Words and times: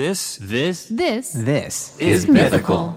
This, 0.00 0.38
this 0.40 0.86
This 0.86 1.32
This 1.32 1.94
is 1.98 2.26
mythical. 2.26 2.96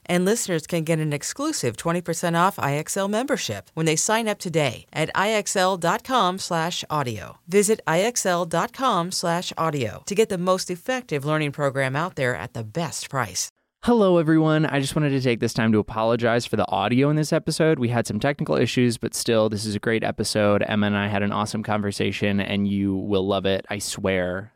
And 0.11 0.25
listeners 0.25 0.67
can 0.67 0.83
get 0.83 0.99
an 0.99 1.13
exclusive 1.13 1.77
20% 1.77 2.35
off 2.35 2.57
IXL 2.57 3.09
membership 3.09 3.71
when 3.75 3.85
they 3.85 3.95
sign 3.95 4.27
up 4.27 4.39
today 4.39 4.85
at 4.91 5.09
IXL.com 5.15 6.37
slash 6.37 6.83
audio. 6.89 7.37
Visit 7.47 7.79
IXL.com 7.87 9.11
slash 9.11 9.53
audio 9.57 10.03
to 10.05 10.13
get 10.13 10.27
the 10.27 10.37
most 10.37 10.69
effective 10.69 11.23
learning 11.23 11.53
program 11.53 11.95
out 11.95 12.17
there 12.17 12.35
at 12.35 12.51
the 12.51 12.65
best 12.65 13.09
price. 13.09 13.51
Hello, 13.83 14.17
everyone. 14.17 14.65
I 14.65 14.81
just 14.81 14.97
wanted 14.97 15.11
to 15.11 15.21
take 15.21 15.39
this 15.39 15.53
time 15.53 15.71
to 15.71 15.79
apologize 15.79 16.45
for 16.45 16.57
the 16.57 16.69
audio 16.69 17.09
in 17.09 17.15
this 17.15 17.31
episode. 17.31 17.79
We 17.79 17.87
had 17.87 18.05
some 18.05 18.19
technical 18.19 18.57
issues, 18.57 18.97
but 18.97 19.15
still, 19.15 19.47
this 19.47 19.63
is 19.63 19.75
a 19.75 19.79
great 19.79 20.03
episode. 20.03 20.61
Emma 20.67 20.87
and 20.87 20.97
I 20.97 21.07
had 21.07 21.23
an 21.23 21.31
awesome 21.31 21.63
conversation, 21.63 22.41
and 22.41 22.67
you 22.67 22.97
will 22.97 23.25
love 23.25 23.45
it. 23.45 23.65
I 23.69 23.79
swear. 23.79 24.51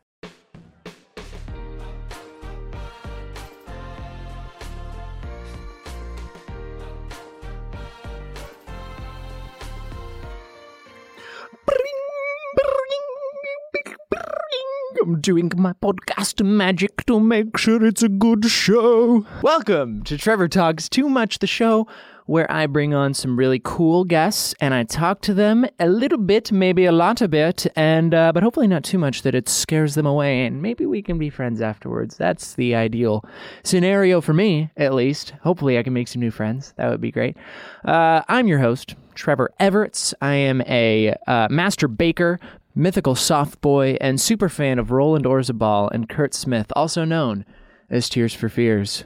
I'm 15.06 15.20
doing 15.20 15.52
my 15.56 15.72
podcast 15.72 16.44
magic 16.44 17.06
to 17.06 17.20
make 17.20 17.56
sure 17.58 17.84
it's 17.84 18.02
a 18.02 18.08
good 18.08 18.44
show. 18.46 19.24
Welcome 19.40 20.02
to 20.02 20.18
Trevor 20.18 20.48
Talks 20.48 20.88
Too 20.88 21.08
Much, 21.08 21.38
the 21.38 21.46
show 21.46 21.86
where 22.24 22.50
I 22.50 22.66
bring 22.66 22.92
on 22.92 23.14
some 23.14 23.38
really 23.38 23.60
cool 23.62 24.02
guests 24.02 24.52
and 24.60 24.74
I 24.74 24.82
talk 24.82 25.20
to 25.20 25.32
them 25.32 25.64
a 25.78 25.86
little 25.86 26.18
bit, 26.18 26.50
maybe 26.50 26.86
a 26.86 26.90
lot 26.90 27.20
a 27.20 27.28
bit, 27.28 27.68
and 27.76 28.12
uh, 28.14 28.32
but 28.32 28.42
hopefully 28.42 28.66
not 28.66 28.82
too 28.82 28.98
much 28.98 29.22
that 29.22 29.36
it 29.36 29.48
scares 29.48 29.94
them 29.94 30.06
away, 30.06 30.44
and 30.44 30.60
maybe 30.60 30.86
we 30.86 31.02
can 31.02 31.18
be 31.18 31.30
friends 31.30 31.60
afterwards. 31.60 32.16
That's 32.16 32.54
the 32.54 32.74
ideal 32.74 33.24
scenario 33.62 34.20
for 34.20 34.34
me, 34.34 34.70
at 34.76 34.92
least. 34.92 35.34
Hopefully, 35.42 35.78
I 35.78 35.84
can 35.84 35.92
make 35.92 36.08
some 36.08 36.20
new 36.20 36.32
friends. 36.32 36.74
That 36.78 36.90
would 36.90 37.00
be 37.00 37.12
great. 37.12 37.36
Uh, 37.84 38.22
I'm 38.26 38.48
your 38.48 38.58
host, 38.58 38.96
Trevor 39.14 39.52
Everett. 39.60 40.12
I 40.20 40.34
am 40.34 40.62
a 40.62 41.14
uh, 41.28 41.46
master 41.48 41.86
baker, 41.86 42.40
mythical 42.76 43.14
soft 43.14 43.60
boy, 43.62 43.96
and 44.00 44.20
super 44.20 44.48
fan 44.48 44.78
of 44.78 44.90
Roland 44.90 45.24
Orzabal 45.24 45.90
and 45.92 46.08
Kurt 46.08 46.34
Smith, 46.34 46.70
also 46.76 47.04
known 47.04 47.44
as 47.90 48.08
Tears 48.08 48.34
for 48.34 48.48
Fears. 48.48 49.04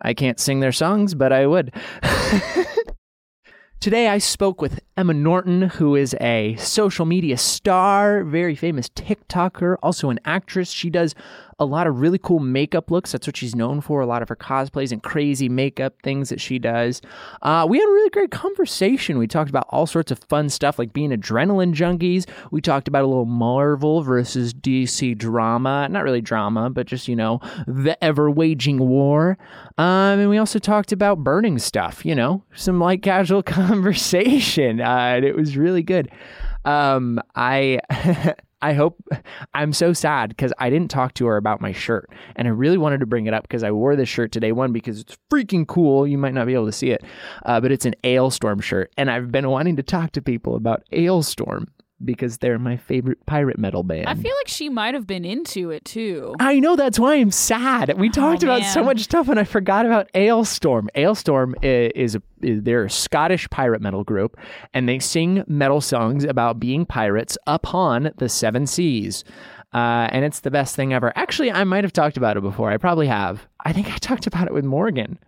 I 0.00 0.14
can't 0.14 0.38
sing 0.38 0.60
their 0.60 0.72
songs, 0.72 1.14
but 1.14 1.32
I 1.32 1.46
would. 1.46 1.74
Today, 3.80 4.08
I 4.08 4.18
spoke 4.18 4.62
with 4.62 4.80
Emma 4.96 5.14
Norton, 5.14 5.62
who 5.62 5.96
is 5.96 6.14
a 6.20 6.56
social 6.56 7.04
media 7.04 7.36
star, 7.36 8.24
very 8.24 8.54
famous 8.54 8.88
TikToker, 8.88 9.76
also 9.82 10.08
an 10.08 10.20
actress. 10.24 10.70
She 10.70 10.88
does 10.88 11.14
a 11.58 11.64
lot 11.64 11.86
of 11.86 12.00
really 12.00 12.18
cool 12.18 12.38
makeup 12.38 12.90
looks. 12.90 13.12
That's 13.12 13.26
what 13.26 13.36
she's 13.36 13.54
known 13.54 13.80
for. 13.80 14.00
A 14.00 14.06
lot 14.06 14.22
of 14.22 14.28
her 14.28 14.36
cosplays 14.36 14.92
and 14.92 15.02
crazy 15.02 15.48
makeup 15.48 15.94
things 16.02 16.28
that 16.28 16.40
she 16.40 16.58
does. 16.58 17.00
Uh, 17.42 17.66
we 17.68 17.78
had 17.78 17.88
a 17.88 17.92
really 17.92 18.10
great 18.10 18.30
conversation. 18.30 19.16
We 19.16 19.26
talked 19.26 19.48
about 19.48 19.66
all 19.70 19.86
sorts 19.86 20.10
of 20.10 20.18
fun 20.18 20.50
stuff 20.50 20.78
like 20.78 20.92
being 20.92 21.10
adrenaline 21.10 21.72
junkies. 21.72 22.28
We 22.50 22.60
talked 22.60 22.88
about 22.88 23.04
a 23.04 23.06
little 23.06 23.24
Marvel 23.24 24.02
versus 24.02 24.52
DC 24.52 25.16
drama. 25.16 25.88
Not 25.88 26.04
really 26.04 26.20
drama, 26.20 26.68
but 26.68 26.86
just, 26.86 27.08
you 27.08 27.16
know, 27.16 27.40
the 27.66 28.02
ever 28.04 28.30
waging 28.30 28.78
war. 28.78 29.38
Um, 29.78 30.20
and 30.20 30.30
we 30.30 30.36
also 30.36 30.58
talked 30.58 30.92
about 30.92 31.24
burning 31.24 31.58
stuff, 31.58 32.04
you 32.04 32.14
know, 32.14 32.42
some 32.54 32.80
light 32.80 33.02
casual 33.02 33.42
conversation. 33.44 34.80
Uh, 34.80 35.14
and 35.16 35.24
it 35.24 35.34
was 35.34 35.56
really 35.56 35.82
good. 35.82 36.10
Um, 36.66 37.20
I. 37.34 37.80
I 38.66 38.72
hope 38.72 39.00
I'm 39.54 39.72
so 39.72 39.92
sad 39.92 40.30
because 40.30 40.52
I 40.58 40.70
didn't 40.70 40.90
talk 40.90 41.14
to 41.14 41.26
her 41.26 41.36
about 41.36 41.60
my 41.60 41.70
shirt. 41.70 42.10
And 42.34 42.48
I 42.48 42.50
really 42.50 42.78
wanted 42.78 42.98
to 42.98 43.06
bring 43.06 43.26
it 43.26 43.32
up 43.34 43.44
because 43.44 43.62
I 43.62 43.70
wore 43.70 43.94
this 43.94 44.08
shirt 44.08 44.32
today. 44.32 44.50
One, 44.50 44.72
because 44.72 45.00
it's 45.00 45.16
freaking 45.32 45.68
cool. 45.68 46.04
You 46.04 46.18
might 46.18 46.34
not 46.34 46.48
be 46.48 46.54
able 46.54 46.66
to 46.66 46.72
see 46.72 46.90
it, 46.90 47.04
uh, 47.44 47.60
but 47.60 47.70
it's 47.70 47.86
an 47.86 47.94
Alestorm 48.02 48.60
shirt. 48.60 48.92
And 48.96 49.08
I've 49.08 49.30
been 49.30 49.48
wanting 49.48 49.76
to 49.76 49.84
talk 49.84 50.10
to 50.12 50.22
people 50.22 50.56
about 50.56 50.82
Alestorm 50.92 51.68
because 52.04 52.38
they're 52.38 52.58
my 52.58 52.76
favorite 52.76 53.24
pirate 53.26 53.58
metal 53.58 53.82
band. 53.82 54.06
I 54.06 54.14
feel 54.14 54.34
like 54.40 54.48
she 54.48 54.68
might 54.68 54.94
have 54.94 55.06
been 55.06 55.24
into 55.24 55.70
it 55.70 55.84
too. 55.84 56.34
I 56.38 56.60
know 56.60 56.76
that's 56.76 56.98
why 56.98 57.14
I'm 57.14 57.30
sad. 57.30 57.98
We 57.98 58.10
talked 58.10 58.42
about 58.42 58.64
so 58.64 58.84
much 58.84 59.00
stuff, 59.00 59.28
and 59.28 59.40
I 59.40 59.44
forgot 59.44 59.86
about 59.86 60.10
Alestorm. 60.12 60.88
Alestorm 60.94 61.54
is 61.62 62.14
a 62.14 62.22
is, 62.42 62.62
they're 62.62 62.84
a 62.84 62.90
Scottish 62.90 63.48
pirate 63.48 63.80
metal 63.80 64.04
group, 64.04 64.36
and 64.74 64.88
they 64.88 64.98
sing 64.98 65.42
metal 65.46 65.80
songs 65.80 66.24
about 66.24 66.60
being 66.60 66.84
pirates 66.84 67.38
upon 67.46 68.12
the 68.18 68.28
seven 68.28 68.66
seas. 68.66 69.24
Uh, 69.72 70.08
and 70.10 70.24
it's 70.24 70.40
the 70.40 70.50
best 70.50 70.76
thing 70.76 70.92
ever. 70.94 71.12
Actually, 71.16 71.50
I 71.52 71.64
might 71.64 71.84
have 71.84 71.92
talked 71.92 72.16
about 72.16 72.36
it 72.36 72.42
before. 72.42 72.70
I 72.70 72.76
probably 72.76 73.08
have. 73.08 73.46
I 73.64 73.72
think 73.72 73.88
I 73.88 73.96
talked 73.96 74.26
about 74.26 74.46
it 74.46 74.54
with 74.54 74.64
Morgan. 74.64 75.18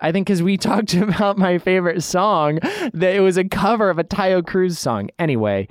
I 0.00 0.12
think 0.12 0.26
because 0.26 0.42
we 0.42 0.56
talked 0.58 0.94
about 0.94 1.38
my 1.38 1.58
favorite 1.58 2.02
song, 2.02 2.58
that 2.92 3.14
it 3.14 3.20
was 3.20 3.36
a 3.36 3.44
cover 3.44 3.90
of 3.90 3.98
a 3.98 4.04
Taio 4.04 4.46
Cruz 4.46 4.78
song. 4.78 5.10
Anyway, 5.18 5.68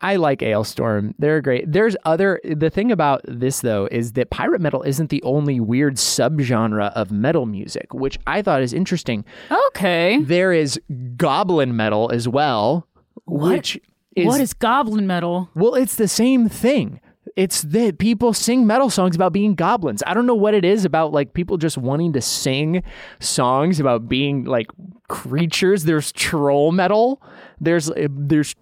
I 0.00 0.16
like 0.16 0.40
Alestorm. 0.40 1.14
They're 1.18 1.40
great. 1.40 1.70
There's 1.72 1.96
other. 2.04 2.40
The 2.44 2.70
thing 2.70 2.92
about 2.92 3.22
this 3.26 3.60
though 3.60 3.88
is 3.90 4.12
that 4.12 4.30
pirate 4.30 4.60
metal 4.60 4.82
isn't 4.82 5.10
the 5.10 5.22
only 5.22 5.58
weird 5.58 5.96
subgenre 5.96 6.92
of 6.92 7.10
metal 7.10 7.46
music, 7.46 7.94
which 7.94 8.18
I 8.26 8.42
thought 8.42 8.62
is 8.62 8.72
interesting. 8.72 9.24
Okay. 9.68 10.20
There 10.20 10.52
is 10.52 10.78
goblin 11.16 11.76
metal 11.76 12.10
as 12.12 12.28
well, 12.28 12.86
which 13.26 13.80
is, 14.14 14.26
what 14.26 14.40
is 14.40 14.52
goblin 14.52 15.06
metal? 15.06 15.50
well, 15.54 15.74
it's 15.74 15.96
the 15.96 16.08
same 16.08 16.48
thing. 16.48 17.00
It's 17.34 17.62
that 17.62 17.98
people 17.98 18.32
sing 18.32 18.66
metal 18.66 18.88
songs 18.88 19.16
about 19.16 19.32
being 19.32 19.54
goblins. 19.54 20.02
I 20.06 20.14
don't 20.14 20.26
know 20.26 20.34
what 20.34 20.54
it 20.54 20.64
is 20.64 20.84
about 20.84 21.12
like 21.12 21.34
people 21.34 21.56
just 21.56 21.76
wanting 21.76 22.12
to 22.12 22.20
sing 22.20 22.82
songs 23.18 23.80
about 23.80 24.08
being 24.08 24.44
like 24.44 24.68
creatures. 25.08 25.84
There's 25.84 26.12
troll 26.12 26.72
metal. 26.72 27.20
There's 27.60 27.90
uh, 27.90 28.08
there's 28.10 28.54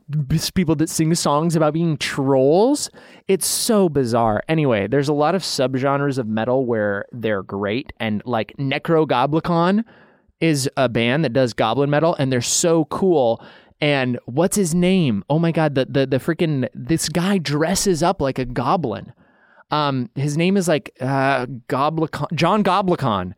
people 0.54 0.74
that 0.76 0.88
sing 0.88 1.14
songs 1.14 1.56
about 1.56 1.74
being 1.74 1.96
trolls. 1.98 2.90
It's 3.28 3.46
so 3.46 3.88
bizarre. 3.88 4.42
Anyway, 4.48 4.86
there's 4.86 5.08
a 5.08 5.14
lot 5.14 5.34
of 5.34 5.42
subgenres 5.42 6.18
of 6.18 6.26
metal 6.26 6.64
where 6.64 7.04
they're 7.12 7.42
great 7.42 7.92
and 8.00 8.22
like 8.24 8.54
Nekrogoblikon 8.58 9.84
is 10.40 10.68
a 10.76 10.88
band 10.88 11.24
that 11.24 11.32
does 11.32 11.52
goblin 11.52 11.90
metal 11.90 12.14
and 12.18 12.32
they're 12.32 12.40
so 12.40 12.84
cool. 12.86 13.42
And 13.80 14.18
what's 14.26 14.56
his 14.56 14.74
name? 14.74 15.24
Oh 15.28 15.38
my 15.38 15.52
god, 15.52 15.74
the 15.74 15.84
the 15.84 16.06
the 16.06 16.18
freaking 16.18 16.68
this 16.74 17.08
guy 17.08 17.38
dresses 17.38 18.02
up 18.02 18.20
like 18.20 18.38
a 18.38 18.44
goblin. 18.44 19.12
Um, 19.70 20.10
his 20.14 20.36
name 20.36 20.56
is 20.56 20.68
like 20.68 20.94
uh 21.00 21.46
Goblikon, 21.68 22.32
John 22.34 22.62
Goblikon. 22.62 23.34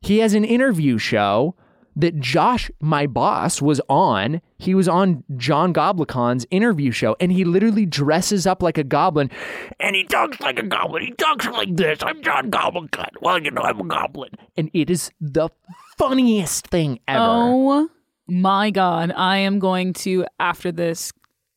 He 0.00 0.18
has 0.18 0.34
an 0.34 0.44
interview 0.44 0.98
show 0.98 1.54
that 1.96 2.18
Josh, 2.18 2.70
my 2.80 3.06
boss, 3.06 3.62
was 3.62 3.80
on. 3.88 4.40
He 4.58 4.74
was 4.74 4.88
on 4.88 5.22
John 5.36 5.72
Goblikon's 5.72 6.44
interview 6.50 6.90
show, 6.90 7.16
and 7.20 7.30
he 7.30 7.44
literally 7.44 7.86
dresses 7.86 8.46
up 8.46 8.62
like 8.62 8.78
a 8.78 8.84
goblin, 8.84 9.30
and 9.78 9.94
he 9.94 10.04
talks 10.04 10.40
like 10.40 10.58
a 10.58 10.64
goblin. 10.64 11.04
He 11.04 11.12
talks 11.12 11.46
like 11.46 11.76
this. 11.76 11.98
I'm 12.02 12.22
John 12.22 12.50
Goblikon. 12.50 13.10
Well, 13.20 13.40
you 13.42 13.50
know, 13.50 13.62
I'm 13.62 13.80
a 13.80 13.84
goblin, 13.84 14.30
and 14.56 14.70
it 14.74 14.90
is 14.90 15.10
the 15.20 15.50
funniest 15.96 16.66
thing 16.66 17.00
ever. 17.06 17.22
Oh 17.22 17.90
my 18.26 18.70
god. 18.70 19.12
I 19.16 19.38
am 19.38 19.58
going 19.58 19.92
to 19.94 20.24
after 20.38 20.72
this 20.72 21.12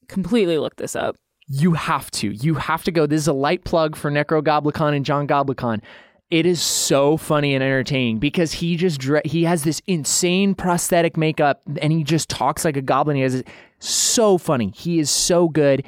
completely 0.07 0.57
look 0.57 0.75
this 0.77 0.95
up. 0.95 1.15
You 1.47 1.73
have 1.73 2.11
to. 2.11 2.31
You 2.31 2.55
have 2.55 2.83
to 2.83 2.91
go. 2.91 3.05
This 3.05 3.21
is 3.21 3.27
a 3.27 3.33
light 3.33 3.63
plug 3.63 3.95
for 3.95 4.11
Necro 4.11 4.41
Nekrogoblikon 4.41 4.95
and 4.95 5.05
John 5.05 5.27
Goblikon. 5.27 5.81
It 6.29 6.45
is 6.45 6.61
so 6.61 7.15
funny 7.15 7.55
and 7.55 7.63
entertaining 7.63 8.19
because 8.19 8.51
he 8.51 8.75
just 8.75 9.01
he 9.23 9.45
has 9.45 9.63
this 9.63 9.81
insane 9.87 10.55
prosthetic 10.55 11.15
makeup 11.15 11.61
and 11.81 11.93
he 11.93 12.03
just 12.03 12.27
talks 12.29 12.65
like 12.65 12.75
a 12.75 12.81
goblin. 12.81 13.15
He 13.15 13.21
has 13.21 13.43
so 13.79 14.37
funny. 14.37 14.73
He 14.75 14.99
is 14.99 15.09
so 15.09 15.47
good. 15.47 15.85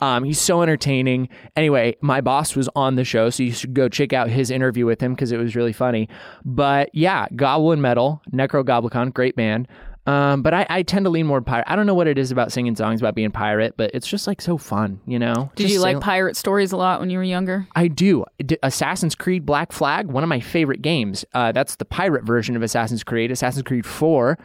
Um, 0.00 0.24
he's 0.24 0.40
so 0.40 0.62
entertaining. 0.62 1.28
Anyway, 1.54 1.94
my 2.00 2.20
boss 2.20 2.56
was 2.56 2.68
on 2.74 2.96
the 2.96 3.04
show, 3.04 3.30
so 3.30 3.44
you 3.44 3.52
should 3.52 3.72
go 3.72 3.88
check 3.88 4.12
out 4.12 4.30
his 4.30 4.50
interview 4.50 4.84
with 4.84 5.00
him 5.00 5.14
because 5.14 5.30
it 5.30 5.36
was 5.36 5.54
really 5.54 5.72
funny. 5.72 6.08
But 6.44 6.90
yeah, 6.92 7.28
Goblin 7.36 7.80
Metal, 7.80 8.20
Nekrogoblikon, 8.32 9.14
great 9.14 9.36
band. 9.36 9.68
Um, 10.04 10.42
but 10.42 10.52
I, 10.52 10.66
I 10.68 10.82
tend 10.82 11.04
to 11.04 11.10
lean 11.10 11.26
more 11.26 11.40
pirate. 11.40 11.64
I 11.68 11.76
don't 11.76 11.86
know 11.86 11.94
what 11.94 12.08
it 12.08 12.18
is 12.18 12.32
about 12.32 12.50
singing 12.50 12.74
songs 12.74 13.00
about 13.00 13.14
being 13.14 13.30
pirate, 13.30 13.74
but 13.76 13.92
it's 13.94 14.06
just 14.06 14.26
like 14.26 14.40
so 14.40 14.58
fun, 14.58 15.00
you 15.06 15.16
know. 15.18 15.52
Did 15.54 15.64
Just 15.64 15.74
you 15.74 15.80
like 15.80 15.94
sail- 15.94 16.00
pirate 16.00 16.36
stories 16.36 16.72
a 16.72 16.76
lot 16.76 16.98
when 16.98 17.08
you 17.08 17.18
were 17.18 17.24
younger? 17.24 17.68
I 17.76 17.86
do. 17.86 18.24
D- 18.44 18.58
Assassin's 18.64 19.14
Creed 19.14 19.46
Black 19.46 19.70
Flag, 19.70 20.08
one 20.08 20.24
of 20.24 20.28
my 20.28 20.40
favorite 20.40 20.82
games. 20.82 21.24
Uh, 21.34 21.52
that's 21.52 21.76
the 21.76 21.84
pirate 21.84 22.24
version 22.24 22.56
of 22.56 22.62
Assassin's 22.62 23.04
Creed, 23.04 23.30
Assassin's 23.30 23.62
Creed 23.62 23.86
4. 23.86 24.36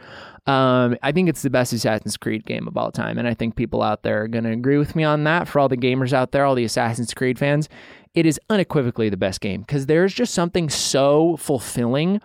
Um, 0.46 0.96
I 1.02 1.10
think 1.10 1.28
it's 1.28 1.42
the 1.42 1.50
best 1.50 1.72
Assassin's 1.72 2.16
Creed 2.16 2.46
game 2.46 2.68
of 2.68 2.76
all 2.76 2.92
time. 2.92 3.18
And 3.18 3.26
I 3.26 3.34
think 3.34 3.56
people 3.56 3.82
out 3.82 4.04
there 4.04 4.22
are 4.22 4.28
going 4.28 4.44
to 4.44 4.52
agree 4.52 4.78
with 4.78 4.94
me 4.94 5.02
on 5.02 5.24
that. 5.24 5.48
For 5.48 5.58
all 5.58 5.68
the 5.68 5.76
gamers 5.76 6.12
out 6.12 6.30
there, 6.30 6.44
all 6.44 6.54
the 6.54 6.64
Assassin's 6.64 7.12
Creed 7.12 7.36
fans, 7.38 7.68
it 8.14 8.26
is 8.26 8.40
unequivocally 8.48 9.08
the 9.08 9.16
best 9.16 9.40
game 9.40 9.62
because 9.62 9.86
there's 9.86 10.14
just 10.14 10.32
something 10.34 10.70
so 10.70 11.36
fulfilling 11.36 12.20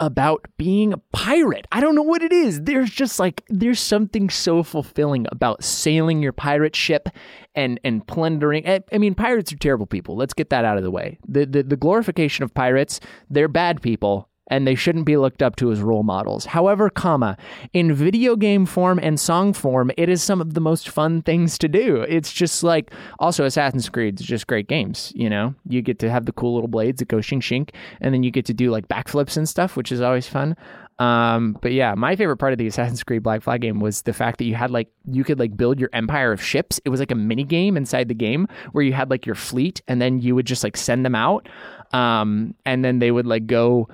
about 0.00 0.46
being 0.56 0.92
a 0.92 0.98
pirate. 1.12 1.66
I 1.70 1.80
don't 1.80 1.94
know 1.94 2.02
what 2.02 2.22
it 2.22 2.32
is. 2.32 2.62
There's 2.62 2.90
just 2.90 3.18
like 3.18 3.44
there's 3.48 3.80
something 3.80 4.28
so 4.28 4.62
fulfilling 4.62 5.26
about 5.30 5.62
sailing 5.62 6.22
your 6.22 6.32
pirate 6.32 6.74
ship 6.74 7.08
and 7.54 7.78
and 7.84 8.06
plundering. 8.06 8.68
I, 8.68 8.80
I 8.92 8.98
mean, 8.98 9.14
pirates 9.14 9.52
are 9.52 9.56
terrible 9.56 9.86
people. 9.86 10.16
Let's 10.16 10.34
get 10.34 10.50
that 10.50 10.64
out 10.64 10.76
of 10.76 10.82
the 10.82 10.90
way. 10.90 11.18
The, 11.28 11.46
the 11.46 11.62
the 11.62 11.76
glorification 11.76 12.42
of 12.42 12.52
pirates, 12.54 13.00
they're 13.30 13.48
bad 13.48 13.82
people. 13.82 14.28
And 14.48 14.66
they 14.66 14.74
shouldn't 14.74 15.06
be 15.06 15.16
looked 15.16 15.42
up 15.42 15.56
to 15.56 15.72
as 15.72 15.80
role 15.80 16.02
models. 16.02 16.44
However, 16.44 16.90
comma, 16.90 17.38
in 17.72 17.94
video 17.94 18.36
game 18.36 18.66
form 18.66 19.00
and 19.02 19.18
song 19.18 19.54
form, 19.54 19.90
it 19.96 20.10
is 20.10 20.22
some 20.22 20.40
of 20.40 20.52
the 20.52 20.60
most 20.60 20.90
fun 20.90 21.22
things 21.22 21.56
to 21.58 21.68
do. 21.68 22.02
It's 22.02 22.30
just 22.30 22.62
like 22.62 22.90
also 23.18 23.46
Assassin's 23.46 23.88
Creed 23.88 24.20
is 24.20 24.26
just 24.26 24.46
great 24.46 24.68
games. 24.68 25.12
You 25.14 25.30
know, 25.30 25.54
you 25.66 25.80
get 25.80 25.98
to 26.00 26.10
have 26.10 26.26
the 26.26 26.32
cool 26.32 26.52
little 26.54 26.68
blades 26.68 26.98
that 26.98 27.08
go 27.08 27.18
shink 27.18 27.40
shink, 27.40 27.70
and 28.02 28.12
then 28.12 28.22
you 28.22 28.30
get 28.30 28.44
to 28.46 28.54
do 28.54 28.70
like 28.70 28.86
backflips 28.86 29.38
and 29.38 29.48
stuff, 29.48 29.76
which 29.76 29.90
is 29.90 30.02
always 30.02 30.26
fun. 30.26 30.56
Um, 30.98 31.58
but 31.60 31.72
yeah, 31.72 31.94
my 31.94 32.14
favorite 32.14 32.36
part 32.36 32.52
of 32.52 32.58
the 32.58 32.66
Assassin's 32.66 33.02
Creed 33.02 33.22
Black 33.22 33.42
Flag 33.42 33.62
game 33.62 33.80
was 33.80 34.02
the 34.02 34.12
fact 34.12 34.38
that 34.38 34.44
you 34.44 34.54
had 34.54 34.70
like 34.70 34.88
you 35.10 35.24
could 35.24 35.38
like 35.38 35.56
build 35.56 35.80
your 35.80 35.90
empire 35.92 36.32
of 36.32 36.42
ships. 36.42 36.80
It 36.84 36.90
was 36.90 37.00
like 37.00 37.10
a 37.10 37.16
mini 37.16 37.44
game 37.44 37.76
inside 37.76 38.08
the 38.08 38.14
game 38.14 38.46
where 38.72 38.84
you 38.84 38.92
had 38.92 39.10
like 39.10 39.26
your 39.26 39.34
fleet, 39.34 39.82
and 39.88 40.00
then 40.00 40.20
you 40.20 40.34
would 40.34 40.46
just 40.46 40.62
like 40.62 40.76
send 40.76 41.04
them 41.04 41.14
out, 41.14 41.48
um, 41.92 42.54
and 42.64 42.84
then 42.84 42.98
they 42.98 43.10
would 43.10 43.26
like 43.26 43.46
go 43.46 43.88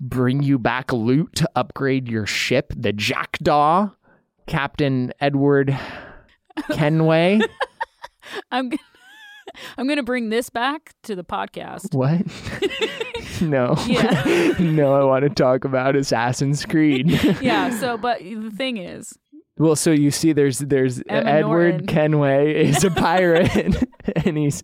bring 0.00 0.42
you 0.42 0.58
back 0.58 0.92
loot 0.92 1.34
to 1.36 1.50
upgrade 1.56 2.08
your 2.08 2.26
ship. 2.26 2.72
The 2.76 2.92
Jackdaw, 2.92 3.90
Captain 4.46 5.12
Edward 5.20 5.76
Kenway. 6.72 7.40
I'm 8.50 8.70
g- 8.70 8.78
I'm 9.76 9.86
going 9.86 9.96
to 9.96 10.02
bring 10.04 10.28
this 10.28 10.48
back 10.48 10.94
to 11.02 11.16
the 11.16 11.24
podcast. 11.24 11.92
What? 11.94 12.22
no. 13.42 13.74
Yeah. 13.86 14.54
no, 14.60 14.94
I 14.94 15.04
want 15.04 15.24
to 15.24 15.30
talk 15.30 15.64
about 15.64 15.96
Assassin's 15.96 16.64
Creed. 16.64 17.10
yeah, 17.42 17.70
so 17.70 17.96
but 17.96 18.20
the 18.20 18.52
thing 18.56 18.76
is, 18.76 19.18
well, 19.60 19.76
so 19.76 19.90
you 19.90 20.10
see 20.10 20.32
there's 20.32 20.58
there's 20.58 21.02
Emma 21.06 21.28
Edward 21.30 21.70
Norton. 21.70 21.86
Kenway 21.86 22.64
is 22.64 22.82
a 22.82 22.90
pirate 22.90 23.76
and 24.24 24.38
he's 24.38 24.62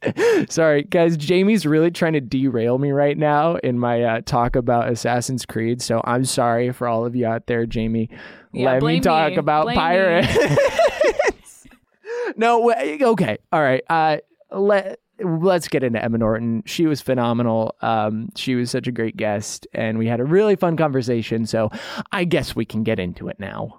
sorry, 0.49 0.85
guys, 0.85 1.19
Jamie's 1.19 1.67
really 1.67 1.91
trying 1.91 2.15
to 2.15 2.21
derail 2.23 2.79
me 2.79 2.93
right 2.93 3.19
now 3.19 3.57
in 3.57 3.79
my 3.79 4.03
uh, 4.03 4.21
talk 4.23 4.57
about 4.57 4.91
Assassin's 4.91 5.45
Creed. 5.45 5.83
So 5.83 6.01
I'm 6.05 6.25
sorry 6.25 6.73
for 6.73 6.89
all 6.89 7.05
of 7.05 7.15
you 7.15 7.27
out 7.27 7.47
there, 7.47 7.67
Jamie. 7.67 8.09
Yeah, 8.55 8.73
Let 8.73 8.83
me 8.85 9.01
talk 9.01 9.33
me. 9.33 9.37
about 9.37 9.65
Blame 9.65 9.77
pirates. 9.77 10.35
no, 12.37 12.73
okay. 12.73 13.37
All 13.53 13.61
right. 13.61 13.83
Uh 13.91 14.17
let 14.51 14.99
let's 15.21 15.69
get 15.69 15.83
into 15.83 16.03
Emma 16.03 16.17
Norton. 16.17 16.63
She 16.65 16.87
was 16.87 17.03
phenomenal. 17.03 17.75
Um, 17.83 18.31
she 18.35 18.55
was 18.55 18.71
such 18.71 18.87
a 18.87 18.93
great 18.93 19.17
guest, 19.17 19.67
and 19.75 19.99
we 19.99 20.07
had 20.07 20.21
a 20.21 20.25
really 20.25 20.57
fun 20.57 20.77
conversation. 20.79 21.47
So 21.47 21.71
I 22.13 22.25
guess 22.25 22.57
we 22.57 22.65
can 22.65 22.83
get 22.83 22.99
into 22.99 23.29
it 23.29 23.39
now. 23.39 23.79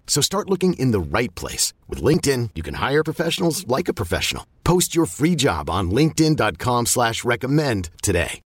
So 0.11 0.19
start 0.19 0.49
looking 0.49 0.73
in 0.73 0.91
the 0.91 0.99
right 0.99 1.33
place. 1.35 1.73
With 1.87 2.03
LinkedIn, 2.03 2.49
you 2.53 2.63
can 2.63 2.73
hire 2.73 3.01
professionals 3.01 3.65
like 3.65 3.87
a 3.87 3.93
professional. 3.93 4.45
Post 4.65 4.93
your 4.93 5.05
free 5.05 5.37
job 5.37 5.69
on 5.69 5.89
linkedin.com 5.89 6.87
slash 6.87 7.23
recommend 7.23 7.89
today. 8.03 8.41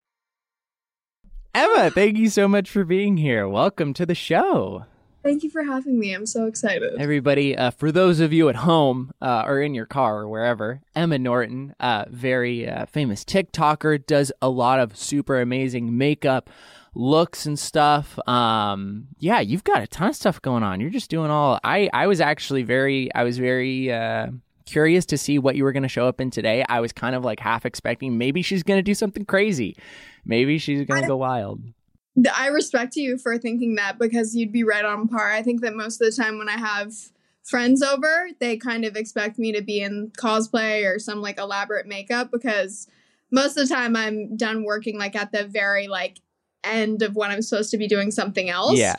Emma, 1.55 1.91
thank 1.91 2.19
you 2.19 2.29
so 2.29 2.49
much 2.49 2.69
for 2.69 2.85
being 2.85 3.17
here. 3.17 3.49
Welcome 3.49 3.95
to 3.95 4.05
the 4.05 4.15
show. 4.15 4.85
Thank 5.23 5.43
you 5.43 5.49
for 5.49 5.63
having 5.63 5.99
me. 5.99 6.13
I'm 6.13 6.27
so 6.27 6.45
excited. 6.45 6.97
Everybody, 6.99 7.57
uh, 7.57 7.71
for 7.71 7.91
those 7.91 8.21
of 8.21 8.31
you 8.31 8.51
at 8.51 8.57
home 8.57 9.13
uh, 9.23 9.45
or 9.47 9.63
in 9.63 9.73
your 9.73 9.87
car 9.87 10.19
or 10.19 10.29
wherever, 10.29 10.83
Emma 10.95 11.19
Norton, 11.19 11.75
uh, 11.81 12.05
very 12.11 12.69
uh, 12.69 12.85
famous 12.85 13.25
TikToker, 13.25 14.05
does 14.05 14.31
a 14.43 14.51
lot 14.51 14.81
of 14.81 14.99
super 14.99 15.41
amazing 15.41 15.97
makeup, 15.97 16.51
looks 16.95 17.47
and 17.47 17.59
stuff. 17.59 18.19
Um, 18.29 19.09
yeah, 19.19 19.41
you've 19.41 19.65
got 19.65 19.83
a 19.83 19.87
ton 19.87 20.09
of 20.09 20.17
stuff 20.17 20.41
going 20.41 20.63
on. 20.63 20.81
You're 20.81 20.91
just 20.91 21.11
doing 21.11 21.31
all. 21.31 21.61
I 21.65 21.89
I 21.93 22.07
was 22.07 22.21
actually 22.21 22.63
very 22.63 23.13
I 23.15 23.25
was 23.25 23.39
very 23.39 23.93
uh, 23.93 24.29
curious 24.67 25.07
to 25.07 25.19
see 25.19 25.39
what 25.39 25.57
you 25.57 25.65
were 25.65 25.73
going 25.73 25.83
to 25.83 25.89
show 25.89 26.07
up 26.07 26.21
in 26.21 26.31
today. 26.31 26.65
I 26.69 26.81
was 26.81 26.93
kind 26.93 27.15
of 27.15 27.25
like 27.25 27.41
half 27.41 27.67
expecting 27.67 28.19
maybe 28.19 28.43
she's 28.43 28.63
going 28.63 28.79
to 28.79 28.83
do 28.83 28.95
something 28.95 29.25
crazy, 29.25 29.77
maybe 30.25 30.59
she's 30.59 30.87
going 30.87 31.03
to 31.03 31.09
go 31.09 31.17
wild. 31.17 31.61
I 32.37 32.47
respect 32.47 32.95
you 32.95 33.19
for 33.19 33.37
thinking 33.39 33.75
that 33.75 33.99
because 33.99 34.37
you'd 34.37 34.53
be 34.53 34.63
right 34.63 34.85
on 34.85 35.09
par. 35.09 35.33
I 35.33 35.43
think 35.43 35.63
that 35.63 35.75
most 35.75 36.01
of 36.01 36.15
the 36.15 36.23
time 36.23 36.39
when 36.39 36.49
I 36.49 36.57
have 36.57 36.93
friends 37.43 37.83
over, 37.83 38.29
they 38.39 38.57
kind 38.57 38.85
of 38.85 38.97
expect 38.97 39.39
me 39.39 39.53
to 39.53 39.63
be 39.63 39.81
in 39.81 40.13
cosplay 40.17 40.85
or 40.85 41.01
some 41.01 41.21
like 41.21 41.39
elaborate 41.39 41.87
makeup 41.87 42.31
because 42.31 42.87
most 43.33 43.57
of 43.57 43.69
the 43.69 43.75
time 43.75 43.97
I'm 43.97 44.37
done 44.37 44.65
working 44.65 44.97
like 44.97 45.17
at 45.17 45.33
the 45.33 45.45
very 45.45 45.89
like 45.89 46.21
end 46.67 47.03
of 47.03 47.15
when 47.17 47.31
I'm 47.31 47.43
supposed 47.43 47.71
to 47.73 47.79
be 47.79 47.87
doing 47.89 48.11
something 48.11 48.49
else. 48.51 48.79
Yeah. 48.79 48.95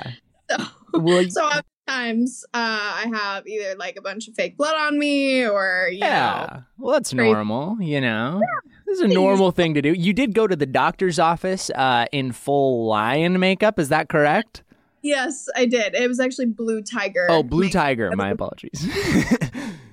So, 0.49 0.57
Well, 0.93 1.23
so 1.29 1.49
sometimes 1.87 2.45
uh, 2.53 2.57
I 2.57 3.11
have 3.13 3.47
either 3.47 3.75
like 3.77 3.95
a 3.97 4.01
bunch 4.01 4.27
of 4.27 4.33
fake 4.35 4.57
blood 4.57 4.75
on 4.75 4.97
me 4.99 5.45
or 5.47 5.89
you 5.91 5.99
know 5.99 6.05
Yeah. 6.07 6.61
Well, 6.77 6.93
that's 6.93 7.13
Crazy. 7.13 7.31
normal, 7.31 7.77
you 7.81 8.01
know. 8.01 8.41
This 8.85 8.99
is 8.99 9.03
a 9.03 9.07
normal 9.13 9.51
thing 9.51 9.73
to 9.73 9.81
do. 9.81 9.93
You 9.93 10.13
did 10.13 10.33
go 10.35 10.45
to 10.47 10.55
the 10.55 10.65
doctor's 10.67 11.17
office 11.19 11.69
uh, 11.71 12.05
in 12.11 12.31
full 12.31 12.85
lion 12.87 13.39
makeup. 13.39 13.79
Is 13.79 13.89
that 13.89 14.09
correct? 14.09 14.61
Yes, 15.01 15.47
I 15.55 15.65
did. 15.65 15.93
It 15.95 16.07
was 16.07 16.19
actually 16.19 16.47
Blue 16.47 16.81
Tiger. 16.81 17.27
Oh, 17.29 17.43
blue 17.43 17.61
makeup. 17.65 17.81
tiger. 17.83 18.11
My 18.15 18.29
apologies. 18.31 18.87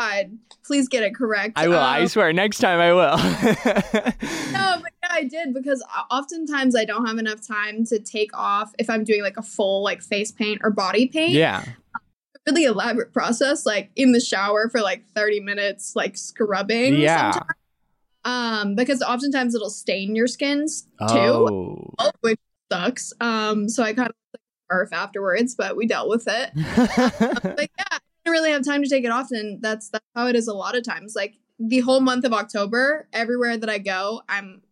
God, 0.00 0.38
please 0.64 0.88
get 0.88 1.02
it 1.02 1.14
correct. 1.14 1.52
I 1.58 1.68
will. 1.68 1.78
I 1.78 2.00
Um, 2.00 2.08
swear. 2.08 2.32
Next 2.32 2.58
time 2.58 2.80
I 2.80 2.92
will. 2.92 3.16
No, 4.52 4.76
but 4.82 4.92
yeah, 5.02 5.08
I 5.10 5.24
did 5.24 5.52
because 5.54 5.84
oftentimes 6.10 6.74
I 6.74 6.84
don't 6.84 7.06
have 7.06 7.18
enough 7.18 7.46
time 7.46 7.84
to 7.86 7.98
take 7.98 8.30
off 8.36 8.72
if 8.78 8.88
I'm 8.90 9.04
doing 9.04 9.22
like 9.22 9.36
a 9.36 9.42
full 9.42 9.82
like 9.82 10.02
face 10.02 10.32
paint 10.32 10.60
or 10.64 10.70
body 10.70 11.06
paint. 11.06 11.32
yeah. 11.32 11.64
Really 12.46 12.64
elaborate 12.64 13.12
process, 13.12 13.66
like 13.66 13.90
in 13.96 14.12
the 14.12 14.20
shower 14.20 14.68
for 14.70 14.80
like 14.80 15.04
30 15.14 15.40
minutes, 15.40 15.94
like 15.94 16.16
scrubbing. 16.16 16.96
Yeah. 16.96 17.32
sometimes. 17.32 17.50
Um, 18.24 18.74
because 18.74 19.02
oftentimes 19.02 19.54
it'll 19.54 19.70
stain 19.70 20.14
your 20.16 20.26
skins 20.26 20.82
too, 21.08 21.14
Oh. 21.16 22.10
which 22.20 22.40
sucks. 22.72 23.12
Um, 23.20 23.68
so 23.68 23.82
I 23.82 23.92
kind 23.92 24.08
of 24.08 24.14
like 24.34 24.40
earth 24.70 24.92
afterwards, 24.92 25.54
but 25.54 25.76
we 25.76 25.86
dealt 25.86 26.08
with 26.08 26.24
it. 26.28 26.50
but 27.42 27.68
yeah, 27.78 27.84
I 27.92 27.98
didn't 28.24 28.32
really 28.32 28.50
have 28.50 28.64
time 28.64 28.82
to 28.82 28.88
take 28.88 29.04
it 29.04 29.10
off, 29.10 29.30
and 29.30 29.62
that's 29.62 29.88
that's 29.88 30.04
how 30.14 30.26
it 30.26 30.36
is 30.36 30.48
a 30.48 30.54
lot 30.54 30.76
of 30.76 30.84
times. 30.84 31.14
Like 31.16 31.36
the 31.58 31.80
whole 31.80 32.00
month 32.00 32.24
of 32.24 32.32
October, 32.32 33.08
everywhere 33.12 33.56
that 33.56 33.68
I 33.68 33.78
go, 33.78 34.22
I'm 34.28 34.62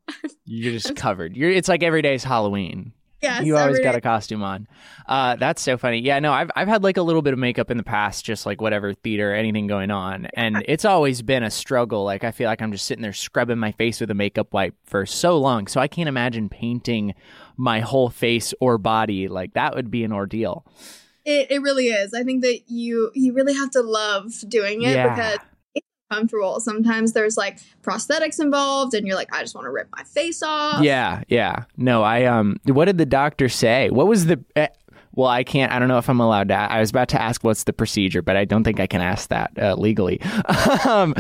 You're 0.45 0.73
just 0.73 0.97
covered. 0.97 1.37
You're. 1.37 1.51
It's 1.51 1.69
like 1.69 1.83
every 1.83 2.03
day's 2.03 2.25
Halloween. 2.25 2.93
yes, 3.21 3.45
you 3.45 3.57
always 3.57 3.81
got 3.81 3.95
a 3.95 4.01
costume 4.01 4.43
on. 4.43 4.69
Uh, 5.07 5.35
that's 5.37 5.61
so 5.61 5.77
funny. 5.77 5.99
Yeah, 5.99 6.19
no, 6.21 6.33
I've 6.33 6.51
I've 6.55 6.69
had 6.69 6.85
like 6.85 6.97
a 6.99 7.03
little 7.03 7.23
bit 7.23 7.33
of 7.33 7.39
makeup 7.39 7.71
in 7.71 7.77
the 7.77 7.83
past, 7.83 8.25
just 8.25 8.47
like 8.47 8.61
whatever 8.61 8.95
theater, 8.95 9.35
anything 9.35 9.67
going 9.67 9.91
on, 9.91 10.29
and 10.35 10.63
it's 10.69 10.85
always 10.85 11.23
been 11.23 11.43
a 11.43 11.51
struggle. 11.51 12.05
Like 12.05 12.25
I 12.25 12.31
feel 12.31 12.47
like 12.47 12.63
I'm 12.63 12.73
just 12.73 12.87
sitting 12.87 13.03
there 13.03 13.13
scrubbing 13.13 13.59
my 13.59 13.73
face 13.73 14.01
with 14.01 14.11
a 14.11 14.15
makeup 14.15 14.53
wipe 14.53 14.75
for 14.85 15.05
so 15.05 15.39
long, 15.39 15.67
so 15.67 15.81
I 15.81 15.89
can't 15.89 16.09
imagine 16.09 16.49
painting 16.49 17.15
my 17.57 17.81
whole 17.81 18.09
face 18.09 18.55
or 18.61 18.79
body. 18.79 19.29
Like 19.29 19.55
that 19.55 19.75
would 19.75 19.91
be 19.91 20.05
an 20.05 20.13
ordeal. 20.13 20.65
It, 21.29 21.51
it 21.51 21.61
really 21.61 21.89
is. 21.89 22.15
I 22.15 22.23
think 22.25 22.41
that 22.43 22.61
you 22.69 23.11
you 23.15 23.35
really 23.35 23.53
have 23.53 23.71
to 23.73 23.83
love 23.83 24.33
doing 24.49 24.81
it 24.81 24.93
Yeah. 24.93 25.15
because 25.15 25.39
it's 25.75 25.87
comfortable. 26.11 26.59
Sometimes 26.59 27.13
there's 27.13 27.37
like 27.37 27.59
prosthetics 27.83 28.41
involved, 28.41 28.95
and 28.95 29.07
you're 29.07 29.15
like, 29.15 29.29
I 29.31 29.43
just 29.43 29.55
want 29.55 29.67
to 29.67 29.71
rip 29.71 29.89
my 29.95 30.05
face 30.05 30.43
off. 30.43 30.83
Yeah, 30.83 31.23
yeah. 31.29 31.65
No, 31.77 32.03
I 32.03 32.25
um. 32.25 32.57
What 32.65 32.87
did 32.87 32.97
the 32.97 33.05
doctor 33.05 33.51
say? 33.51 33.91
What 33.91 34.07
was 34.07 34.25
the? 34.25 34.43
Uh, 34.57 34.69
well, 35.15 35.29
I 35.29 35.45
can't. 35.45 35.71
I 35.71 35.79
don't 35.79 35.89
know 35.89 35.99
if 35.99 36.09
I'm 36.09 36.21
allowed 36.21 36.49
to. 36.49 36.55
I 36.55 36.81
was 36.81 36.89
about 36.89 37.09
to 37.11 37.21
ask 37.21 37.45
what's 37.45 37.65
the 37.65 37.75
procedure, 37.75 38.23
but 38.23 38.37
I 38.37 38.47
don't 38.47 38.65
think 38.65 38.81
I 38.81 38.87
can 38.87 39.03
ask 39.03 39.29
that 39.29 39.51
uh, 39.61 39.75
legally. 39.75 40.23
um, 40.89 41.15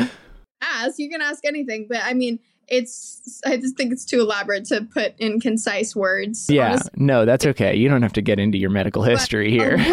ask 0.62 0.98
you 0.98 1.10
can 1.10 1.20
ask 1.20 1.44
anything, 1.44 1.86
but 1.86 1.98
I 2.02 2.14
mean, 2.14 2.38
it's. 2.68 3.40
I 3.44 3.56
just 3.56 3.76
think 3.76 3.92
it's 3.92 4.04
too 4.04 4.20
elaborate 4.20 4.64
to 4.66 4.82
put 4.82 5.14
in 5.18 5.40
concise 5.40 5.94
words. 5.96 6.46
yeah, 6.48 6.70
honestly. 6.70 6.90
no, 6.96 7.24
that's 7.24 7.46
okay. 7.46 7.74
You 7.76 7.88
don't 7.88 8.02
have 8.02 8.12
to 8.14 8.22
get 8.22 8.38
into 8.38 8.58
your 8.58 8.70
medical 8.70 9.02
history 9.02 9.50
here. 9.50 9.76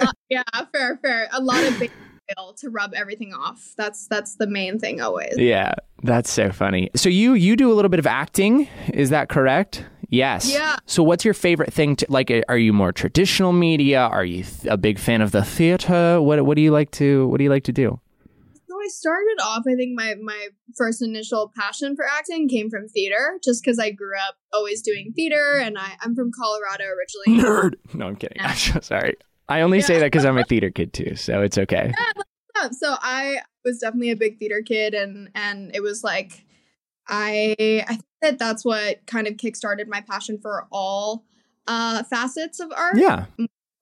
Uh, 0.00 0.12
yeah, 0.30 0.42
fair, 0.72 0.96
fair. 1.02 1.28
A 1.32 1.40
lot 1.42 1.62
of 1.64 1.82
oil 2.38 2.52
to 2.54 2.70
rub 2.70 2.94
everything 2.94 3.34
off. 3.34 3.74
That's 3.76 4.06
that's 4.06 4.36
the 4.36 4.46
main 4.46 4.78
thing 4.78 5.00
always. 5.00 5.36
yeah, 5.36 5.74
that's 6.02 6.30
so 6.30 6.50
funny. 6.52 6.90
So 6.94 7.08
you 7.08 7.34
you 7.34 7.56
do 7.56 7.70
a 7.70 7.74
little 7.74 7.88
bit 7.88 7.98
of 7.98 8.06
acting, 8.06 8.68
is 8.94 9.10
that 9.10 9.28
correct? 9.28 9.84
Yes. 10.08 10.50
Yeah. 10.52 10.76
So 10.86 11.02
what's 11.02 11.24
your 11.24 11.34
favorite 11.34 11.72
thing 11.72 11.96
to 11.96 12.06
like? 12.08 12.32
Are 12.48 12.58
you 12.58 12.72
more 12.72 12.92
traditional 12.92 13.52
media? 13.52 14.00
Are 14.00 14.24
you 14.24 14.44
th- 14.44 14.66
a 14.66 14.76
big 14.76 14.98
fan 14.98 15.20
of 15.20 15.32
the 15.32 15.44
theater? 15.44 16.20
What 16.20 16.44
what 16.46 16.56
do 16.56 16.62
you 16.62 16.70
like 16.70 16.90
to 16.92 17.26
what 17.28 17.38
do 17.38 17.44
you 17.44 17.50
like 17.50 17.64
to 17.64 17.72
do? 17.72 18.00
Started 18.90 19.38
off. 19.42 19.64
I 19.66 19.74
think 19.74 19.98
my 19.98 20.14
my 20.22 20.48
first 20.76 21.02
initial 21.02 21.52
passion 21.56 21.96
for 21.96 22.04
acting 22.04 22.48
came 22.48 22.70
from 22.70 22.88
theater, 22.88 23.38
just 23.42 23.62
because 23.62 23.78
I 23.78 23.90
grew 23.90 24.16
up 24.28 24.36
always 24.52 24.82
doing 24.82 25.12
theater, 25.14 25.56
and 25.56 25.78
I 25.78 25.96
I'm 26.02 26.14
from 26.14 26.30
Colorado 26.36 26.84
originally. 26.84 27.42
Nerd. 27.42 27.74
No, 27.94 28.06
I'm 28.06 28.16
kidding. 28.16 28.38
I'm 28.40 28.56
so 28.56 28.80
sorry. 28.82 29.16
I 29.48 29.62
only 29.62 29.80
say 29.80 29.98
that 29.98 30.06
because 30.06 30.24
I'm 30.24 30.38
a 30.38 30.44
theater 30.44 30.70
kid 30.70 30.92
too, 30.92 31.16
so 31.16 31.42
it's 31.42 31.58
okay. 31.58 31.92
Yeah, 32.56 32.68
so 32.70 32.96
I 33.00 33.40
was 33.64 33.78
definitely 33.78 34.10
a 34.10 34.16
big 34.16 34.38
theater 34.38 34.62
kid, 34.64 34.94
and 34.94 35.30
and 35.34 35.74
it 35.74 35.82
was 35.82 36.04
like 36.04 36.44
I 37.08 37.54
I 37.58 37.94
think 37.94 38.04
that 38.22 38.38
that's 38.38 38.64
what 38.64 39.06
kind 39.06 39.26
of 39.26 39.34
kickstarted 39.34 39.88
my 39.88 40.00
passion 40.00 40.38
for 40.40 40.66
all 40.70 41.24
uh 41.66 42.02
facets 42.04 42.60
of 42.60 42.72
art. 42.76 42.96
Yeah. 42.96 43.26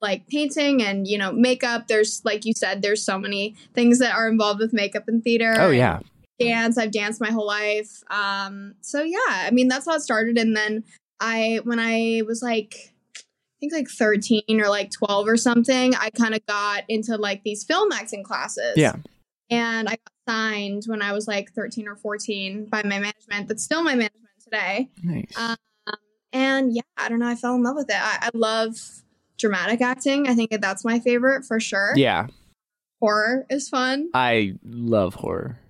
Like 0.01 0.27
painting 0.29 0.83
and 0.83 1.07
you 1.09 1.19
know 1.19 1.33
makeup 1.33 1.89
there's 1.89 2.23
like 2.25 2.45
you 2.45 2.53
said 2.55 2.83
there's 2.83 3.03
so 3.05 3.19
many 3.19 3.55
things 3.75 3.99
that 3.99 4.15
are 4.15 4.29
involved 4.29 4.61
with 4.61 4.73
makeup 4.73 5.05
and 5.09 5.25
theater 5.25 5.55
Oh 5.59 5.71
yeah. 5.71 6.01
dance 6.39 6.79
i've 6.79 6.93
danced 6.93 7.21
my 7.21 7.31
whole 7.31 7.47
life 7.47 8.03
um 8.11 8.75
so 8.81 9.03
yeah 9.03 9.19
i 9.29 9.51
mean 9.51 9.67
that's 9.69 9.87
how 9.87 9.95
it 9.95 10.01
started 10.01 10.39
and 10.39 10.57
then 10.57 10.85
i 11.21 11.61
when 11.65 11.81
i 11.81 12.23
was 12.27 12.43
like 12.43 12.95
i 13.17 13.23
think 13.59 13.73
like 13.73 13.89
13 13.89 14.43
or 14.61 14.69
like 14.69 14.91
12 14.93 15.27
or 15.27 15.37
something 15.37 15.95
i 15.97 16.11
kind 16.11 16.35
of 16.35 16.47
got 16.47 16.85
into 16.89 17.17
like 17.17 17.43
these 17.43 17.65
film 17.65 17.91
acting 17.91 18.23
classes 18.23 18.75
Yeah. 18.77 18.95
and 19.51 19.89
i 19.89 19.93
got 19.93 20.13
signed 20.29 20.85
when 20.87 21.03
i 21.03 21.13
was 21.13 21.27
like 21.27 21.53
13 21.55 21.89
or 21.89 21.97
14 21.97 22.67
by 22.67 22.83
my 22.85 23.01
management 23.01 23.49
that's 23.49 23.65
still 23.65 23.83
my 23.83 23.95
management 23.97 24.15
today 24.45 24.91
Nice. 25.03 25.37
Um, 25.37 25.57
and 26.31 26.75
yeah, 26.75 26.83
I 26.99 27.09
don't 27.09 27.21
know. 27.21 27.27
I 27.27 27.35
fell 27.37 27.55
in 27.55 27.63
love 27.63 27.75
with 27.77 27.89
it. 27.89 27.97
I, 27.97 28.19
I 28.27 28.31
love 28.35 28.77
dramatic 29.39 29.81
acting. 29.81 30.29
I 30.29 30.35
think 30.35 30.51
that's 30.61 30.85
my 30.85 31.01
favorite 31.01 31.45
for 31.45 31.61
sure. 31.61 31.93
yeah. 31.97 32.27
Horror 33.01 33.47
is 33.49 33.69
fun. 33.69 34.11
I 34.13 34.55
love 34.65 35.15
horror. 35.15 35.61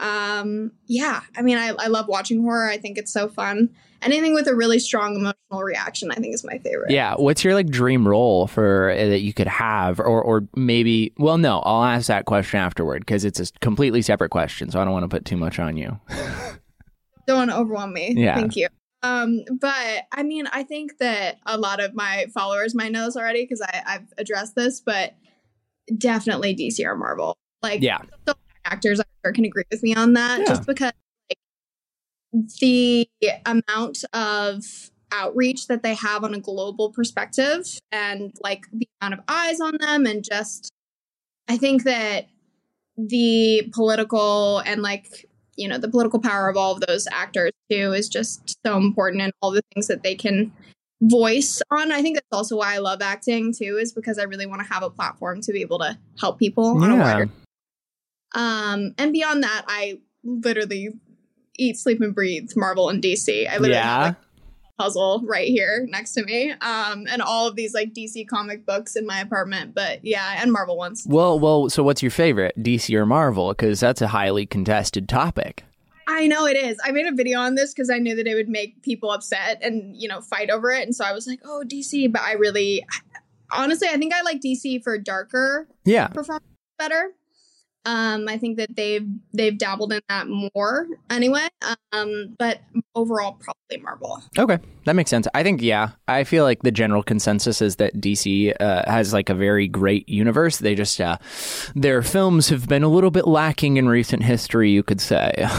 Um, 0.00 0.72
yeah, 0.86 1.20
I 1.36 1.42
mean, 1.42 1.56
I, 1.56 1.68
I 1.78 1.86
love 1.86 2.08
watching 2.08 2.42
horror. 2.42 2.68
I 2.68 2.76
think 2.78 2.98
it's 2.98 3.12
so 3.12 3.28
fun. 3.28 3.70
Anything 4.02 4.34
with 4.34 4.48
a 4.48 4.54
really 4.56 4.80
strong 4.80 5.14
emotional 5.14 5.62
reaction, 5.62 6.10
I 6.10 6.16
think 6.16 6.34
is 6.34 6.42
my 6.42 6.58
favorite. 6.58 6.90
Yeah. 6.90 7.14
What's 7.14 7.44
your 7.44 7.54
like 7.54 7.68
dream 7.68 8.08
role 8.08 8.48
for 8.48 8.90
uh, 8.90 8.96
that 8.96 9.20
you 9.20 9.32
could 9.32 9.46
have, 9.46 10.00
or 10.00 10.20
or 10.20 10.48
maybe? 10.56 11.12
Well, 11.18 11.38
no. 11.38 11.60
I'll 11.60 11.84
ask 11.84 12.08
that 12.08 12.24
question 12.24 12.58
afterward 12.58 13.02
because 13.06 13.24
it's 13.24 13.38
a 13.38 13.46
completely 13.60 14.02
separate 14.02 14.30
question, 14.30 14.72
so 14.72 14.80
I 14.80 14.84
don't 14.84 14.92
want 14.92 15.04
to 15.04 15.08
put 15.08 15.24
too 15.24 15.36
much 15.36 15.60
on 15.60 15.76
you. 15.76 16.00
Don't 17.28 17.36
want 17.36 17.50
to 17.52 17.56
overwhelm 17.56 17.92
me. 17.92 18.14
Yeah. 18.16 18.34
Thank 18.34 18.56
you. 18.56 18.66
Um, 19.02 19.40
but 19.60 20.04
I 20.12 20.22
mean, 20.22 20.46
I 20.52 20.62
think 20.62 20.98
that 20.98 21.38
a 21.46 21.58
lot 21.58 21.80
of 21.80 21.94
my 21.94 22.26
followers 22.32 22.74
might 22.74 22.92
know 22.92 23.06
this 23.06 23.16
already 23.16 23.44
because 23.44 23.60
I've 23.60 24.12
addressed 24.18 24.54
this, 24.54 24.80
but 24.80 25.14
definitely 25.98 26.54
DC 26.54 26.84
or 26.84 26.96
Marvel. 26.96 27.36
Like, 27.62 27.82
Yeah. 27.82 27.98
so 28.28 28.34
actors 28.64 29.00
I'm 29.00 29.06
sure 29.24 29.32
can 29.32 29.44
agree 29.44 29.64
with 29.70 29.82
me 29.82 29.94
on 29.94 30.12
that 30.14 30.40
Yeah. 30.40 30.46
just 30.46 30.66
because 30.66 30.92
like, 31.28 31.38
the 32.60 33.08
amount 33.44 34.04
of 34.12 34.64
outreach 35.10 35.66
that 35.66 35.82
they 35.82 35.94
have 35.94 36.24
on 36.24 36.32
a 36.34 36.40
global 36.40 36.90
perspective 36.90 37.66
and 37.90 38.32
like 38.40 38.64
the 38.72 38.88
amount 39.00 39.14
of 39.14 39.20
eyes 39.28 39.60
on 39.60 39.76
them 39.78 40.06
and 40.06 40.24
just 40.24 40.72
I 41.48 41.58
think 41.58 41.82
that 41.84 42.28
the 42.96 43.70
political 43.74 44.60
and 44.60 44.80
like 44.80 45.28
you 45.56 45.68
know 45.68 45.78
the 45.78 45.88
political 45.88 46.20
power 46.20 46.48
of 46.48 46.56
all 46.56 46.72
of 46.72 46.80
those 46.80 47.06
actors 47.12 47.52
too 47.70 47.92
is 47.92 48.08
just 48.08 48.56
so 48.64 48.76
important 48.76 49.22
and 49.22 49.32
all 49.42 49.50
the 49.50 49.62
things 49.74 49.86
that 49.88 50.02
they 50.02 50.14
can 50.14 50.52
voice 51.02 51.60
on. 51.70 51.90
I 51.92 52.00
think 52.00 52.16
that's 52.16 52.26
also 52.32 52.56
why 52.56 52.74
I 52.74 52.78
love 52.78 53.02
acting 53.02 53.52
too, 53.52 53.76
is 53.80 53.92
because 53.92 54.18
I 54.18 54.22
really 54.24 54.46
want 54.46 54.62
to 54.62 54.72
have 54.72 54.82
a 54.82 54.90
platform 54.90 55.40
to 55.42 55.52
be 55.52 55.60
able 55.60 55.78
to 55.80 55.98
help 56.20 56.38
people 56.38 56.82
on 56.82 56.90
a 56.90 56.96
Yeah. 56.96 57.02
wider 57.02 57.30
um, 58.34 58.94
and 58.98 59.12
beyond 59.12 59.42
that, 59.42 59.64
I 59.68 60.00
literally 60.24 60.90
eat, 61.58 61.76
sleep, 61.76 62.00
and 62.00 62.14
breathe 62.14 62.50
Marvel 62.56 62.88
and 62.88 63.02
DC. 63.02 63.46
I 63.46 63.58
literally 63.58 63.74
have 63.74 63.84
Yeah. 64.00 64.02
like 64.08 64.12
a 64.14 64.31
puzzle 64.82 65.22
right 65.24 65.48
here 65.48 65.86
next 65.90 66.12
to 66.14 66.24
me, 66.24 66.50
um, 66.52 67.06
and 67.10 67.22
all 67.22 67.46
of 67.46 67.56
these 67.56 67.74
like 67.74 67.92
DC 67.92 68.26
comic 68.28 68.66
books 68.66 68.96
in 68.96 69.06
my 69.06 69.20
apartment. 69.20 69.74
But 69.74 70.04
yeah, 70.04 70.38
and 70.40 70.52
Marvel 70.52 70.76
ones. 70.76 71.06
Well, 71.08 71.38
well. 71.38 71.68
So, 71.70 71.82
what's 71.82 72.02
your 72.02 72.10
favorite, 72.10 72.54
DC 72.62 72.94
or 72.94 73.06
Marvel? 73.06 73.50
Because 73.50 73.80
that's 73.80 74.02
a 74.02 74.08
highly 74.08 74.46
contested 74.46 75.08
topic. 75.08 75.64
I 76.08 76.26
know 76.26 76.46
it 76.46 76.56
is. 76.56 76.78
I 76.84 76.90
made 76.90 77.06
a 77.06 77.14
video 77.14 77.38
on 77.38 77.54
this 77.54 77.72
because 77.72 77.88
I 77.88 77.98
knew 77.98 78.16
that 78.16 78.26
it 78.26 78.34
would 78.34 78.48
make 78.48 78.82
people 78.82 79.10
upset 79.12 79.58
and 79.62 79.96
you 79.96 80.08
know 80.08 80.20
fight 80.20 80.50
over 80.50 80.70
it, 80.70 80.82
and 80.82 80.94
so 80.94 81.04
I 81.04 81.12
was 81.12 81.26
like, 81.26 81.40
oh 81.44 81.62
DC. 81.66 82.10
But 82.12 82.22
I 82.22 82.32
really, 82.32 82.84
honestly, 83.52 83.88
I 83.88 83.96
think 83.96 84.12
I 84.12 84.22
like 84.22 84.40
DC 84.40 84.82
for 84.82 84.98
darker 84.98 85.68
Yeah. 85.84 86.08
performance 86.08 86.44
better. 86.78 87.12
Um, 87.84 88.28
I 88.28 88.38
think 88.38 88.58
that 88.58 88.76
they've 88.76 89.06
they've 89.32 89.56
dabbled 89.56 89.92
in 89.92 90.00
that 90.08 90.28
more 90.28 90.86
anyway. 91.10 91.48
Um, 91.92 92.36
but 92.38 92.60
overall, 92.94 93.38
probably 93.40 93.82
Marvel. 93.82 94.22
Okay, 94.38 94.58
that 94.84 94.94
makes 94.94 95.10
sense. 95.10 95.26
I 95.34 95.42
think 95.42 95.62
yeah, 95.62 95.90
I 96.06 96.24
feel 96.24 96.44
like 96.44 96.62
the 96.62 96.70
general 96.70 97.02
consensus 97.02 97.60
is 97.60 97.76
that 97.76 97.94
DC 97.96 98.54
uh, 98.60 98.90
has 98.90 99.12
like 99.12 99.28
a 99.28 99.34
very 99.34 99.66
great 99.66 100.08
universe. 100.08 100.58
They 100.58 100.74
just 100.74 101.00
uh, 101.00 101.18
their 101.74 102.02
films 102.02 102.50
have 102.50 102.68
been 102.68 102.82
a 102.82 102.88
little 102.88 103.10
bit 103.10 103.26
lacking 103.26 103.76
in 103.78 103.88
recent 103.88 104.22
history, 104.22 104.70
you 104.70 104.82
could 104.82 105.00
say. 105.00 105.32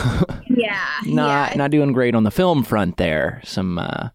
Yeah, 0.56 0.88
not 1.06 1.52
yeah. 1.52 1.58
not 1.58 1.72
doing 1.72 1.94
great 1.94 2.16
on 2.16 2.24
the 2.24 2.32
film 2.32 2.64
front 2.64 2.98
there. 2.98 3.42
Some 3.44 3.80
uh, 3.80 4.10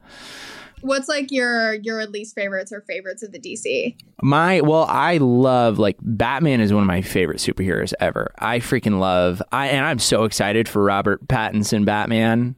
What's 0.80 1.08
like 1.08 1.30
your 1.30 1.74
your 1.74 2.06
least 2.06 2.34
favorites 2.34 2.72
or 2.72 2.80
favorites 2.82 3.22
of 3.22 3.32
the 3.32 3.38
DC? 3.38 3.96
My 4.22 4.60
well, 4.60 4.84
I 4.88 5.18
love 5.18 5.78
like 5.78 5.96
Batman 6.00 6.60
is 6.60 6.72
one 6.72 6.82
of 6.82 6.86
my 6.86 7.02
favorite 7.02 7.38
superheroes 7.38 7.92
ever. 8.00 8.32
I 8.38 8.58
freaking 8.60 8.98
love 8.98 9.42
I 9.52 9.68
and 9.68 9.84
I'm 9.84 9.98
so 9.98 10.24
excited 10.24 10.68
for 10.68 10.82
Robert 10.82 11.26
Pattinson 11.28 11.84
Batman. 11.84 12.56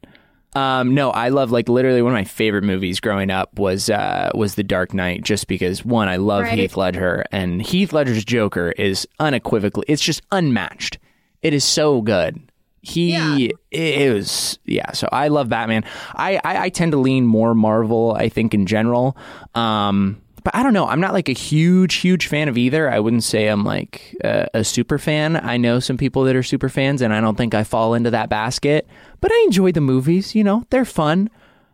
Um, 0.56 0.94
no, 0.96 1.10
I 1.10 1.28
love 1.28 1.52
like 1.52 1.68
literally 1.68 2.02
one 2.02 2.12
of 2.12 2.16
my 2.16 2.24
favorite 2.24 2.64
movies 2.64 2.98
growing 2.98 3.30
up 3.30 3.58
was 3.58 3.88
uh 3.88 4.30
was 4.34 4.56
The 4.56 4.64
Dark 4.64 4.92
Knight 4.92 5.22
just 5.22 5.46
because 5.46 5.84
one 5.84 6.08
I 6.08 6.16
love 6.16 6.42
Right. 6.42 6.58
Heath 6.58 6.76
Ledger 6.76 7.24
and 7.30 7.62
Heath 7.62 7.92
Ledger's 7.92 8.24
Joker 8.24 8.72
is 8.72 9.06
unequivocally 9.20 9.84
it's 9.88 10.02
just 10.02 10.22
unmatched. 10.32 10.98
It 11.42 11.54
is 11.54 11.64
so 11.64 12.00
good. 12.02 12.49
He 12.82 13.12
Yeah. 13.12 13.48
it 13.70 14.12
was 14.14 14.58
yeah. 14.64 14.92
So 14.92 15.08
I 15.12 15.28
love 15.28 15.48
Batman. 15.48 15.84
I, 16.14 16.40
I 16.44 16.64
I 16.64 16.68
tend 16.70 16.92
to 16.92 16.98
lean 16.98 17.26
more 17.26 17.54
Marvel. 17.54 18.14
I 18.18 18.28
think 18.28 18.54
in 18.54 18.66
general. 18.66 19.16
Um, 19.54 20.20
but 20.42 20.54
I 20.54 20.62
don't 20.62 20.72
know. 20.72 20.86
I'm 20.86 21.00
not 21.00 21.12
like 21.12 21.28
a 21.28 21.32
huge 21.34 21.96
huge 21.96 22.26
fan 22.26 22.48
of 22.48 22.56
either. 22.56 22.90
I 22.90 22.98
wouldn't 22.98 23.24
say 23.24 23.48
I'm 23.48 23.62
like 23.64 24.16
a, 24.24 24.48
a 24.54 24.64
super 24.64 24.96
fan. 24.98 25.36
I 25.36 25.58
know 25.58 25.80
some 25.80 25.98
people 25.98 26.24
that 26.24 26.34
are 26.34 26.42
super 26.42 26.70
fans, 26.70 27.02
and 27.02 27.12
I 27.12 27.20
don't 27.20 27.36
think 27.36 27.54
I 27.54 27.62
fall 27.64 27.92
into 27.92 28.10
that 28.12 28.30
basket. 28.30 28.88
But 29.20 29.30
I 29.32 29.42
enjoy 29.44 29.72
the 29.72 29.82
movies. 29.82 30.34
You 30.34 30.42
know, 30.44 30.64
they're 30.70 30.86
fun. 30.86 31.28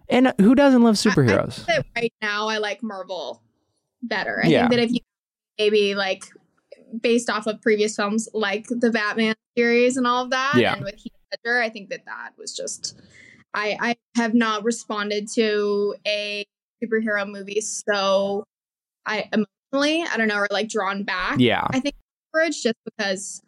And 0.09 0.33
who 0.41 0.55
doesn't 0.57 0.83
love 0.83 0.97
I- 0.97 1.09
I 1.09 1.13
superheroes? 1.13 1.55
think 1.65 1.67
that 1.69 1.87
right 1.97 2.13
now, 2.21 2.49
I 2.49 2.59
like 2.59 2.83
Marvel 2.83 3.41
better. 4.03 4.41
I 4.45 4.49
Yeah. 4.49 4.63
think 4.69 4.71
that 4.73 4.83
if 4.85 4.91
you 4.91 5.01
maybe 5.59 5.95
like 5.95 6.25
based 7.01 7.29
off 7.31 7.47
of 7.47 7.61
previous 7.63 7.97
films 7.97 8.29
like 8.33 8.67
the 8.69 8.91
Batman 8.91 9.35
series 9.57 9.97
and 9.97 10.07
all 10.07 10.25
of 10.25 10.31
that, 10.31 10.55
Yeah. 10.57 10.75
and 10.75 10.85
with 10.85 10.97
Heath 10.97 11.13
Ledger, 11.45 11.61
I 11.61 11.69
think 11.69 11.91
that 11.91 12.05
that 12.07 12.31
was 12.39 12.55
just. 12.55 12.97
I 13.55 13.77
I 13.81 13.97
have 14.21 14.35
not 14.35 14.65
responded 14.65 15.29
to 15.35 15.95
a 16.07 16.45
superhero 16.85 17.27
movie 17.31 17.63
so 17.63 18.45
I 19.07 19.31
emotionally 19.33 20.03
I 20.03 20.17
don't 20.19 20.29
know 20.29 20.37
or 20.37 20.49
like 20.51 20.69
drawn 20.69 21.05
back. 21.05 21.37
yeah. 21.39 21.67
I 21.71 21.81
think 21.81 21.95
average 22.35 22.63
just 22.63 22.77
because 22.85 23.41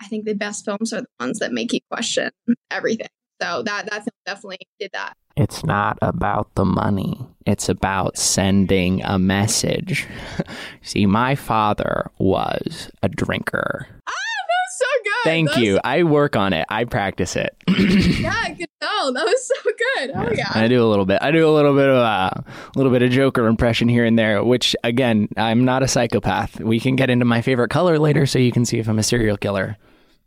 I 0.00 0.06
think 0.08 0.24
the 0.24 0.34
best 0.34 0.64
films 0.64 0.92
are 0.92 1.02
the 1.02 1.06
ones 1.20 1.38
that 1.38 1.52
make 1.52 1.72
you 1.72 1.78
question 1.90 2.30
everything. 2.70 3.06
So 3.40 3.62
that 3.62 3.86
that 3.90 4.02
film 4.02 4.08
definitely 4.26 4.58
did 4.80 4.90
that. 4.92 5.16
It's 5.36 5.64
not 5.64 5.98
about 6.00 6.54
the 6.54 6.64
money. 6.64 7.18
It's 7.46 7.68
about 7.68 8.16
sending 8.16 9.02
a 9.02 9.18
message. 9.18 10.06
See, 10.82 11.06
my 11.06 11.34
father 11.34 12.10
was 12.18 12.90
a 13.02 13.08
drinker. 13.08 13.88
So 14.06 14.08
Thank 14.08 14.08
That 14.08 14.14
was- 14.46 14.78
so 14.78 14.84
good. 15.04 15.24
Thank 15.24 15.56
you. 15.64 15.80
I 15.84 16.02
work 16.02 16.36
on 16.36 16.52
it. 16.52 16.66
I 16.68 16.84
practice 16.84 17.36
it. 17.36 17.54
Yeah, 18.24 18.34
I 18.42 18.50
could 18.54 18.68
tell. 18.80 19.12
That 19.12 19.24
was 19.24 19.46
so 19.46 19.54
good. 19.64 20.10
Oh 20.14 20.32
yeah. 20.34 20.50
I 20.54 20.66
do 20.66 20.82
a 20.84 20.88
little 20.88 21.04
bit. 21.04 21.18
I 21.20 21.30
do 21.30 21.46
a 21.48 21.52
little 21.52 21.74
bit 21.74 21.88
of 21.90 21.96
uh, 21.96 22.30
a 22.34 22.44
little 22.74 22.90
bit 22.90 23.02
of 23.02 23.10
Joker 23.10 23.46
impression 23.46 23.88
here 23.88 24.04
and 24.04 24.18
there. 24.18 24.42
Which 24.42 24.74
again, 24.82 25.28
I'm 25.36 25.64
not 25.64 25.82
a 25.82 25.88
psychopath. 25.88 26.58
We 26.60 26.80
can 26.80 26.96
get 26.96 27.10
into 27.10 27.24
my 27.26 27.42
favorite 27.42 27.68
color 27.68 27.98
later, 27.98 28.24
so 28.24 28.38
you 28.38 28.50
can 28.50 28.64
see 28.64 28.78
if 28.78 28.88
I'm 28.88 28.98
a 28.98 29.02
serial 29.02 29.36
killer. 29.36 29.76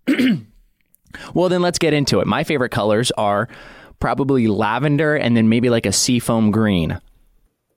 well, 1.34 1.50
then 1.50 1.62
let's 1.62 1.80
get 1.80 1.94
into 1.94 2.20
it. 2.20 2.28
My 2.28 2.44
favorite 2.44 2.70
colors 2.72 3.12
are 3.18 3.48
probably 4.00 4.48
lavender 4.48 5.16
and 5.16 5.36
then 5.36 5.50
maybe 5.50 5.70
like 5.70 5.86
a 5.86 5.92
seafoam 5.92 6.52
green. 6.52 7.00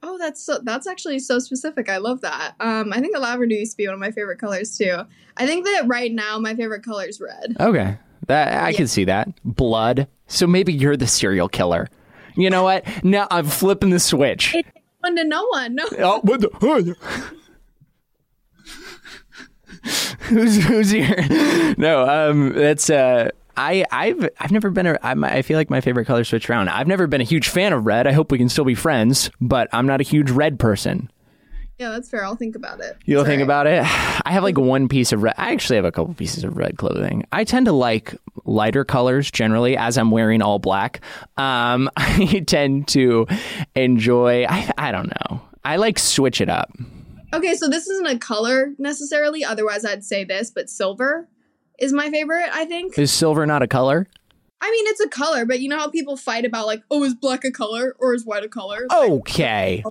Oh, 0.02 0.18
that's 0.18 0.42
so, 0.42 0.58
that's 0.62 0.86
actually 0.86 1.18
so 1.18 1.38
specific. 1.38 1.88
I 1.88 1.98
love 1.98 2.20
that. 2.22 2.54
Um, 2.60 2.92
I 2.92 3.00
think 3.00 3.14
the 3.14 3.20
lavender 3.20 3.54
used 3.54 3.72
to 3.72 3.76
be 3.76 3.86
one 3.86 3.94
of 3.94 4.00
my 4.00 4.10
favorite 4.10 4.38
colors 4.38 4.76
too. 4.76 5.02
I 5.36 5.46
think 5.46 5.64
that 5.66 5.84
right 5.86 6.12
now 6.12 6.38
my 6.38 6.54
favorite 6.54 6.82
color 6.82 7.04
is 7.04 7.20
red. 7.20 7.56
Okay, 7.58 7.98
that 8.26 8.62
I 8.62 8.72
can 8.72 8.86
see 8.86 9.04
that 9.04 9.28
blood. 9.44 10.08
So 10.26 10.46
maybe 10.46 10.72
you're 10.72 10.96
the 10.96 11.06
serial 11.06 11.48
killer. 11.48 11.88
You 12.36 12.50
know 12.50 12.62
what? 12.62 12.84
Now 13.04 13.26
I'm 13.30 13.46
flipping 13.46 13.90
the 13.90 14.00
switch. 14.00 14.54
It's 14.54 14.68
one 15.00 15.16
to 15.16 15.24
no 15.24 15.46
one. 15.46 15.74
No. 15.74 15.84
Oh, 15.98 16.20
what 16.22 16.40
the? 16.40 16.96
who's 20.20 20.64
who's 20.64 20.90
here? 20.90 21.74
No, 21.76 22.08
um, 22.08 22.52
that's 22.52 22.90
uh, 22.90 23.30
I 23.60 23.84
I've 23.90 24.28
I've 24.40 24.52
never 24.52 24.70
been 24.70 24.86
a. 24.86 24.98
I'm, 25.02 25.22
I 25.22 25.42
feel 25.42 25.58
like 25.58 25.68
my 25.68 25.82
favorite 25.82 26.06
color 26.06 26.24
switched 26.24 26.48
around. 26.48 26.70
I've 26.70 26.86
never 26.86 27.06
been 27.06 27.20
a 27.20 27.24
huge 27.24 27.48
fan 27.48 27.74
of 27.74 27.84
red. 27.84 28.06
I 28.06 28.12
hope 28.12 28.32
we 28.32 28.38
can 28.38 28.48
still 28.48 28.64
be 28.64 28.74
friends, 28.74 29.30
but 29.38 29.68
I'm 29.72 29.86
not 29.86 30.00
a 30.00 30.04
huge 30.04 30.30
red 30.30 30.58
person. 30.58 31.10
Yeah, 31.78 31.90
that's 31.90 32.08
fair. 32.08 32.24
I'll 32.24 32.36
think 32.36 32.56
about 32.56 32.80
it. 32.80 32.96
You'll 33.04 33.20
It's 33.22 33.28
think 33.28 33.42
about 33.42 33.66
it. 33.66 33.80
I 34.24 34.32
have 34.32 34.42
like 34.42 34.56
one 34.56 34.88
piece 34.88 35.12
of 35.12 35.22
red. 35.22 35.34
I 35.36 35.52
actually 35.52 35.76
have 35.76 35.84
a 35.84 35.92
couple 35.92 36.14
pieces 36.14 36.42
of 36.42 36.56
red 36.56 36.78
clothing. 36.78 37.26
I 37.32 37.44
tend 37.44 37.66
to 37.66 37.72
like 37.72 38.14
lighter 38.46 38.84
colors 38.84 39.30
generally, 39.30 39.76
as 39.76 39.98
I'm 39.98 40.10
wearing 40.10 40.40
all 40.40 40.58
black. 40.58 41.00
Um, 41.36 41.90
I 41.96 42.42
tend 42.46 42.88
to 42.88 43.26
enjoy. 43.74 44.46
I 44.48 44.72
I 44.78 44.90
don't 44.90 45.08
know. 45.08 45.42
I 45.64 45.76
like 45.76 45.98
switch 45.98 46.40
it 46.40 46.48
up. 46.48 46.72
Okay, 47.34 47.54
so 47.54 47.68
this 47.68 47.86
isn't 47.88 48.06
a 48.06 48.18
color 48.18 48.72
necessarily. 48.78 49.44
Otherwise, 49.44 49.84
I'd 49.84 50.02
say 50.02 50.24
this, 50.24 50.50
but 50.50 50.70
silver 50.70 51.28
is 51.80 51.92
my 51.92 52.10
favorite. 52.10 52.48
I 52.52 52.64
think. 52.64 52.98
Is 52.98 53.12
silver 53.12 53.46
not 53.46 53.62
a 53.62 53.66
color? 53.66 54.06
I 54.62 54.70
mean, 54.70 54.84
it's 54.88 55.00
a 55.00 55.08
color, 55.08 55.46
but 55.46 55.60
you 55.60 55.68
know 55.68 55.78
how 55.78 55.88
people 55.88 56.16
fight 56.16 56.44
about 56.44 56.66
like, 56.66 56.82
oh, 56.90 57.02
is 57.04 57.14
black 57.14 57.44
a 57.44 57.50
color 57.50 57.96
or 57.98 58.14
is 58.14 58.26
white 58.26 58.44
a 58.44 58.48
color? 58.48 58.86
Okay. 58.92 59.82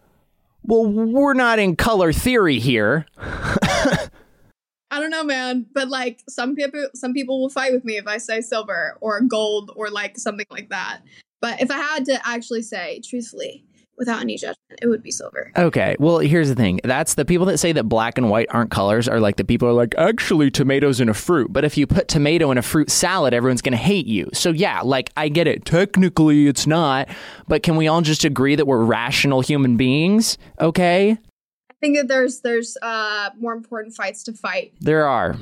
Well, 0.64 0.86
we're 0.86 1.34
not 1.34 1.58
in 1.58 1.76
color 1.76 2.14
theory 2.14 2.60
here. 2.60 3.08
I 3.18 5.00
don't 5.00 5.10
know, 5.10 5.24
man, 5.24 5.66
but 5.74 5.90
like 5.90 6.22
some 6.28 6.56
people, 6.56 6.88
some 6.94 7.14
people 7.14 7.42
will 7.42 7.50
fight 7.50 7.74
with 7.74 7.84
me 7.84 7.98
if 7.98 8.08
I 8.08 8.18
say 8.18 8.42
silver 8.42 8.98
or 9.02 9.22
gold 9.22 9.72
or 9.76 9.90
like 9.90 10.18
something 10.18 10.46
like 10.52 10.70
that. 10.70 11.02
But 11.42 11.62
if 11.62 11.72
I 11.72 11.78
had 11.78 12.06
to 12.06 12.20
actually 12.28 12.62
say 12.62 13.02
truthfully, 13.04 13.64
without 14.00 14.22
any 14.22 14.38
judgment, 14.38 14.80
it 14.82 14.88
would 14.88 15.04
be 15.04 15.12
silver. 15.12 15.52
Okay. 15.56 15.96
Well, 16.00 16.20
here's 16.20 16.48
the 16.48 16.56
thing. 16.56 16.80
That's 16.84 17.14
the 17.14 17.26
people 17.26 17.46
that 17.48 17.60
say 17.60 17.74
that 17.74 17.84
black 17.84 18.18
and 18.18 18.30
white 18.30 18.48
aren't 18.50 18.72
colors 18.72 19.08
are 19.08 19.20
like 19.20 19.36
the 19.36 19.44
people 19.44 19.68
are 19.68 19.74
like, 19.74 19.94
actually, 19.98 20.50
tomatoes 20.50 21.02
in 21.02 21.10
a 21.10 21.14
fruit. 21.14 21.54
But 21.54 21.66
if 21.66 21.78
you 21.78 21.86
put 21.86 22.08
tomato 22.08 22.50
in 22.50 22.58
a 22.58 22.62
fruit 22.62 22.90
salad, 22.90 23.34
everyone's 23.34 23.62
going 23.62 23.74
to 23.74 23.78
hate 23.78 24.08
you. 24.08 24.30
So, 24.34 24.52
yeah, 24.52 24.82
like, 24.82 25.12
I 25.18 25.28
get 25.28 25.46
it. 25.46 25.66
Technically, 25.66 26.48
it's 26.48 26.66
not. 26.66 27.10
But 27.48 27.62
can 27.62 27.76
we 27.76 27.88
all 27.88 28.02
just 28.02 28.24
agree 28.24 28.56
that 28.56 28.66
we're 28.66 28.84
rational 28.84 29.42
human 29.42 29.78
beings? 29.78 30.38
Okay. 30.60 31.12
I 31.12 31.74
think 31.82 31.98
that 31.98 32.08
there's 32.08 32.42
there's 32.42 32.78
uh 32.82 33.30
more 33.38 33.54
important 33.54 33.96
fights 33.96 34.24
to 34.24 34.34
fight. 34.34 34.74
There 34.82 35.08
are. 35.08 35.38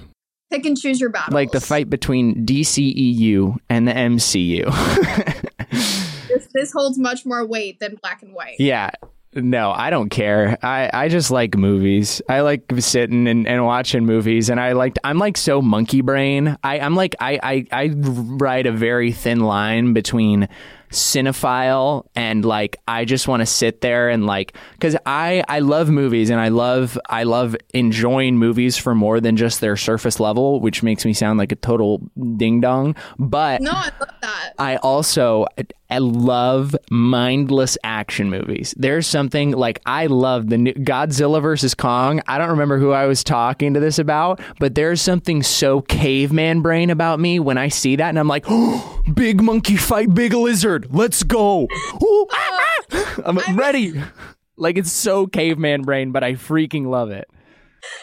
Pick 0.51 0.65
and 0.65 0.77
choose 0.77 0.99
your 0.99 1.09
battles. 1.09 1.33
Like 1.33 1.51
the 1.51 1.59
fight 1.59 1.89
between 1.89 2.45
DCEU 2.45 3.57
and 3.69 3.87
the 3.87 3.91
MCU. 3.91 5.97
This, 6.53 6.71
holds 6.71 6.97
much 6.97 7.25
more 7.25 7.45
weight 7.45 7.79
than 7.79 7.95
black 8.01 8.21
and 8.21 8.33
white. 8.33 8.55
Yeah. 8.59 8.91
No, 9.33 9.71
I 9.71 9.89
don't 9.89 10.09
care. 10.09 10.57
I, 10.63 10.89
I 10.93 11.09
just 11.09 11.31
like 11.31 11.55
movies. 11.55 12.21
I 12.27 12.41
like 12.41 12.63
sitting 12.79 13.27
and, 13.27 13.47
and 13.47 13.65
watching 13.65 14.05
movies 14.05 14.49
and 14.49 14.59
I 14.59 14.71
like 14.71 14.97
I'm 15.03 15.19
like 15.19 15.37
so 15.37 15.61
monkey 15.61 16.01
brain. 16.01 16.57
I, 16.63 16.79
I'm 16.79 16.95
like 16.95 17.15
I, 17.19 17.39
I, 17.43 17.65
I 17.71 17.89
ride 17.93 18.65
a 18.65 18.71
very 18.71 19.11
thin 19.11 19.41
line 19.41 19.93
between 19.93 20.47
cinephile 20.91 22.05
and 22.15 22.45
like 22.45 22.77
I 22.87 23.05
just 23.05 23.27
want 23.27 23.41
to 23.41 23.45
sit 23.45 23.81
there 23.81 24.09
and 24.09 24.25
like 24.25 24.55
cuz 24.79 24.95
I 25.05 25.43
I 25.47 25.59
love 25.59 25.89
movies 25.89 26.29
and 26.29 26.39
I 26.39 26.47
love 26.49 26.97
I 27.09 27.23
love 27.23 27.55
enjoying 27.73 28.37
movies 28.37 28.77
for 28.77 28.95
more 28.95 29.19
than 29.19 29.37
just 29.37 29.61
their 29.61 29.75
surface 29.77 30.19
level, 30.19 30.59
which 30.59 30.83
makes 30.83 31.05
me 31.05 31.13
sound 31.13 31.39
like 31.39 31.51
a 31.51 31.55
total 31.55 32.01
ding 32.37 32.61
dong. 32.61 32.95
But 33.19 33.61
No, 33.61 33.71
I 33.71 33.91
love 33.99 34.09
that. 34.21 34.53
I 34.57 34.77
also 34.77 35.45
I 35.89 35.99
love 35.99 36.75
mindless 36.91 37.77
action 37.83 38.29
movies. 38.29 38.73
There's 38.77 39.07
something 39.07 39.51
like 39.51 39.79
I 39.85 40.07
love 40.07 40.49
the 40.49 40.57
new 40.57 40.73
Godzilla 40.73 41.41
versus 41.41 41.73
Kong. 41.73 42.21
I 42.27 42.37
don't 42.37 42.49
remember 42.49 42.77
who 42.77 42.91
I 42.91 43.05
was 43.05 43.23
talking 43.23 43.73
to 43.73 43.79
this 43.79 43.97
about, 43.97 44.41
but 44.59 44.75
there's 44.75 45.01
something 45.01 45.43
so 45.43 45.81
caveman 45.81 46.61
brain 46.61 46.89
about 46.89 47.19
me 47.21 47.39
when 47.39 47.57
I 47.57 47.69
see 47.69 47.95
that 47.95 48.09
and 48.09 48.19
I'm 48.19 48.27
like, 48.27 48.45
oh, 48.49 49.01
big 49.13 49.41
monkey 49.41 49.77
fight 49.77 50.13
big 50.13 50.33
lizard. 50.33 50.76
Let's 50.85 51.23
go. 51.23 51.63
Ooh, 52.03 52.27
ah, 52.31 52.77
ah. 52.93 53.15
I'm 53.25 53.57
ready. 53.57 54.01
Like 54.57 54.77
it's 54.77 54.91
so 54.91 55.27
caveman 55.27 55.83
brain, 55.83 56.11
but 56.11 56.23
I 56.23 56.33
freaking 56.33 56.87
love 56.87 57.11
it. 57.11 57.27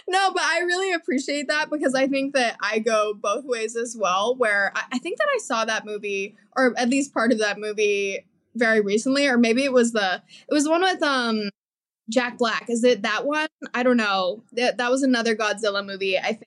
No, 0.09 0.31
but 0.33 0.43
I 0.43 0.61
really 0.61 0.93
appreciate 0.93 1.49
that 1.49 1.69
because 1.71 1.95
I 1.95 2.07
think 2.07 2.35
that 2.35 2.57
I 2.63 2.79
go 2.79 3.13
both 3.15 3.45
ways 3.45 3.77
as 3.77 3.97
well. 3.99 4.35
Where 4.37 4.73
I, 4.75 4.83
I 4.93 4.99
think 4.99 5.19
that 5.19 5.29
I 5.35 5.39
saw 5.39 5.65
that 5.65 5.85
movie, 5.85 6.37
or 6.57 6.73
at 6.79 6.89
least 6.89 7.13
part 7.13 7.33
of 7.33 7.39
that 7.41 7.59
movie, 7.59 8.25
very 8.55 8.81
recently, 8.81 9.27
or 9.27 9.37
maybe 9.37 9.65
it 9.65 9.73
was 9.73 9.93
the 9.93 10.23
it 10.49 10.55
was 10.55 10.65
the 10.65 10.71
one 10.71 10.83
with 10.83 11.03
um 11.03 11.51
Jack 12.09 12.39
Black. 12.39 12.67
Is 12.69 12.85
it 12.85 13.03
that 13.03 13.27
one? 13.27 13.49
I 13.75 13.83
don't 13.83 13.97
know. 13.97 14.45
That 14.53 14.79
that 14.79 14.91
was 14.91 15.03
another 15.03 15.35
Godzilla 15.35 15.85
movie, 15.85 16.19
I 16.19 16.29
think. 16.35 16.45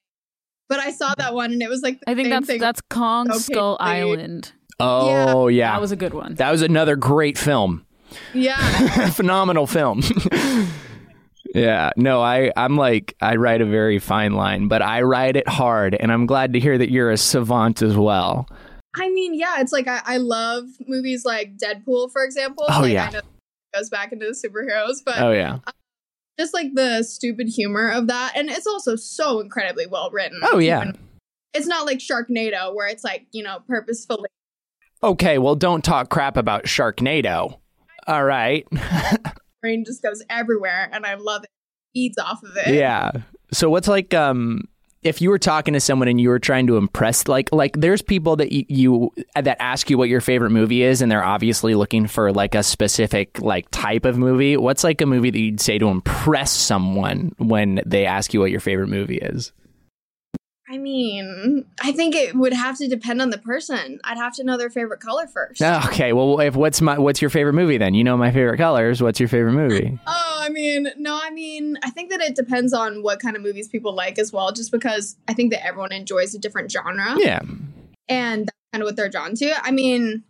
But 0.69 0.79
I 0.79 0.91
saw 0.91 1.13
that 1.17 1.33
one 1.33 1.51
and 1.53 1.61
it 1.61 1.69
was 1.69 1.81
like 1.81 1.99
the 2.01 2.09
I 2.11 2.15
think 2.15 2.25
same 2.25 2.29
that's 2.31 2.47
thing. 2.47 2.59
that's 2.59 2.81
Kong 2.89 3.29
Okay, 3.29 3.39
Skull 3.39 3.77
please. 3.77 3.85
Island. 3.85 4.53
Oh 4.79 5.47
yeah. 5.47 5.71
That 5.71 5.81
was 5.81 5.91
a 5.91 5.95
good 5.95 6.13
one. 6.13 6.35
that 6.35 6.51
was 6.51 6.61
another 6.61 6.95
great 6.95 7.37
film. 7.37 7.85
yeah. 8.33 9.09
phenomenal 9.09 9.67
film. 9.67 10.01
yeah, 11.55 11.91
no, 11.97 12.21
I 12.21 12.51
I'm 12.55 12.75
like 12.77 13.15
I 13.21 13.35
write 13.35 13.61
a 13.61 13.65
very 13.65 13.99
fine 13.99 14.33
line, 14.33 14.67
but 14.67 14.81
I 14.81 15.01
write 15.01 15.35
it 15.35 15.47
hard, 15.47 15.95
and 15.95 16.11
I'm 16.11 16.25
glad 16.25 16.53
to 16.53 16.59
hear 16.59 16.77
that 16.77 16.91
you're 16.91 17.11
a 17.11 17.17
savant 17.17 17.81
as 17.81 17.95
well. 17.95 18.47
I 18.95 19.09
mean, 19.09 19.33
yeah, 19.33 19.59
it's 19.59 19.71
like 19.71 19.87
I, 19.87 20.01
I 20.05 20.17
love 20.17 20.65
movies 20.87 21.25
like 21.25 21.57
Deadpool, 21.57 22.11
for 22.11 22.23
example. 22.23 22.65
Oh, 22.69 22.81
like, 22.81 22.93
yeah. 22.93 23.07
I 23.07 23.11
know 23.11 23.21
goes 23.75 23.89
back 23.89 24.11
into 24.11 24.25
the 24.25 24.31
superheroes, 24.31 25.03
but 25.05 25.19
Oh 25.19 25.31
yeah, 25.31 25.59
just 26.39 26.53
like 26.53 26.73
the 26.73 27.03
stupid 27.03 27.47
humor 27.47 27.89
of 27.89 28.07
that, 28.07 28.33
and 28.35 28.49
it's 28.49 28.67
also 28.67 28.95
so 28.95 29.39
incredibly 29.39 29.85
well 29.87 30.09
written. 30.11 30.39
oh 30.43 30.59
yeah. 30.59 30.81
Even- 30.81 30.99
it's 31.53 31.65
not 31.65 31.87
like 31.87 31.97
Sharknado 31.97 32.75
where 32.75 32.87
it's 32.87 33.03
like 33.03 33.25
you 33.31 33.41
know 33.43 33.59
purposefully. 33.67 34.29
Okay, 35.03 35.37
well, 35.37 35.55
don't 35.55 35.83
talk 35.83 36.09
crap 36.09 36.37
about 36.37 36.63
Sharknado. 36.65 37.59
All 38.07 38.23
right. 38.23 38.67
Brain 39.61 39.83
just 39.85 40.01
goes 40.01 40.23
everywhere, 40.29 40.89
and 40.91 41.05
I 41.05 41.15
love 41.15 41.43
it. 41.43 41.49
Feeds 41.93 42.17
off 42.17 42.43
of 42.43 42.55
it. 42.57 42.75
yeah. 42.75 43.11
So 43.51 43.69
what's 43.69 43.87
like 43.87 44.13
um 44.13 44.67
if 45.03 45.21
you 45.21 45.29
were 45.29 45.39
talking 45.39 45.73
to 45.73 45.79
someone 45.79 46.07
and 46.07 46.19
you 46.19 46.29
were 46.29 46.39
trying 46.39 46.67
to 46.67 46.77
impress 46.77 47.27
like 47.27 47.51
like 47.53 47.79
there's 47.79 48.01
people 48.01 48.35
that 48.35 48.51
you 48.51 49.11
that 49.35 49.57
ask 49.59 49.89
you 49.89 49.97
what 49.97 50.09
your 50.09 50.21
favorite 50.21 50.49
movie 50.49 50.83
is 50.83 51.01
and 51.01 51.11
they're 51.11 51.23
obviously 51.23 51.75
looking 51.75 52.07
for 52.07 52.31
like 52.33 52.55
a 52.55 52.61
specific 52.63 53.39
like 53.41 53.67
type 53.71 54.05
of 54.05 54.17
movie 54.17 54.57
what's 54.57 54.83
like 54.83 54.99
a 55.01 55.05
movie 55.05 55.29
that 55.29 55.39
you'd 55.39 55.61
say 55.61 55.77
to 55.77 55.87
impress 55.87 56.51
someone 56.51 57.31
when 57.37 57.81
they 57.85 58.05
ask 58.05 58.33
you 58.33 58.39
what 58.39 58.51
your 58.51 58.59
favorite 58.59 58.89
movie 58.89 59.17
is 59.17 59.51
I 60.69 60.77
mean, 60.77 61.65
I 61.81 61.93
think 61.93 62.13
it 62.13 62.35
would 62.35 62.51
have 62.53 62.77
to 62.79 62.87
depend 62.89 63.21
on 63.21 63.29
the 63.29 63.37
person. 63.37 63.99
I'd 64.03 64.17
have 64.17 64.33
to 64.35 64.43
know 64.43 64.57
their 64.57 64.69
favorite 64.69 64.99
color 64.99 65.25
first. 65.27 65.61
okay 65.61 66.11
well 66.13 66.39
if 66.41 66.55
what's 66.55 66.81
my 66.81 66.97
what's 66.97 67.21
your 67.21 67.29
favorite 67.29 67.53
movie 67.53 67.77
then 67.77 67.93
you 67.93 68.03
know 68.03 68.17
my 68.17 68.31
favorite 68.31 68.57
colors 68.57 69.01
what's 69.01 69.19
your 69.19 69.29
favorite 69.29 69.53
movie 69.53 69.97
Oh, 70.07 70.39
I 70.43 70.49
mean, 70.49 70.87
no, 70.97 71.19
I 71.21 71.29
mean, 71.29 71.77
I 71.83 71.89
think 71.89 72.09
that 72.11 72.21
it 72.21 72.35
depends 72.35 72.73
on 72.73 73.03
what 73.03 73.19
kind 73.19 73.35
of 73.35 73.41
movies 73.41 73.67
people 73.67 73.93
like 73.93 74.17
as 74.17 74.31
well, 74.31 74.51
just 74.53 74.71
because 74.71 75.17
I 75.27 75.33
think 75.33 75.51
that 75.51 75.65
everyone 75.65 75.91
enjoys 75.91 76.33
a 76.35 76.39
different 76.39 76.71
genre. 76.71 77.15
yeah 77.17 77.39
And 78.07 78.45
that's 78.47 78.57
kind 78.71 78.81
of 78.81 78.85
what 78.87 78.95
they're 78.95 79.09
drawn 79.09 79.35
to. 79.35 79.65
I 79.65 79.71
mean, 79.71 80.23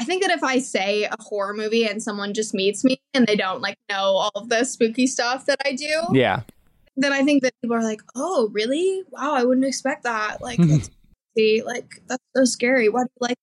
I 0.00 0.04
think 0.04 0.22
that 0.22 0.30
if 0.30 0.42
I 0.44 0.58
say 0.58 1.04
a 1.04 1.16
horror 1.18 1.54
movie 1.54 1.86
and 1.86 2.02
someone 2.02 2.34
just 2.34 2.52
meets 2.54 2.84
me 2.84 3.00
and 3.14 3.26
they 3.26 3.36
don't 3.36 3.60
like 3.62 3.76
know 3.90 4.16
all 4.16 4.30
of 4.34 4.48
the 4.48 4.64
spooky 4.64 5.06
stuff 5.06 5.46
that 5.46 5.60
I 5.64 5.72
do, 5.74 6.04
yeah 6.12 6.42
then 7.02 7.12
I 7.12 7.22
think 7.24 7.42
that 7.42 7.54
people 7.62 7.76
are 7.76 7.82
like, 7.82 8.00
"Oh, 8.14 8.48
really? 8.52 9.02
Wow, 9.10 9.34
I 9.34 9.44
wouldn't 9.44 9.66
expect 9.66 10.04
that." 10.04 10.40
Like, 10.40 10.58
Mhm. 10.58 10.68
that's 10.70 10.90
crazy. 11.36 11.62
like 11.62 12.02
that's 12.08 12.22
so 12.36 12.44
scary. 12.44 12.88
Why 12.88 13.02
do 13.04 13.10
you 13.20 13.28
like? 13.28 13.36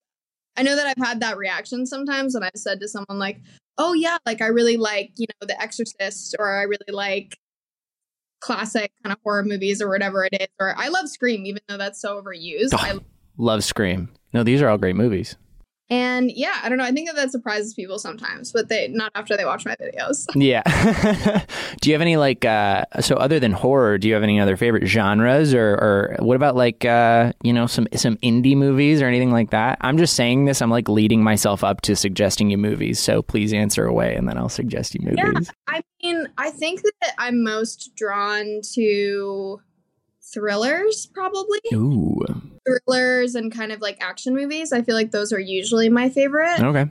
I 0.58 0.64
know 0.64 0.76
that 0.76 0.88
I've 0.88 1.06
had 1.06 1.20
that 1.22 1.38
reaction 1.38 1.86
sometimes, 1.86 2.36
and 2.36 2.44
I've 2.46 2.52
said 2.56 2.80
to 2.82 2.88
someone 2.88 3.20
like, 3.20 3.42
"Oh 3.78 3.94
yeah, 3.94 4.18
like 4.26 4.42
I 4.42 4.48
really 4.48 4.78
like 4.78 5.12
you 5.18 5.28
know 5.42 5.48
The 5.48 5.62
Exorcist, 5.62 6.36
or 6.40 6.50
I 6.58 6.64
really 6.64 6.86
like 6.92 7.38
classic 8.42 8.92
kind 9.04 9.12
of 9.14 9.20
horror 9.24 9.44
movies 9.44 9.82
or 9.82 9.90
whatever 9.90 10.24
it 10.26 10.34
is. 10.40 10.48
Or 10.60 10.74
I 10.78 10.90
love 10.90 11.10
Scream, 11.10 11.46
even 11.46 11.62
though 11.68 11.78
that's 11.78 12.00
so 12.00 12.22
overused. 12.22 12.70
Oh. 12.74 12.78
I, 12.78 13.00
Love 13.38 13.64
Scream. 13.64 14.10
No, 14.34 14.44
these 14.44 14.62
are 14.62 14.70
all 14.70 14.78
great 14.78 14.96
movies. 14.96 15.36
And 15.90 16.32
yeah, 16.32 16.60
I 16.64 16.70
don't 16.70 16.80
know. 16.80 16.84
I 16.84 16.92
think 16.92 17.08
that 17.10 17.16
that 17.16 17.32
surprises 17.32 17.76
people 17.76 18.00
sometimes, 18.00 18.52
but 18.52 18.70
they 18.70 18.88
not 18.88 19.12
after 19.14 19.38
they 19.38 19.46
watch 19.46 19.66
my 19.66 19.76
videos. 19.76 20.26
Yeah. 20.36 20.64
do 21.82 21.90
you 21.90 21.94
have 21.94 22.02
any 22.02 22.18
like 22.18 22.44
uh 22.46 22.86
so 23.00 23.16
other 23.16 23.40
than 23.40 23.52
horror, 23.52 23.98
do 23.98 24.08
you 24.08 24.14
have 24.14 24.24
any 24.24 24.40
other 24.40 24.58
favorite 24.58 24.86
genres 24.88 25.54
or 25.54 25.74
or 25.74 26.16
what 26.20 26.36
about 26.36 26.56
like 26.56 26.86
uh 26.86 27.34
you 27.42 27.54
know 27.54 27.68
some 27.68 27.88
some 27.96 28.18
indie 28.18 28.56
movies 28.56 29.02
or 29.02 29.06
anything 29.06 29.32
like 29.32 29.52
that? 29.52 29.78
I'm 29.82 29.98
just 29.98 30.16
saying 30.16 30.46
this, 30.46 30.62
I'm 30.62 30.72
like 30.72 30.90
leading 30.90 31.24
myself 31.24 31.64
up 31.64 31.82
to 31.82 31.96
suggesting 31.96 32.50
you 32.50 32.58
movies. 32.58 33.00
So 33.00 33.22
please 33.22 33.54
answer 33.54 33.86
away 33.86 34.16
and 34.16 34.28
then 34.28 34.38
I'll 34.38 34.50
suggest 34.50 34.96
you 34.96 35.02
movies. 35.04 35.20
Yeah, 35.48 35.54
I 35.68 35.82
mean, 36.04 36.28
I 36.38 36.50
think 36.52 36.82
that 36.82 37.14
I'm 37.18 37.44
most 37.44 37.92
drawn 37.96 38.62
to 38.74 39.62
thrillers, 40.34 41.08
probably 41.14 41.60
Ooh. 41.74 42.55
Thrillers 42.66 43.36
and 43.36 43.52
kind 43.52 43.72
of 43.72 43.82
like 43.82 43.98
action 44.02 44.34
movies. 44.34 44.72
I 44.74 44.82
feel 44.82 44.96
like 44.96 45.12
those 45.12 45.32
are 45.32 45.40
usually 45.40 45.90
my 45.90 46.10
favorite. 46.10 46.60
Okay. 46.60 46.90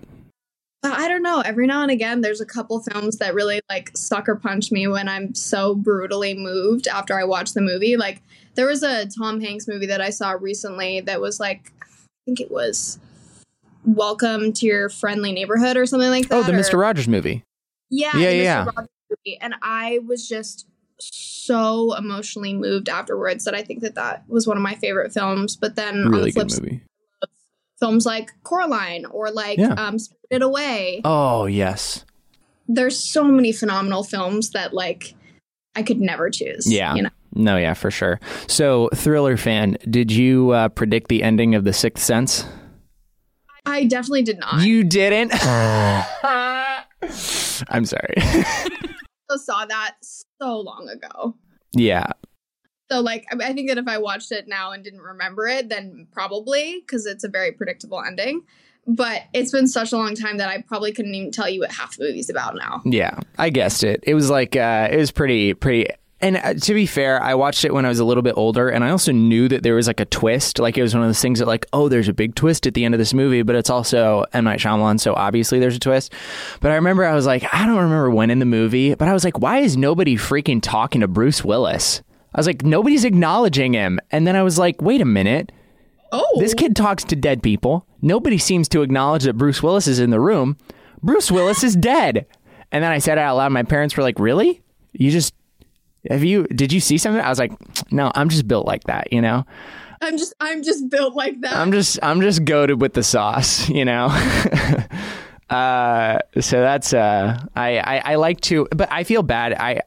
But 0.82 0.92
I 0.92 1.08
don't 1.08 1.22
know. 1.22 1.40
Every 1.40 1.66
now 1.66 1.80
and 1.82 1.90
again, 1.90 2.20
there's 2.20 2.42
a 2.42 2.46
couple 2.46 2.78
films 2.80 3.16
that 3.16 3.34
really 3.34 3.60
like 3.70 3.96
sucker 3.96 4.36
punch 4.36 4.70
me 4.70 4.86
when 4.86 5.08
I'm 5.08 5.34
so 5.34 5.74
brutally 5.74 6.34
moved 6.34 6.88
after 6.88 7.18
I 7.18 7.24
watch 7.24 7.54
the 7.54 7.62
movie. 7.62 7.96
Like 7.96 8.20
there 8.54 8.66
was 8.66 8.82
a 8.82 9.06
Tom 9.06 9.40
Hanks 9.40 9.66
movie 9.66 9.86
that 9.86 10.02
I 10.02 10.10
saw 10.10 10.32
recently 10.32 11.00
that 11.00 11.20
was 11.22 11.40
like, 11.40 11.72
I 11.82 11.86
think 12.26 12.40
it 12.40 12.50
was 12.50 12.98
Welcome 13.86 14.52
to 14.54 14.66
Your 14.66 14.88
Friendly 14.88 15.32
Neighborhood 15.32 15.76
or 15.76 15.86
something 15.86 16.10
like 16.10 16.26
oh, 16.26 16.42
that. 16.42 16.48
Oh, 16.48 16.52
the 16.52 16.58
or- 16.58 16.60
Mr. 16.60 16.78
Rogers 16.78 17.08
movie. 17.08 17.42
Yeah, 17.90 18.16
Yeah, 18.16 18.30
the 18.30 18.36
Mr. 18.36 18.42
yeah. 18.42 18.64
Rogers 18.64 18.88
movie. 19.10 19.38
And 19.40 19.54
I 19.62 20.00
was 20.06 20.28
just 20.28 20.66
so 20.98 21.94
emotionally 21.96 22.54
moved 22.54 22.88
afterwards 22.88 23.44
that 23.44 23.54
I 23.54 23.62
think 23.62 23.80
that 23.82 23.94
that 23.96 24.24
was 24.28 24.46
one 24.46 24.56
of 24.56 24.62
my 24.62 24.74
favorite 24.74 25.12
films. 25.12 25.56
But 25.56 25.76
then 25.76 26.04
on 26.06 26.10
the 26.12 26.30
flip 26.32 26.48
good 26.48 26.52
side, 26.52 26.62
movie. 26.62 26.82
films 27.78 28.06
like 28.06 28.30
Coraline 28.42 29.04
or 29.06 29.30
like 29.30 29.58
Yeah. 29.58 29.72
um, 29.74 29.98
Spirited 29.98 30.42
Away. 30.42 31.00
Oh, 31.04 31.46
yes. 31.46 32.04
There's 32.66 32.98
so 32.98 33.24
many 33.24 33.52
phenomenal 33.52 34.04
films 34.04 34.50
that 34.50 34.72
like 34.72 35.14
I 35.76 35.82
could 35.82 36.00
never 36.00 36.30
choose. 36.30 36.70
Yeah. 36.72 36.94
you 36.94 37.02
know? 37.02 37.10
No, 37.34 37.56
yeah, 37.56 37.74
for 37.74 37.90
sure. 37.90 38.20
So, 38.46 38.88
thriller 38.94 39.36
fan, 39.36 39.76
did 39.90 40.12
you 40.12 40.50
uh, 40.52 40.68
predict 40.68 41.08
the 41.08 41.24
ending 41.24 41.56
of 41.56 41.64
The 41.64 41.72
Sixth 41.72 42.04
Sense? 42.04 42.44
I 43.66 43.86
definitely 43.86 44.22
did 44.22 44.38
not. 44.38 44.62
You 44.62 44.84
didn't. 44.84 45.32
I'm 47.68 47.84
sorry. 47.84 48.14
I 48.16 49.36
saw 49.36 49.64
that 49.66 49.96
so 50.44 50.60
long 50.60 50.88
ago. 50.88 51.34
yeah. 51.72 52.06
So 52.90 53.00
like 53.00 53.24
I 53.32 53.48
I 53.48 53.52
think 53.54 53.70
that 53.70 53.78
if 53.78 53.88
I 53.88 53.98
watched 53.98 54.30
it 54.30 54.46
now 54.46 54.72
and 54.72 54.84
didn't 54.84 55.00
remember 55.00 55.46
it, 55.46 55.68
then 55.68 56.06
probably 56.12 56.80
because 56.80 57.06
it's 57.06 57.24
a 57.24 57.28
very 57.28 57.52
predictable 57.52 58.02
ending. 58.06 58.42
But 58.86 59.22
it's 59.32 59.50
been 59.50 59.66
such 59.66 59.92
a 59.92 59.96
long 59.96 60.14
time 60.14 60.36
that 60.36 60.50
I 60.50 60.60
probably 60.60 60.92
couldn't 60.92 61.14
even 61.14 61.30
tell 61.30 61.48
you 61.48 61.60
what 61.60 61.72
half 61.72 61.96
the 61.96 62.04
movie's 62.04 62.28
about 62.28 62.54
now. 62.54 62.82
Yeah, 62.84 63.18
I 63.38 63.48
guessed 63.48 63.82
it. 63.82 64.04
It 64.06 64.14
was 64.14 64.28
like 64.28 64.54
uh, 64.54 64.88
it 64.90 64.98
was 64.98 65.10
pretty 65.10 65.54
pretty. 65.54 65.88
And 66.24 66.38
uh, 66.38 66.54
to 66.54 66.72
be 66.72 66.86
fair, 66.86 67.22
I 67.22 67.34
watched 67.34 67.66
it 67.66 67.74
when 67.74 67.84
I 67.84 67.90
was 67.90 67.98
a 67.98 68.04
little 68.04 68.22
bit 68.22 68.32
older, 68.38 68.70
and 68.70 68.82
I 68.82 68.88
also 68.88 69.12
knew 69.12 69.46
that 69.48 69.62
there 69.62 69.74
was 69.74 69.86
like 69.86 70.00
a 70.00 70.06
twist. 70.06 70.58
Like 70.58 70.78
it 70.78 70.82
was 70.82 70.94
one 70.94 71.02
of 71.02 71.08
those 71.10 71.20
things 71.20 71.38
that 71.38 71.44
like, 71.46 71.66
oh, 71.74 71.90
there's 71.90 72.08
a 72.08 72.14
big 72.14 72.34
twist 72.34 72.66
at 72.66 72.72
the 72.72 72.82
end 72.82 72.94
of 72.94 72.98
this 72.98 73.12
movie, 73.12 73.42
but 73.42 73.54
it's 73.56 73.68
also 73.68 74.24
M 74.32 74.44
Night 74.44 74.58
Shyamalan, 74.58 74.98
so 74.98 75.12
obviously 75.12 75.58
there's 75.60 75.76
a 75.76 75.78
twist. 75.78 76.14
But 76.60 76.70
I 76.70 76.76
remember 76.76 77.04
I 77.04 77.12
was 77.14 77.26
like, 77.26 77.44
I 77.52 77.66
don't 77.66 77.76
remember 77.76 78.08
when 78.10 78.30
in 78.30 78.38
the 78.38 78.46
movie, 78.46 78.94
but 78.94 79.06
I 79.06 79.12
was 79.12 79.22
like, 79.22 79.38
why 79.38 79.58
is 79.58 79.76
nobody 79.76 80.16
freaking 80.16 80.62
talking 80.62 81.02
to 81.02 81.08
Bruce 81.08 81.44
Willis? 81.44 82.00
I 82.34 82.40
was 82.40 82.46
like, 82.46 82.64
nobody's 82.64 83.04
acknowledging 83.04 83.74
him, 83.74 84.00
and 84.10 84.26
then 84.26 84.34
I 84.34 84.42
was 84.42 84.58
like, 84.58 84.80
wait 84.80 85.02
a 85.02 85.04
minute. 85.06 85.52
Oh, 86.10 86.38
This 86.38 86.54
kid 86.54 86.74
talks 86.74 87.04
to 87.04 87.16
dead 87.16 87.42
people. 87.42 87.86
Nobody 88.00 88.38
seems 88.38 88.66
to 88.70 88.80
acknowledge 88.80 89.24
that 89.24 89.36
Bruce 89.36 89.62
Willis 89.62 89.86
is 89.86 89.98
in 89.98 90.08
the 90.08 90.20
room. 90.20 90.56
Bruce 91.02 91.30
Willis 91.30 91.62
is 91.62 91.76
dead. 91.92 92.24
And 92.72 92.82
then 92.82 92.92
I 92.92 92.98
said 92.98 93.18
it 93.18 93.20
out 93.20 93.36
loud. 93.36 93.52
My 93.52 93.62
parents 93.62 93.94
were 93.94 94.02
like, 94.02 94.18
"Really? 94.18 94.62
You 94.92 95.10
just 95.10 95.34
have 96.10 96.24
you? 96.24 96.44
Did 96.44 96.72
you 96.72 96.80
see 96.80 96.98
something?" 96.98 97.22
I 97.22 97.28
was 97.28 97.38
like, 97.38 97.52
"No, 97.92 98.10
I'm 98.14 98.28
just 98.28 98.46
built 98.48 98.66
like 98.66 98.84
that, 98.84 99.12
you 99.12 99.20
know. 99.20 99.44
I'm 100.00 100.18
just 100.18 100.34
I'm 100.40 100.62
just 100.62 100.90
built 100.90 101.14
like 101.14 101.40
that. 101.40 101.56
I'm 101.56 101.72
just 101.72 101.98
I'm 102.02 102.20
just 102.20 102.44
goaded 102.44 102.80
with 102.80 102.94
the 102.94 103.02
sauce, 103.02 103.68
you 103.68 103.84
know." 103.84 104.06
uh, 105.50 106.18
so 106.40 106.60
that's 106.60 106.92
uh, 106.92 107.42
I, 107.56 107.78
I 107.78 108.02
I 108.12 108.14
like 108.16 108.40
to, 108.42 108.68
but 108.70 108.90
I 108.92 109.04
feel 109.04 109.22
bad. 109.22 109.54
I 109.54 109.80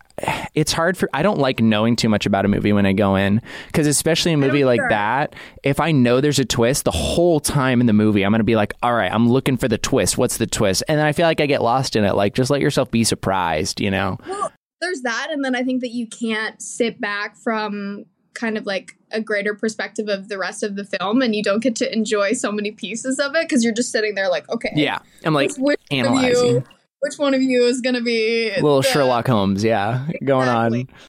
it's 0.55 0.73
hard 0.73 0.97
for 0.97 1.07
I 1.13 1.21
don't 1.21 1.37
like 1.37 1.59
knowing 1.59 1.95
too 1.95 2.09
much 2.09 2.25
about 2.25 2.45
a 2.45 2.47
movie 2.47 2.73
when 2.73 2.87
I 2.87 2.93
go 2.93 3.15
in 3.15 3.41
because 3.67 3.85
especially 3.85 4.33
a 4.33 4.37
movie 4.37 4.65
like 4.65 4.81
that, 4.89 5.35
if 5.63 5.79
I 5.79 5.91
know 5.91 6.21
there's 6.21 6.39
a 6.39 6.45
twist 6.45 6.85
the 6.85 6.91
whole 6.91 7.39
time 7.39 7.79
in 7.79 7.85
the 7.85 7.93
movie, 7.93 8.23
I'm 8.23 8.31
gonna 8.31 8.43
be 8.43 8.55
like, 8.55 8.73
all 8.81 8.93
right, 8.93 9.11
I'm 9.11 9.29
looking 9.29 9.57
for 9.57 9.67
the 9.67 9.77
twist. 9.77 10.17
What's 10.17 10.37
the 10.37 10.47
twist? 10.47 10.83
And 10.87 10.97
then 10.97 11.05
I 11.05 11.11
feel 11.11 11.27
like 11.27 11.41
I 11.41 11.45
get 11.45 11.61
lost 11.61 11.95
in 11.95 12.03
it. 12.03 12.15
Like 12.15 12.33
just 12.33 12.49
let 12.49 12.61
yourself 12.61 12.89
be 12.89 13.03
surprised, 13.03 13.79
you 13.79 13.91
know? 13.91 14.17
well, 14.27 14.51
there's 14.81 15.01
that, 15.01 15.27
and 15.31 15.43
then 15.43 15.55
I 15.55 15.63
think 15.63 15.81
that 15.81 15.91
you 15.91 16.07
can't 16.07 16.61
sit 16.61 16.99
back 17.01 17.35
from 17.37 18.05
kind 18.33 18.57
of 18.57 18.65
like 18.65 18.93
a 19.11 19.19
greater 19.21 19.55
perspective 19.55 20.07
of 20.09 20.29
the 20.29 20.37
rest 20.37 20.61
of 20.63 20.75
the 20.75 20.83
film, 20.85 21.21
and 21.21 21.35
you 21.35 21.41
don't 21.43 21.61
get 21.63 21.75
to 21.77 21.91
enjoy 21.93 22.33
so 22.33 22.51
many 22.51 22.71
pieces 22.71 23.19
of 23.19 23.35
it 23.35 23.47
because 23.47 23.63
you're 23.63 23.73
just 23.73 23.91
sitting 23.91 24.15
there 24.15 24.29
like, 24.29 24.47
okay, 24.49 24.71
Yeah, 24.75 24.99
I'm 25.25 25.33
like 25.33 25.49
which, 25.57 25.57
which 25.57 25.79
one 25.89 25.99
of 26.05 26.05
analyzing. 26.07 26.47
you, 26.55 26.63
which 26.99 27.17
one 27.17 27.33
of 27.33 27.41
you 27.41 27.63
is 27.65 27.81
gonna 27.81 28.01
be 28.01 28.51
little 28.55 28.81
the- 28.81 28.87
Sherlock 28.87 29.27
Holmes, 29.27 29.63
yeah, 29.63 30.07
going 30.23 30.47
Exactly. 30.47 30.81
on. 30.81 31.06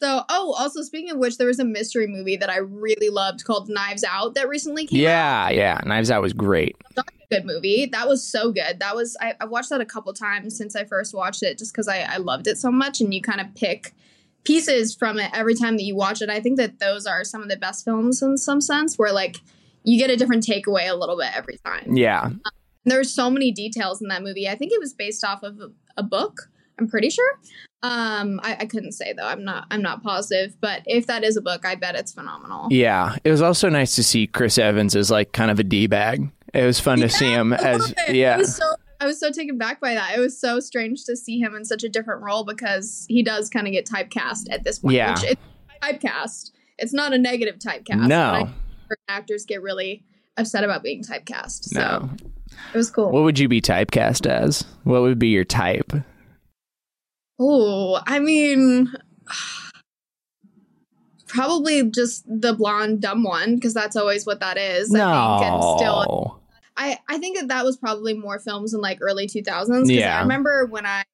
So, 0.00 0.22
oh, 0.28 0.54
also 0.56 0.82
speaking 0.82 1.10
of 1.10 1.18
which, 1.18 1.38
there 1.38 1.46
was 1.46 1.58
a 1.58 1.64
mystery 1.64 2.06
movie 2.06 2.36
that 2.36 2.48
I 2.48 2.58
really 2.58 3.08
loved 3.08 3.44
called 3.44 3.68
Knives 3.68 4.04
Out 4.04 4.34
that 4.34 4.48
recently 4.48 4.86
came 4.86 5.00
out. 5.00 5.02
Yeah, 5.02 5.48
yeah. 5.50 5.80
Knives 5.84 6.10
Out 6.10 6.22
was 6.22 6.32
great. 6.32 6.76
Good 7.30 7.44
movie. 7.44 7.86
That 7.86 8.08
was 8.08 8.24
so 8.24 8.52
good. 8.52 8.78
That 8.78 8.94
was 8.94 9.16
I, 9.20 9.34
I 9.40 9.44
watched 9.44 9.70
that 9.70 9.80
a 9.80 9.84
couple 9.84 10.12
times 10.14 10.56
since 10.56 10.74
I 10.76 10.84
first 10.84 11.14
watched 11.14 11.42
it, 11.42 11.58
just 11.58 11.72
because 11.72 11.88
I, 11.88 12.00
I 12.00 12.16
loved 12.18 12.46
it 12.46 12.58
so 12.58 12.70
much. 12.70 13.00
And 13.00 13.12
you 13.12 13.20
kind 13.20 13.40
of 13.40 13.54
pick 13.54 13.92
pieces 14.44 14.94
from 14.94 15.18
it 15.18 15.30
every 15.34 15.54
time 15.54 15.76
that 15.76 15.82
you 15.82 15.94
watch 15.94 16.22
it. 16.22 16.30
I 16.30 16.40
think 16.40 16.56
that 16.58 16.78
those 16.78 17.04
are 17.04 17.24
some 17.24 17.42
of 17.42 17.48
the 17.48 17.56
best 17.56 17.84
films 17.84 18.22
in 18.22 18.38
some 18.38 18.60
sense, 18.60 18.96
where 18.98 19.12
like 19.12 19.38
you 19.82 19.98
get 19.98 20.10
a 20.10 20.16
different 20.16 20.46
takeaway 20.46 20.88
a 20.88 20.94
little 20.94 21.18
bit 21.18 21.36
every 21.36 21.58
time. 21.64 21.96
Yeah, 21.96 22.30
There 22.84 22.98
were 22.98 23.04
so 23.04 23.28
many 23.30 23.50
details 23.50 24.00
in 24.00 24.08
that 24.08 24.22
movie. 24.22 24.48
I 24.48 24.54
think 24.54 24.72
it 24.72 24.80
was 24.80 24.94
based 24.94 25.24
off 25.24 25.42
of 25.42 25.60
a, 25.60 25.70
a 25.98 26.02
book. 26.02 26.48
I'm 26.78 26.88
pretty 26.88 27.10
sure. 27.10 27.38
Um, 27.82 28.40
I, 28.42 28.56
I 28.60 28.66
couldn't 28.66 28.92
say 28.92 29.12
though. 29.12 29.26
I'm 29.26 29.44
not. 29.44 29.66
I'm 29.70 29.82
not 29.82 30.02
positive. 30.02 30.56
But 30.60 30.82
if 30.86 31.06
that 31.06 31.24
is 31.24 31.36
a 31.36 31.40
book, 31.40 31.64
I 31.64 31.74
bet 31.74 31.94
it's 31.94 32.12
phenomenal. 32.12 32.68
yeah. 32.70 33.16
It 33.24 33.30
was 33.30 33.42
also 33.42 33.68
nice 33.68 33.94
to 33.96 34.02
see 34.02 34.26
Chris 34.26 34.58
Evans 34.58 34.96
as 34.96 35.10
like 35.10 35.32
kind 35.32 35.50
of 35.50 35.58
a 35.58 35.64
d 35.64 35.86
bag. 35.86 36.30
It 36.54 36.64
was 36.64 36.80
fun 36.80 37.00
to 37.00 37.08
see 37.08 37.30
him 37.30 37.52
as 37.52 37.94
it. 37.96 38.14
yeah, 38.16 38.34
I 38.34 38.38
was 38.38 38.56
so 38.56 38.74
I 39.00 39.06
was 39.06 39.20
so 39.20 39.30
taken 39.30 39.58
back 39.58 39.80
by 39.80 39.94
that. 39.94 40.16
It 40.16 40.20
was 40.20 40.40
so 40.40 40.60
strange 40.60 41.04
to 41.04 41.16
see 41.16 41.38
him 41.38 41.54
in 41.54 41.64
such 41.64 41.84
a 41.84 41.88
different 41.88 42.22
role 42.22 42.44
because 42.44 43.06
he 43.08 43.22
does 43.22 43.48
kind 43.48 43.66
of 43.66 43.72
get 43.72 43.86
typecast 43.86 44.50
at 44.50 44.64
this 44.64 44.80
point. 44.80 44.96
Yeah. 44.96 45.14
Which 45.14 45.24
it's 45.24 45.42
typecast. 45.82 46.50
It's 46.78 46.92
not 46.92 47.12
a 47.12 47.18
negative 47.18 47.58
typecast. 47.58 48.08
No. 48.08 48.48
actors 49.08 49.44
get 49.44 49.62
really 49.62 50.04
upset 50.36 50.64
about 50.64 50.82
being 50.82 51.02
typecast. 51.02 51.64
So 51.64 51.80
no. 51.80 52.10
it 52.72 52.76
was 52.76 52.90
cool. 52.90 53.10
What 53.10 53.22
would 53.22 53.38
you 53.38 53.48
be 53.48 53.60
typecast 53.60 54.26
as? 54.26 54.64
What 54.84 55.02
would 55.02 55.18
be 55.18 55.28
your 55.28 55.44
type? 55.44 55.92
Oh, 57.38 58.00
I 58.06 58.18
mean, 58.18 58.92
probably 61.26 61.88
just 61.90 62.24
the 62.28 62.52
blonde 62.52 63.00
dumb 63.00 63.22
one 63.22 63.54
because 63.56 63.74
that's 63.74 63.96
always 63.96 64.26
what 64.26 64.40
that 64.40 64.56
is. 64.56 64.94
I 64.94 64.98
think, 64.98 65.52
and 65.52 65.62
still 65.78 66.04
No. 66.08 66.40
I 66.76 66.98
I 67.08 67.18
think 67.18 67.38
that 67.38 67.48
that 67.48 67.64
was 67.64 67.76
probably 67.76 68.14
more 68.14 68.38
films 68.38 68.72
in 68.74 68.80
like 68.80 68.98
early 69.00 69.26
2000s. 69.26 69.90
Yeah. 69.92 70.18
I 70.18 70.22
remember 70.22 70.66
when 70.66 70.86
I 70.86 71.04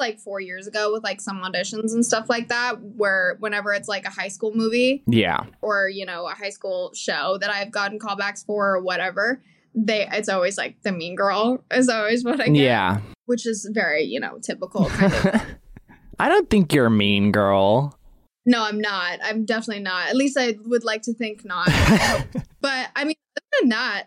like 0.00 0.18
four 0.18 0.40
years 0.40 0.66
ago 0.66 0.92
with 0.92 1.04
like 1.04 1.20
some 1.20 1.40
auditions 1.42 1.92
and 1.94 2.04
stuff 2.04 2.28
like 2.28 2.48
that, 2.48 2.80
where 2.80 3.36
whenever 3.38 3.72
it's 3.72 3.88
like 3.88 4.04
a 4.06 4.10
high 4.10 4.28
school 4.28 4.52
movie 4.54 5.04
Yeah. 5.06 5.44
or 5.62 5.88
you 5.88 6.04
know 6.04 6.26
a 6.26 6.34
high 6.34 6.50
school 6.50 6.92
show 6.94 7.38
that 7.40 7.50
I've 7.50 7.70
gotten 7.70 7.98
callbacks 7.98 8.44
for 8.44 8.74
or 8.74 8.80
whatever, 8.82 9.40
they 9.74 10.08
it's 10.10 10.28
always 10.28 10.58
like 10.58 10.82
the 10.82 10.90
mean 10.92 11.14
girl 11.14 11.62
is 11.72 11.88
always 11.88 12.24
what 12.24 12.40
I 12.40 12.46
get, 12.46 12.56
Yeah. 12.56 13.00
Which 13.26 13.46
is 13.46 13.68
very 13.72 14.02
you 14.04 14.20
know 14.20 14.38
typical 14.42 14.86
kind 14.90 15.12
of. 15.12 15.42
I 16.18 16.28
don't 16.28 16.48
think 16.48 16.72
you're 16.72 16.86
a 16.86 16.90
mean 16.90 17.32
girl. 17.32 17.98
no, 18.46 18.62
I'm 18.62 18.80
not. 18.80 19.18
I'm 19.22 19.44
definitely 19.44 19.82
not. 19.82 20.08
At 20.08 20.16
least 20.16 20.36
I 20.38 20.56
would 20.64 20.84
like 20.84 21.02
to 21.02 21.14
think 21.14 21.44
not. 21.44 21.66
but 22.60 22.88
I 22.94 23.04
mean, 23.04 23.16
other 23.36 23.60
than 23.60 23.68
that, 23.70 24.04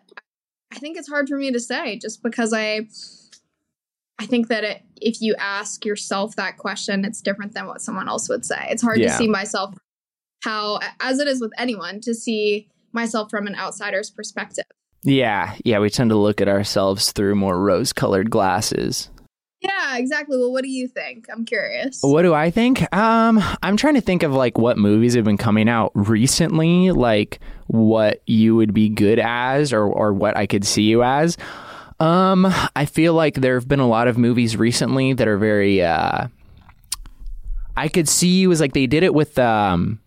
I 0.72 0.80
think 0.80 0.98
it's 0.98 1.10
hard 1.10 1.28
for 1.28 1.38
me 1.38 1.52
to 1.52 1.60
say 1.60 1.98
just 1.98 2.24
because 2.24 2.54
I 2.54 2.88
I 4.20 4.26
think 4.26 4.48
that 4.48 4.64
it, 4.64 4.82
if 5.02 5.22
you 5.22 5.36
ask 5.38 5.86
yourself 5.86 6.36
that 6.38 6.58
question, 6.58 7.04
it's 7.06 7.22
different 7.22 7.54
than 7.54 7.68
what 7.68 7.82
someone 7.82 8.08
else 8.08 8.30
would 8.30 8.46
say. 8.46 8.68
It's 8.70 8.82
hard 8.82 9.00
Yeah. 9.00 9.12
to 9.12 9.18
see 9.18 9.28
myself 9.28 9.76
how 10.44 10.80
as 11.00 11.20
it 11.20 11.28
is 11.28 11.42
with 11.42 11.52
anyone 11.58 12.00
to 12.02 12.14
see 12.14 12.70
myself 12.94 13.30
from 13.30 13.48
an 13.48 13.56
outsider's 13.56 14.10
perspective. 14.10 14.66
Yeah. 15.08 15.56
Yeah. 15.64 15.80
We 15.80 15.90
tend 15.90 16.10
to 16.10 16.18
look 16.18 16.42
at 16.42 16.50
ourselves 16.50 17.14
through 17.14 17.36
more 17.36 17.60
rose 17.60 17.94
colored 17.94 18.30
glasses. 18.30 19.10
Yeah, 19.62 19.98
exactly. 19.98 20.38
Well, 20.38 20.52
what 20.52 20.64
do 20.64 20.70
you 20.70 20.88
think? 20.88 21.26
I'm 21.32 21.46
curious. 21.46 22.00
What 22.02 22.22
do 22.22 22.34
I 22.34 22.52
think? 22.52 22.94
Um, 22.96 23.42
I'm 23.64 23.76
trying 23.76 23.96
to 23.96 24.02
think 24.02 24.22
of 24.22 24.34
like 24.34 24.58
what 24.58 24.78
movies 24.78 25.16
have 25.16 25.26
been 25.26 25.38
coming 25.38 25.68
out 25.68 25.92
recently, 25.96 26.92
like 26.92 27.40
what 27.66 28.22
you 28.28 28.56
would 28.56 28.74
be 28.74 28.90
good 28.90 29.18
as 29.18 29.74
or 29.74 29.84
or 29.84 30.14
what 30.14 30.38
I 30.38 30.46
could 30.46 30.64
see 30.64 30.84
you 30.84 31.04
as. 31.04 31.38
Um, 32.00 32.46
I 32.76 32.86
feel 32.86 33.14
like 33.16 33.36
there 33.36 33.56
have 33.56 33.68
been 33.68 33.80
a 33.80 33.88
lot 33.88 34.08
of 34.08 34.18
movies 34.18 34.56
recently 34.56 35.14
that 35.14 35.28
are 35.28 35.40
very 35.40 35.82
uh 35.82 36.28
I 37.76 37.88
could 37.88 38.08
see 38.08 38.40
you 38.40 38.52
as 38.52 38.62
like 38.62 38.74
they 38.74 38.88
did 38.88 39.04
it 39.04 39.14
with 39.14 39.40
um 39.40 40.00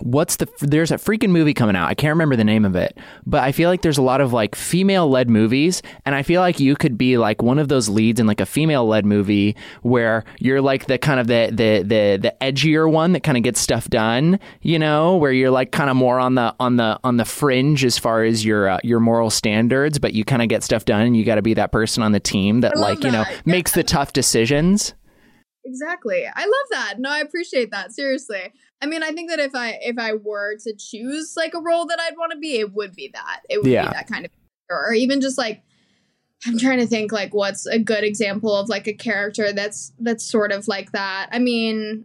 what's 0.00 0.36
the 0.36 0.48
there's 0.60 0.90
a 0.90 0.96
freaking 0.96 1.30
movie 1.30 1.54
coming 1.54 1.74
out 1.74 1.88
i 1.88 1.94
can't 1.94 2.10
remember 2.10 2.36
the 2.36 2.44
name 2.44 2.64
of 2.64 2.76
it 2.76 2.98
but 3.24 3.42
i 3.42 3.50
feel 3.52 3.70
like 3.70 3.82
there's 3.82 3.98
a 3.98 4.02
lot 4.02 4.20
of 4.20 4.32
like 4.32 4.54
female 4.54 5.08
led 5.08 5.30
movies 5.30 5.82
and 6.04 6.14
i 6.14 6.22
feel 6.22 6.40
like 6.40 6.60
you 6.60 6.76
could 6.76 6.98
be 6.98 7.16
like 7.16 7.42
one 7.42 7.58
of 7.58 7.68
those 7.68 7.88
leads 7.88 8.20
in 8.20 8.26
like 8.26 8.40
a 8.40 8.46
female 8.46 8.86
led 8.86 9.06
movie 9.06 9.56
where 9.82 10.24
you're 10.38 10.60
like 10.60 10.86
the 10.86 10.98
kind 10.98 11.18
of 11.18 11.26
the 11.26 11.48
the 11.50 11.82
the, 11.82 12.18
the 12.20 12.34
edgier 12.40 12.90
one 12.90 13.12
that 13.12 13.22
kind 13.22 13.36
of 13.36 13.42
gets 13.42 13.60
stuff 13.60 13.88
done 13.88 14.38
you 14.60 14.78
know 14.78 15.16
where 15.16 15.32
you're 15.32 15.50
like 15.50 15.72
kind 15.72 15.88
of 15.88 15.96
more 15.96 16.18
on 16.18 16.34
the 16.34 16.54
on 16.60 16.76
the 16.76 16.98
on 17.02 17.16
the 17.16 17.24
fringe 17.24 17.84
as 17.84 17.96
far 17.96 18.22
as 18.22 18.44
your 18.44 18.68
uh, 18.68 18.78
your 18.84 19.00
moral 19.00 19.30
standards 19.30 19.98
but 19.98 20.12
you 20.12 20.24
kind 20.24 20.42
of 20.42 20.48
get 20.48 20.62
stuff 20.62 20.84
done 20.84 21.02
and 21.02 21.16
you 21.16 21.24
got 21.24 21.36
to 21.36 21.42
be 21.42 21.54
that 21.54 21.72
person 21.72 22.02
on 22.02 22.12
the 22.12 22.20
team 22.20 22.60
that 22.60 22.76
like 22.76 23.02
you 23.02 23.10
know 23.10 23.24
that. 23.24 23.46
makes 23.46 23.72
the 23.72 23.82
tough 23.82 24.12
decisions 24.12 24.94
Exactly. 25.66 26.24
I 26.32 26.42
love 26.42 26.66
that. 26.70 26.94
No, 26.98 27.10
I 27.10 27.18
appreciate 27.18 27.72
that. 27.72 27.92
Seriously. 27.92 28.52
I 28.82 28.86
mean, 28.86 29.02
I 29.02 29.10
think 29.12 29.30
that 29.30 29.38
if 29.38 29.54
I 29.54 29.78
if 29.82 29.98
I 29.98 30.12
were 30.14 30.56
to 30.64 30.74
choose 30.76 31.34
like 31.36 31.54
a 31.54 31.60
role 31.60 31.86
that 31.86 31.98
I'd 32.00 32.16
want 32.18 32.32
to 32.32 32.38
be, 32.38 32.58
it 32.58 32.72
would 32.74 32.94
be 32.94 33.10
that. 33.14 33.40
It 33.48 33.62
would 33.62 33.70
Yeah. 33.70 33.88
be 33.88 33.94
that 33.94 34.06
kind 34.08 34.24
of 34.26 34.30
or 34.70 34.92
even 34.92 35.20
just 35.20 35.38
like 35.38 35.62
I'm 36.46 36.58
trying 36.58 36.78
to 36.78 36.86
think 36.86 37.12
like 37.12 37.32
what's 37.34 37.66
a 37.66 37.78
good 37.78 38.04
example 38.04 38.54
of 38.54 38.68
like 38.68 38.86
a 38.86 38.92
character 38.92 39.52
that's 39.52 39.92
that's 39.98 40.24
sort 40.24 40.52
of 40.52 40.68
like 40.68 40.92
that. 40.92 41.28
I 41.32 41.38
mean, 41.38 42.04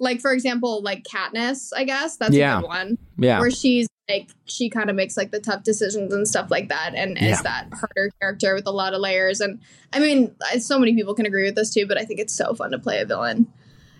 like 0.00 0.20
for 0.20 0.32
example, 0.32 0.82
like 0.82 1.04
Katniss, 1.04 1.70
I 1.76 1.84
guess. 1.84 2.16
That's 2.16 2.34
Yeah. 2.34 2.58
a 2.58 2.60
good 2.62 2.66
one. 2.68 2.98
yeah 3.18 3.38
Where 3.40 3.50
she's 3.50 3.86
like 4.08 4.28
she 4.46 4.70
kind 4.70 4.88
of 4.90 4.96
makes 4.96 5.16
like 5.18 5.30
the 5.30 5.38
tough 5.40 5.62
decisions 5.64 6.12
and 6.14 6.26
stuff 6.26 6.50
like 6.50 6.70
that 6.70 6.92
and 6.94 7.18
Yeah. 7.20 7.28
is 7.28 7.42
that 7.42 7.68
harder 7.74 8.10
character 8.20 8.54
with 8.54 8.66
a 8.66 8.70
lot 8.70 8.94
of 8.94 9.00
layers 9.02 9.38
and 9.42 9.60
i 9.92 9.98
mean 9.98 10.34
so 10.60 10.78
many 10.78 10.94
people 10.94 11.12
can 11.14 11.26
agree 11.26 11.44
with 11.44 11.54
this 11.56 11.74
too 11.74 11.86
but 11.86 11.98
i 11.98 12.06
think 12.06 12.18
it's 12.18 12.32
so 12.32 12.54
fun 12.54 12.70
to 12.70 12.78
play 12.78 13.00
a 13.02 13.04
villain 13.04 13.46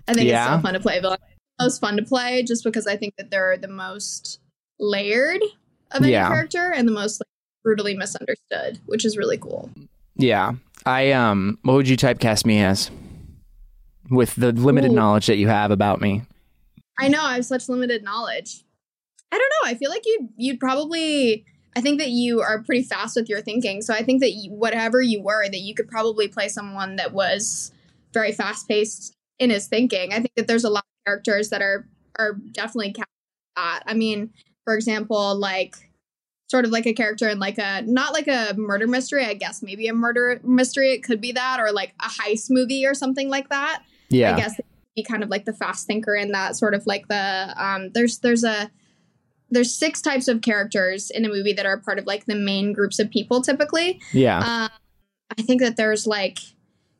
i 0.09 0.15
think 0.15 0.27
Yeah. 0.31 0.47
it's 0.47 0.57
so 0.57 0.63
fun 0.63 0.73
to 0.73 0.81
play 0.81 0.97
a 0.97 1.03
villain 1.03 1.19
most 1.61 1.81
fun 1.81 1.97
to 1.97 2.03
play 2.03 2.43
just 2.43 2.65
because 2.65 2.87
i 2.87 2.97
think 2.97 3.15
that 3.17 3.31
they're 3.31 3.57
the 3.57 3.69
most 3.69 4.41
layered 4.79 5.43
of 5.93 6.03
any 6.03 6.13
Yeah. 6.13 6.29
character 6.29 6.73
and 6.73 6.87
the 6.87 6.93
most 6.93 7.21
like, 7.21 7.29
brutally 7.65 7.95
misunderstood 7.97 8.79
which 8.87 9.05
is 9.05 9.17
really 9.17 9.39
cool 9.39 9.71
Yeah. 10.17 10.53
I 10.87 11.13
um 11.13 11.59
what 11.63 11.75
would 11.75 11.89
you 11.89 11.97
typecast 11.97 12.47
me 12.47 12.61
as? 12.63 12.91
With 14.11 14.35
the 14.37 14.53
limited 14.53 14.93
Ooh. 14.93 14.95
knowledge 14.95 15.27
that 15.27 15.37
you 15.37 15.49
have 15.49 15.71
about 15.71 16.01
me. 16.01 16.23
I 16.99 17.09
know 17.09 17.21
I 17.23 17.35
have 17.35 17.45
such 17.45 17.69
limited 17.69 18.03
knowledge. 18.03 18.65
I 19.31 19.37
don't 19.37 19.53
know. 19.63 19.71
I 19.71 19.75
feel 19.75 19.91
like 19.91 20.03
you'd 20.07 20.29
you'd 20.37 20.61
probably. 20.61 21.45
I 21.77 21.81
think 21.81 21.99
that 22.01 22.11
you 22.11 22.41
are 22.41 22.63
pretty 22.63 22.83
fast 22.85 23.17
with 23.17 23.29
your 23.29 23.41
thinking, 23.43 23.83
so 23.83 23.93
I 23.93 24.03
think 24.03 24.21
that 24.21 24.31
you, 24.33 24.51
whatever 24.51 25.03
you 25.03 25.21
were, 25.23 25.49
that 25.49 25.61
you 25.61 25.75
could 25.75 25.89
probably 25.89 26.27
play 26.27 26.49
someone 26.49 26.97
that 26.97 27.13
was 27.13 27.71
very 28.15 28.33
fast 28.33 28.67
paced 28.67 29.15
in 29.39 29.51
his 29.51 29.67
thinking. 29.67 30.13
I 30.13 30.17
think 30.17 30.33
that 30.37 30.49
there's 30.49 30.65
a 30.65 30.71
lot 30.71 30.85
characters 31.09 31.49
that 31.51 31.63
are 31.63 31.87
are 32.19 32.35
definitely 32.53 32.95
that. 33.57 33.83
I 33.87 33.95
mean, 33.95 34.31
for 34.65 34.75
example, 34.75 35.35
like 35.37 35.77
sort 36.51 36.65
of 36.65 36.71
like 36.71 36.87
a 36.87 36.93
character 36.93 37.29
in 37.29 37.39
like 37.39 37.59
a 37.59 37.83
not 37.83 38.13
like 38.13 38.29
a 38.29 38.55
murder 38.57 38.87
mystery. 38.87 39.25
I 39.25 39.35
guess 39.35 39.63
maybe 39.63 39.89
a 39.89 39.95
murder 39.95 40.41
mystery. 40.45 40.93
It 40.93 41.03
could 41.03 41.21
be 41.21 41.33
that, 41.33 41.61
or 41.61 41.73
like 41.73 41.95
a 42.01 42.09
heist 42.09 42.47
movie 42.51 42.87
or 42.87 42.95
something 42.95 43.29
like 43.29 43.49
that. 43.49 43.83
Yeah. 44.11 44.35
I 44.35 44.37
guess 44.37 44.61
be 44.97 45.03
kind 45.03 45.23
of 45.23 45.29
like 45.29 45.45
the 45.45 45.53
fast 45.53 45.87
thinker 45.87 46.15
in 46.15 46.33
that 46.33 46.57
sort 46.57 46.75
of 46.75 46.87
like 46.87 47.09
the 47.09 47.55
um 47.57 47.91
there's 47.93 48.19
there's 48.19 48.45
a 48.45 48.71
there's 49.51 49.75
six 49.75 50.03
types 50.03 50.29
of 50.29 50.43
characters 50.43 51.11
in 51.11 51.25
a 51.25 51.29
movie 51.29 51.53
that 51.55 51.65
are 51.65 51.79
part 51.79 51.99
of 51.99 52.07
like 52.07 52.27
the 52.27 52.35
main 52.35 52.73
groups 52.73 52.99
of 52.99 53.11
people 53.11 53.41
typically. 53.41 54.01
Yeah. 54.13 54.39
Um 54.39 54.71
I 55.39 55.43
think 55.43 55.61
that 55.61 55.77
there's 55.77 56.07
like 56.07 56.39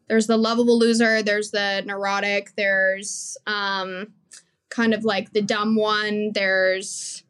there's 0.09 0.27
the 0.27 0.37
lovable 0.37 0.79
loser, 0.79 1.23
there's 1.23 1.51
the 1.51 1.83
neurotic, 1.87 2.53
there's 2.57 3.37
um 3.47 4.09
kind 4.71 4.93
of 4.95 5.05
like 5.05 5.33
the 5.33 5.43
dumb 5.43 5.77
one, 5.77 6.33
there's 6.35 7.25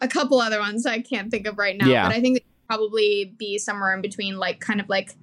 a 0.00 0.08
couple 0.08 0.40
other 0.40 0.58
ones 0.60 0.86
I 0.86 1.00
can't 1.00 1.30
think 1.30 1.46
of 1.46 1.58
right 1.58 1.76
now, 1.76 1.86
Yeah. 1.88 2.06
but 2.08 2.14
I 2.16 2.20
think 2.20 2.40
probably 2.68 3.34
be 3.38 3.58
somewhere 3.58 3.94
in 3.94 4.00
between 4.02 4.38
like 4.38 4.60
kind 4.60 4.80
of 4.80 4.88
like 4.88 5.14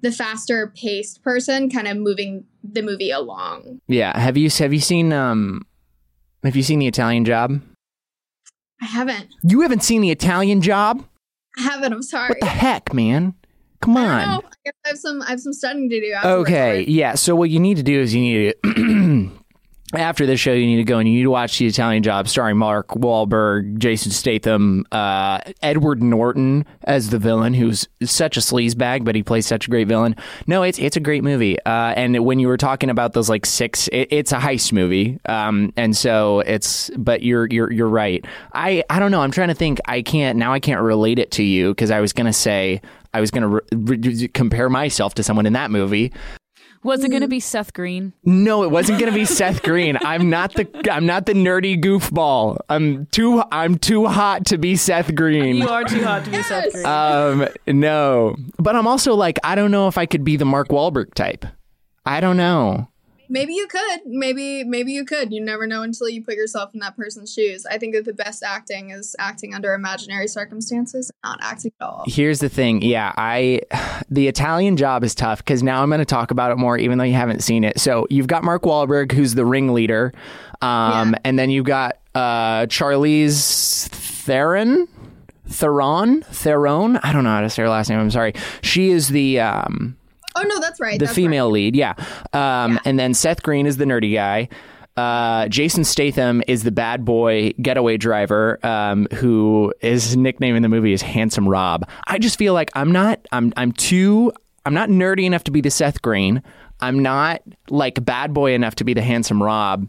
the 0.00 0.10
faster 0.12 0.68
paced 0.76 1.22
person 1.22 1.68
kind 1.70 1.88
of 1.88 1.96
moving 1.96 2.44
the 2.62 2.82
movie 2.82 3.10
along. 3.10 3.80
yeah. 3.88 4.16
Have 4.18 4.36
you 4.36 4.48
have 4.58 4.72
you 4.72 4.80
seen 4.80 5.12
um 5.12 5.66
have 6.44 6.54
you 6.56 6.62
seen 6.62 6.78
the 6.78 6.86
Italian 6.86 7.24
job? 7.24 7.60
I 8.80 8.86
haven't. 8.86 9.34
You 9.42 9.62
haven't 9.62 9.82
seen 9.82 10.02
the 10.02 10.10
Italian 10.12 10.60
job? 10.62 11.04
I 11.58 11.62
haven't. 11.62 11.92
I'm 11.92 12.02
sorry. 12.02 12.28
What 12.28 12.40
the 12.40 12.46
heck, 12.46 12.94
man? 12.94 13.34
Come 13.80 13.96
on. 13.96 14.04
I 14.06 14.40
I 14.66 14.88
have 14.88 14.98
some. 14.98 15.22
I 15.22 15.30
have 15.30 15.40
some 15.40 15.52
studying 15.52 15.88
to 15.90 16.00
do. 16.00 16.12
afterwards. 16.12 16.48
Okay, 16.48 16.84
yeah. 16.84 17.14
So 17.14 17.34
what 17.34 17.50
you 17.50 17.60
need 17.60 17.76
to 17.76 17.82
do 17.82 18.00
is 18.00 18.14
you 18.14 18.20
need 18.20 18.54
to 18.62 19.30
after 19.94 20.26
this 20.26 20.38
show 20.38 20.52
you 20.52 20.66
need 20.66 20.76
to 20.76 20.84
go 20.84 20.98
and 20.98 21.08
you 21.08 21.14
need 21.14 21.22
to 21.22 21.30
watch 21.30 21.58
the 21.58 21.66
Italian 21.66 22.02
Job 22.02 22.28
starring 22.28 22.58
Mark 22.58 22.88
Wahlberg, 22.88 23.78
Jason 23.78 24.12
Statham, 24.12 24.84
uh, 24.92 25.40
Edward 25.62 26.02
Norton 26.02 26.66
as 26.84 27.10
the 27.10 27.18
villain, 27.18 27.54
who's 27.54 27.88
such 28.02 28.36
a 28.36 28.40
sleazebag, 28.40 29.04
but 29.04 29.14
he 29.14 29.22
plays 29.22 29.46
such 29.46 29.66
a 29.66 29.70
great 29.70 29.88
villain. 29.88 30.14
No, 30.46 30.62
it's 30.62 30.78
it's 30.78 30.96
a 30.96 31.00
great 31.00 31.24
movie. 31.24 31.58
Uh, 31.64 31.94
and 31.96 32.24
when 32.24 32.38
you 32.38 32.48
were 32.48 32.58
talking 32.58 32.90
about 32.90 33.14
those 33.14 33.30
like 33.30 33.46
six, 33.46 33.88
it, 33.88 34.08
it's 34.10 34.32
a 34.32 34.38
heist 34.38 34.72
movie. 34.72 35.18
Um, 35.26 35.72
and 35.76 35.96
so 35.96 36.40
it's 36.40 36.90
but 36.96 37.22
you're 37.22 37.46
you're 37.46 37.72
you're 37.72 37.88
right. 37.88 38.24
I 38.52 38.84
I 38.90 38.98
don't 38.98 39.10
know. 39.10 39.22
I'm 39.22 39.30
trying 39.30 39.48
to 39.48 39.54
think. 39.54 39.78
I 39.86 40.02
can't 40.02 40.36
now. 40.38 40.52
I 40.52 40.60
can't 40.60 40.82
relate 40.82 41.18
it 41.18 41.30
to 41.32 41.42
you 41.42 41.70
because 41.70 41.90
I 41.90 42.00
was 42.00 42.12
gonna 42.12 42.32
say. 42.32 42.82
I 43.18 43.20
was 43.20 43.32
going 43.32 43.42
to 43.42 43.48
re- 43.48 43.96
re- 43.98 44.28
compare 44.28 44.70
myself 44.70 45.14
to 45.14 45.24
someone 45.24 45.44
in 45.44 45.54
that 45.54 45.72
movie. 45.72 46.12
Was 46.84 47.02
it 47.02 47.08
going 47.08 47.22
to 47.22 47.28
be 47.28 47.40
Seth 47.40 47.72
Green? 47.74 48.12
No, 48.24 48.62
it 48.62 48.70
wasn't 48.70 49.00
going 49.00 49.10
to 49.12 49.18
be 49.18 49.24
Seth 49.24 49.64
Green. 49.64 49.98
I'm 50.02 50.30
not 50.30 50.54
the 50.54 50.68
I'm 50.92 51.04
not 51.04 51.26
the 51.26 51.32
nerdy 51.32 51.82
goofball. 51.82 52.58
I'm 52.68 53.06
too 53.06 53.42
I'm 53.50 53.76
too 53.76 54.06
hot 54.06 54.46
to 54.46 54.58
be 54.58 54.76
Seth 54.76 55.12
Green. 55.16 55.56
You 55.56 55.68
are 55.68 55.82
too 55.82 56.04
hot 56.04 56.24
to 56.26 56.30
be 56.30 56.40
Seth 56.44 56.72
Green. 56.72 56.86
Um, 56.86 57.48
no, 57.66 58.36
but 58.60 58.76
I'm 58.76 58.86
also 58.86 59.14
like 59.14 59.40
I 59.42 59.56
don't 59.56 59.72
know 59.72 59.88
if 59.88 59.98
I 59.98 60.06
could 60.06 60.22
be 60.22 60.36
the 60.36 60.44
Mark 60.44 60.68
Wahlberg 60.68 61.14
type. 61.14 61.44
I 62.06 62.20
don't 62.20 62.36
know. 62.36 62.88
Maybe 63.28 63.52
you 63.54 63.66
could. 63.66 64.00
Maybe 64.06 64.64
maybe 64.64 64.92
you 64.92 65.04
could. 65.04 65.32
You 65.32 65.40
never 65.40 65.66
know 65.66 65.82
until 65.82 66.08
you 66.08 66.24
put 66.24 66.34
yourself 66.34 66.72
in 66.74 66.80
that 66.80 66.96
person's 66.96 67.32
shoes. 67.32 67.66
I 67.66 67.78
think 67.78 67.94
that 67.94 68.04
the 68.04 68.12
best 68.14 68.42
acting 68.42 68.90
is 68.90 69.14
acting 69.18 69.54
under 69.54 69.74
imaginary 69.74 70.28
circumstances, 70.28 71.10
not 71.22 71.38
acting 71.42 71.72
at 71.80 71.84
all. 71.84 72.04
Here's 72.06 72.40
the 72.40 72.48
thing. 72.48 72.82
Yeah, 72.82 73.12
I 73.16 73.60
the 74.10 74.28
Italian 74.28 74.76
job 74.76 75.04
is 75.04 75.14
tough 75.14 75.38
because 75.38 75.62
now 75.62 75.82
I'm 75.82 75.88
going 75.90 75.98
to 76.00 76.04
talk 76.04 76.30
about 76.30 76.50
it 76.52 76.56
more, 76.56 76.78
even 76.78 76.98
though 76.98 77.04
you 77.04 77.14
haven't 77.14 77.42
seen 77.42 77.64
it. 77.64 77.78
So 77.78 78.06
you've 78.10 78.26
got 78.28 78.44
Mark 78.44 78.62
Wahlberg, 78.62 79.12
who's 79.12 79.34
the 79.34 79.44
ringleader, 79.44 80.12
um, 80.62 81.10
Yeah. 81.10 81.18
and 81.24 81.38
then 81.38 81.50
you've 81.50 81.66
got 81.66 81.98
uh, 82.14 82.66
Charlize 82.66 83.88
Theron. 83.88 84.88
Theron, 85.46 86.22
Theron. 86.22 86.98
I 86.98 87.12
don't 87.12 87.24
know 87.24 87.30
how 87.30 87.40
to 87.40 87.48
say 87.50 87.62
her 87.62 87.68
last 87.70 87.88
name. 87.88 87.98
I'm 87.98 88.10
sorry. 88.10 88.34
She 88.62 88.90
is 88.90 89.08
the 89.08 89.40
um, 89.40 89.96
Oh 90.38 90.46
no, 90.46 90.60
that's 90.60 90.80
right. 90.80 90.98
the 90.98 91.06
that's 91.06 91.14
female 91.16 91.50
lead, 91.50 91.74
yeah. 91.74 91.94
Um, 92.32 92.78
And 92.84 92.98
then 92.98 93.14
Seth 93.14 93.42
Green 93.42 93.66
is 93.66 93.76
the 93.76 93.84
nerdy 93.84 94.14
guy. 94.14 94.48
Uh, 94.96 95.46
Jason 95.48 95.84
Statham 95.84 96.42
is 96.48 96.64
the 96.64 96.72
bad 96.72 97.04
boy 97.04 97.52
getaway 97.62 97.96
driver, 97.96 98.58
um, 98.66 99.06
who 99.14 99.72
his 99.80 100.16
nickname 100.16 100.56
in 100.56 100.62
the 100.62 100.68
movie 100.68 100.92
is 100.92 101.02
Handsome 101.02 101.48
Rob. 101.48 101.88
I 102.08 102.18
just 102.18 102.36
feel 102.36 102.52
like 102.52 102.70
I'm 102.74 102.90
not, 102.90 103.20
I'm, 103.30 103.52
I'm 103.56 103.70
too, 103.70 104.32
I'm 104.66 104.74
not 104.74 104.88
nerdy 104.88 105.22
enough 105.24 105.44
to 105.44 105.52
be 105.52 105.60
the 105.60 105.70
Seth 105.70 106.02
Green. 106.02 106.42
I'm 106.80 107.00
not 107.00 107.42
like 107.70 108.04
bad 108.04 108.34
boy 108.34 108.54
enough 108.54 108.74
to 108.76 108.84
be 108.84 108.92
the 108.92 109.02
Handsome 109.02 109.40
Rob, 109.40 109.88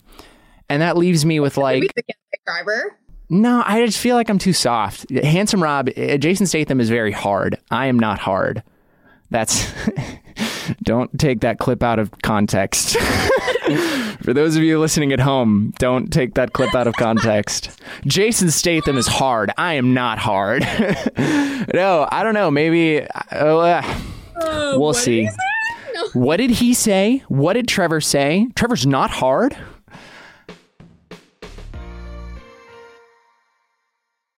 and 0.69 0.81
that 0.83 0.95
leaves 0.95 1.25
me 1.25 1.39
with 1.39 1.57
like, 1.57 1.81
the 1.95 2.03
getaway 2.03 2.43
driver. 2.45 2.95
no, 3.31 3.63
I 3.65 3.83
just 3.87 3.97
feel 3.97 4.15
like 4.15 4.29
I'm 4.29 4.39
too 4.39 4.53
soft. 4.53 5.09
Handsome 5.09 5.63
Rob, 5.63 5.89
uh, 5.97 6.17
Jason 6.17 6.45
Statham 6.45 6.79
is 6.79 6.89
very 6.89 7.11
hard. 7.11 7.57
I 7.71 7.87
am 7.87 7.97
not 7.97 8.19
hard. 8.19 8.61
That's 9.29 9.71
don't 10.83 11.17
take 11.19 11.41
that 11.41 11.59
clip 11.59 11.83
out 11.83 11.99
of 11.99 12.11
context. 12.21 12.97
For 14.23 14.33
those 14.33 14.55
of 14.55 14.63
you 14.63 14.79
listening 14.79 15.13
at 15.13 15.19
home, 15.19 15.73
don't 15.77 16.11
take 16.11 16.33
that 16.35 16.53
clip 16.53 16.73
out 16.73 16.87
of 16.87 16.95
context. 16.95 17.79
Jason 18.05 18.49
Statham 18.49 18.97
is 18.97 19.07
hard. 19.07 19.51
I 19.57 19.73
am 19.73 19.93
not 19.93 20.17
hard. 20.17 20.61
no, 21.73 22.07
I 22.11 22.21
don't 22.23 22.33
know. 22.33 22.49
Maybe 22.49 23.01
uh, 23.01 23.81
we'll 24.35 24.79
what 24.79 24.95
see. 24.95 25.25
did? 25.25 25.33
No. 25.93 26.07
What 26.13 26.37
did 26.37 26.51
he 26.51 26.73
say? 26.73 27.23
What 27.27 27.53
did 27.53 27.67
Trevor 27.67 28.01
say? 28.01 28.47
Trevor's 28.55 28.85
not 28.85 29.11
hard. 29.11 29.55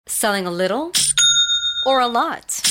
Selling 0.08 0.46
a 0.46 0.52
little 0.52 0.92
or 1.86 2.00
a 2.00 2.08
lot? 2.08 2.71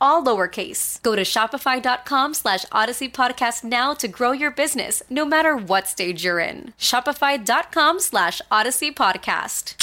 all 0.00 0.24
lowercase. 0.24 1.02
Go 1.02 1.14
to 1.16 1.22
shopify.com 1.22 2.34
slash 2.34 2.64
odyssey 2.72 3.08
podcast 3.08 3.64
now 3.64 3.94
to 3.94 4.08
grow 4.08 4.32
your 4.32 4.50
business, 4.50 5.02
no 5.10 5.24
matter 5.24 5.56
what 5.56 5.86
stage 5.88 6.24
you're 6.24 6.40
in. 6.40 6.72
Shopify.com 6.78 8.00
slash 8.00 8.40
odyssey 8.50 8.90
podcast. 8.90 9.74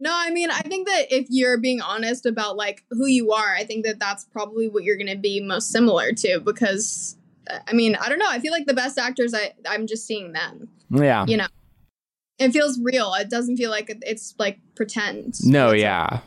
No, 0.00 0.12
I 0.14 0.30
mean, 0.30 0.50
I 0.50 0.60
think 0.60 0.86
that 0.86 1.06
if 1.10 1.26
you're 1.28 1.58
being 1.58 1.80
honest 1.80 2.24
about 2.24 2.56
like 2.56 2.84
who 2.90 3.06
you 3.06 3.32
are, 3.32 3.54
I 3.56 3.64
think 3.64 3.84
that 3.84 3.98
that's 3.98 4.24
probably 4.26 4.68
what 4.68 4.84
you're 4.84 4.96
going 4.96 5.08
to 5.08 5.16
be 5.16 5.40
most 5.40 5.70
similar 5.70 6.12
to 6.12 6.40
because 6.40 7.16
I 7.66 7.72
mean, 7.72 7.96
I 7.96 8.08
don't 8.08 8.18
know, 8.18 8.28
I 8.28 8.38
feel 8.38 8.52
like 8.52 8.66
the 8.66 8.74
best 8.74 8.98
actors 8.98 9.34
I 9.34 9.54
I'm 9.68 9.86
just 9.86 10.06
seeing 10.06 10.32
them. 10.32 10.68
Yeah. 10.90 11.24
You 11.26 11.38
know. 11.38 11.46
It 12.38 12.52
feels 12.52 12.78
real. 12.80 13.12
It 13.14 13.28
doesn't 13.28 13.56
feel 13.56 13.70
like 13.70 13.92
it's 14.02 14.36
like 14.38 14.60
pretend. 14.76 15.34
No, 15.44 15.70
That's- 15.72 15.80
yeah. 15.82 16.20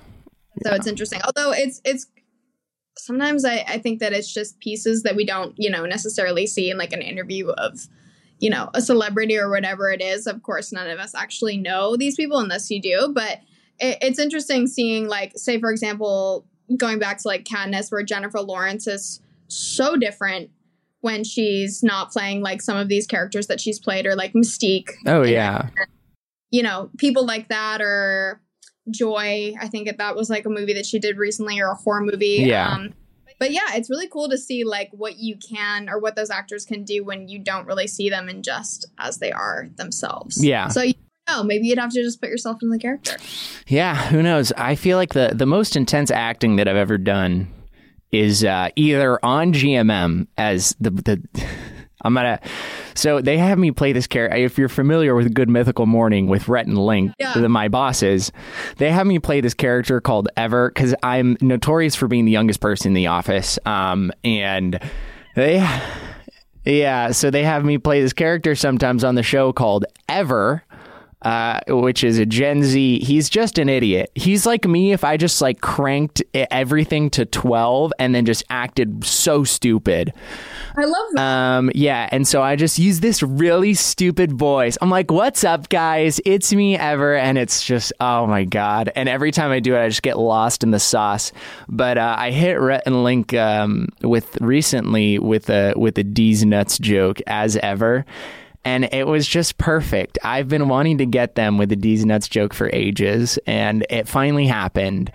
So 0.63 0.73
it's 0.73 0.87
interesting. 0.87 1.21
Although 1.25 1.51
it's 1.53 1.81
it's 1.85 2.07
sometimes 2.97 3.45
I, 3.45 3.63
I 3.67 3.77
think 3.79 3.99
that 3.99 4.13
it's 4.13 4.31
just 4.31 4.59
pieces 4.59 5.03
that 5.03 5.15
we 5.15 5.25
don't, 5.25 5.53
you 5.57 5.69
know, 5.69 5.85
necessarily 5.85 6.45
see 6.45 6.69
in 6.69 6.77
like 6.77 6.93
an 6.93 7.01
interview 7.01 7.49
of, 7.49 7.87
you 8.39 8.49
know, 8.49 8.69
a 8.73 8.81
celebrity 8.81 9.37
or 9.37 9.49
whatever 9.49 9.91
it 9.91 10.01
is. 10.01 10.27
Of 10.27 10.43
course, 10.43 10.71
none 10.71 10.89
of 10.89 10.99
us 10.99 11.15
actually 11.15 11.57
know 11.57 11.95
these 11.95 12.15
people 12.15 12.39
unless 12.39 12.69
you 12.69 12.81
do. 12.81 13.11
But 13.13 13.39
it, 13.79 13.97
it's 14.01 14.19
interesting 14.19 14.67
seeing 14.67 15.07
like, 15.07 15.33
say 15.35 15.59
for 15.59 15.71
example, 15.71 16.45
going 16.77 16.99
back 16.99 17.17
to 17.19 17.27
like 17.27 17.45
Katniss, 17.45 17.91
where 17.91 18.03
Jennifer 18.03 18.41
Lawrence 18.41 18.87
is 18.87 19.21
so 19.47 19.95
different 19.95 20.49
when 21.01 21.23
she's 21.23 21.81
not 21.83 22.11
playing 22.11 22.41
like 22.41 22.61
some 22.61 22.77
of 22.77 22.87
these 22.87 23.07
characters 23.07 23.47
that 23.47 23.59
she's 23.59 23.79
played 23.79 24.05
or 24.05 24.15
like 24.15 24.33
Mystique 24.33 24.89
Oh, 25.07 25.23
yeah. 25.23 25.69
you 26.51 26.61
know, 26.61 26.89
people 26.97 27.25
like 27.25 27.49
that 27.49 27.81
or 27.81 28.39
Joy. 28.89 29.53
I 29.59 29.67
think 29.67 29.95
that 29.95 30.15
was 30.15 30.29
like 30.29 30.45
a 30.45 30.49
movie 30.49 30.73
that 30.73 30.85
she 30.85 30.99
did 30.99 31.17
recently 31.17 31.59
or 31.59 31.67
a 31.67 31.75
horror 31.75 32.01
movie. 32.01 32.43
Yeah. 32.45 32.67
Um, 32.67 32.93
but 33.39 33.51
yeah, 33.51 33.73
it's 33.73 33.89
really 33.89 34.07
cool 34.07 34.29
to 34.29 34.37
see 34.37 34.63
like 34.63 34.89
what 34.91 35.17
you 35.17 35.35
can 35.35 35.89
or 35.89 35.99
what 35.99 36.15
those 36.15 36.29
actors 36.29 36.63
can 36.63 36.83
do 36.83 37.03
when 37.03 37.27
you 37.27 37.39
don't 37.39 37.65
really 37.65 37.87
see 37.87 38.09
them 38.09 38.29
in 38.29 38.43
just 38.43 38.85
as 38.99 39.17
they 39.17 39.31
are 39.31 39.67
themselves. 39.77 40.45
Yeah. 40.45 40.67
So 40.67 40.83
you 40.83 40.93
know, 41.27 41.43
maybe 41.43 41.67
you'd 41.67 41.79
have 41.79 41.91
to 41.91 42.03
just 42.03 42.21
put 42.21 42.29
yourself 42.29 42.59
in 42.61 42.69
the 42.69 42.77
character. 42.77 43.17
Yeah, 43.67 43.95
who 43.95 44.21
knows? 44.21 44.51
I 44.53 44.75
feel 44.75 44.97
like 44.97 45.13
the 45.13 45.31
the 45.33 45.47
most 45.47 45.75
intense 45.75 46.11
acting 46.11 46.57
that 46.57 46.67
I've 46.67 46.75
ever 46.75 46.99
done 46.99 47.51
is 48.11 48.43
uh, 48.43 48.69
either 48.75 49.23
on 49.25 49.53
GMM 49.53 50.27
as 50.37 50.75
the 50.79 50.91
the 50.91 51.23
I'm 52.03 52.13
gonna. 52.13 52.39
So 52.95 53.21
they 53.21 53.37
have 53.37 53.57
me 53.57 53.71
play 53.71 53.93
this 53.93 54.07
character. 54.07 54.37
If 54.37 54.57
you're 54.57 54.69
familiar 54.69 55.15
with 55.15 55.33
Good 55.33 55.49
Mythical 55.49 55.85
Morning 55.85 56.27
with 56.27 56.47
Rhett 56.47 56.67
and 56.67 56.77
Link, 56.77 57.13
Yeah. 57.19 57.33
the, 57.33 57.47
my 57.49 57.67
bosses, 57.67 58.31
they 58.77 58.91
have 58.91 59.07
me 59.07 59.19
play 59.19 59.41
this 59.41 59.53
character 59.53 60.01
called 60.01 60.27
Ever 60.37 60.69
because 60.69 60.93
I'm 61.03 61.37
notorious 61.41 61.95
for 61.95 62.07
being 62.07 62.25
the 62.25 62.31
youngest 62.31 62.59
person 62.59 62.89
in 62.89 62.93
the 62.93 63.07
office. 63.07 63.57
Um, 63.65 64.11
and 64.23 64.79
they, 65.35 65.67
yeah, 66.65 67.11
so 67.11 67.31
they 67.31 67.43
have 67.43 67.65
me 67.65 67.77
play 67.77 68.01
this 68.01 68.13
character 68.13 68.53
sometimes 68.55 69.03
on 69.03 69.15
the 69.15 69.23
show 69.23 69.51
called 69.53 69.85
Ever 70.09 70.63
uh, 71.21 71.59
which 71.67 72.03
is 72.03 72.17
a 72.17 72.25
Gen 72.25 72.63
Z. 72.63 72.99
He's 72.99 73.29
just 73.29 73.57
an 73.57 73.69
idiot. 73.69 74.11
He's 74.15 74.45
like 74.45 74.65
me 74.65 74.91
if 74.91 75.03
I 75.03 75.17
just 75.17 75.41
like 75.41 75.61
cranked 75.61 76.23
everything 76.33 77.09
to 77.11 77.25
12 77.25 77.93
and 77.99 78.15
then 78.15 78.25
just 78.25 78.43
acted 78.49 79.05
so 79.05 79.43
stupid. 79.43 80.13
I 80.77 80.85
love 80.85 81.07
that. 81.13 81.21
Um, 81.21 81.71
yeah, 81.75 82.09
and 82.11 82.27
so 82.27 82.41
I 82.41 82.55
just 82.55 82.79
use 82.79 83.01
this 83.01 83.21
really 83.21 83.73
stupid 83.73 84.31
voice. 84.31 84.77
I'm 84.81 84.89
like, 84.89 85.11
"What's 85.11 85.43
up, 85.43 85.69
guys? 85.69 86.19
It's 86.25 86.53
me, 86.53 86.77
Ever," 86.77 87.15
and 87.15 87.37
it's 87.37 87.63
just, 87.63 87.93
oh 87.99 88.25
my 88.25 88.45
god! 88.45 88.91
And 88.95 89.09
every 89.09 89.31
time 89.31 89.51
I 89.51 89.59
do 89.59 89.75
it, 89.75 89.81
I 89.81 89.89
just 89.89 90.01
get 90.01 90.17
lost 90.17 90.63
in 90.63 90.71
the 90.71 90.79
sauce. 90.79 91.31
But 91.67 91.97
uh, 91.97 92.15
I 92.17 92.31
hit 92.31 92.53
Rhett 92.53 92.83
and 92.85 93.03
Link 93.03 93.33
um, 93.33 93.89
with 94.01 94.39
recently 94.41 95.19
with 95.19 95.49
a 95.49 95.73
with 95.75 95.97
a 95.97 96.03
D's 96.03 96.45
nuts 96.45 96.77
joke 96.77 97.21
as 97.27 97.57
ever. 97.57 98.05
And 98.63 98.85
it 98.93 99.07
was 99.07 99.27
just 99.27 99.57
perfect. 99.57 100.19
I've 100.23 100.47
been 100.47 100.67
wanting 100.67 100.99
to 100.99 101.05
get 101.05 101.35
them 101.35 101.57
with 101.57 101.69
the 101.69 101.75
D's 101.75 102.05
nuts 102.05 102.27
joke 102.27 102.53
for 102.53 102.69
ages, 102.71 103.39
and 103.47 103.85
it 103.89 104.07
finally 104.07 104.45
happened 104.47 105.11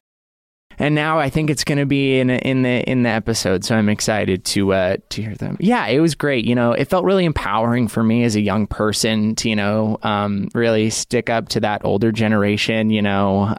and 0.78 0.94
now 0.94 1.18
I 1.18 1.30
think 1.30 1.50
it's 1.50 1.64
going 1.64 1.78
to 1.78 1.86
be 1.86 2.18
in 2.18 2.30
in 2.30 2.62
the 2.62 2.82
in 2.88 3.02
the 3.02 3.08
episode. 3.08 3.64
So 3.64 3.76
I'm 3.76 3.88
excited 3.88 4.44
to 4.46 4.72
uh, 4.72 4.96
to 5.10 5.22
hear 5.22 5.34
them. 5.34 5.56
Yeah, 5.58 5.86
it 5.86 6.00
was 6.00 6.14
great. 6.14 6.44
You 6.44 6.54
know, 6.54 6.72
it 6.72 6.86
felt 6.86 7.04
really 7.04 7.24
empowering 7.24 7.88
for 7.88 8.02
me 8.02 8.24
as 8.24 8.36
a 8.36 8.40
young 8.40 8.66
person 8.66 9.34
to 9.36 9.48
you 9.48 9.56
know 9.56 9.98
um, 10.02 10.48
really 10.54 10.90
stick 10.90 11.30
up 11.30 11.48
to 11.50 11.60
that 11.60 11.84
older 11.84 12.12
generation. 12.12 12.90
You 12.90 13.02
know, 13.02 13.54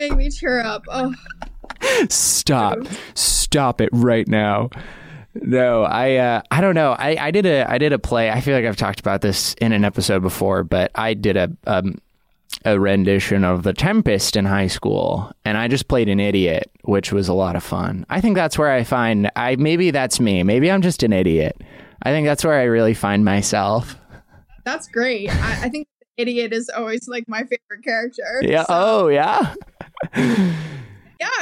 Make 0.00 0.16
me 0.16 0.30
cheer 0.30 0.60
up. 0.60 0.84
Oh, 0.88 1.14
stop, 2.08 2.78
stop 3.14 3.80
it 3.80 3.90
right 3.92 4.26
now. 4.26 4.70
No, 5.34 5.82
I 5.84 6.16
uh, 6.16 6.42
I 6.50 6.60
don't 6.60 6.74
know. 6.74 6.92
I, 6.92 7.16
I 7.18 7.30
did 7.30 7.46
a 7.46 7.70
I 7.70 7.78
did 7.78 7.92
a 7.92 7.98
play. 7.98 8.30
I 8.30 8.40
feel 8.40 8.54
like 8.54 8.64
I've 8.66 8.76
talked 8.76 9.00
about 9.00 9.22
this 9.22 9.54
in 9.54 9.72
an 9.72 9.84
episode 9.84 10.20
before, 10.20 10.62
but 10.62 10.90
I 10.94 11.14
did 11.14 11.36
a 11.36 11.50
um, 11.66 11.98
a 12.66 12.78
rendition 12.78 13.42
of 13.42 13.62
The 13.62 13.72
Tempest 13.72 14.36
in 14.36 14.44
high 14.44 14.66
school, 14.66 15.32
and 15.44 15.56
I 15.56 15.68
just 15.68 15.88
played 15.88 16.08
an 16.10 16.20
idiot, 16.20 16.70
which 16.82 17.12
was 17.12 17.28
a 17.28 17.32
lot 17.34 17.56
of 17.56 17.62
fun. 17.64 18.04
I 18.10 18.20
think 18.20 18.36
that's 18.36 18.58
where 18.58 18.70
I 18.70 18.84
find 18.84 19.30
I 19.34 19.56
maybe 19.56 19.90
that's 19.90 20.20
me. 20.20 20.42
Maybe 20.42 20.70
I'm 20.70 20.82
just 20.82 21.02
an 21.02 21.12
idiot. 21.14 21.56
I 22.02 22.10
think 22.10 22.26
that's 22.26 22.44
where 22.44 22.58
I 22.58 22.64
really 22.64 22.94
find 22.94 23.24
myself. 23.24 23.96
that's 24.64 24.86
great. 24.88 25.30
I, 25.30 25.64
I 25.64 25.68
think 25.70 25.88
idiot 26.18 26.52
is 26.52 26.68
always 26.76 27.08
like 27.08 27.24
my 27.26 27.40
favorite 27.40 27.82
character. 27.84 28.40
Yeah. 28.42 28.64
So- 28.64 28.74
Oh, 28.74 29.08
yeah. 29.08 29.54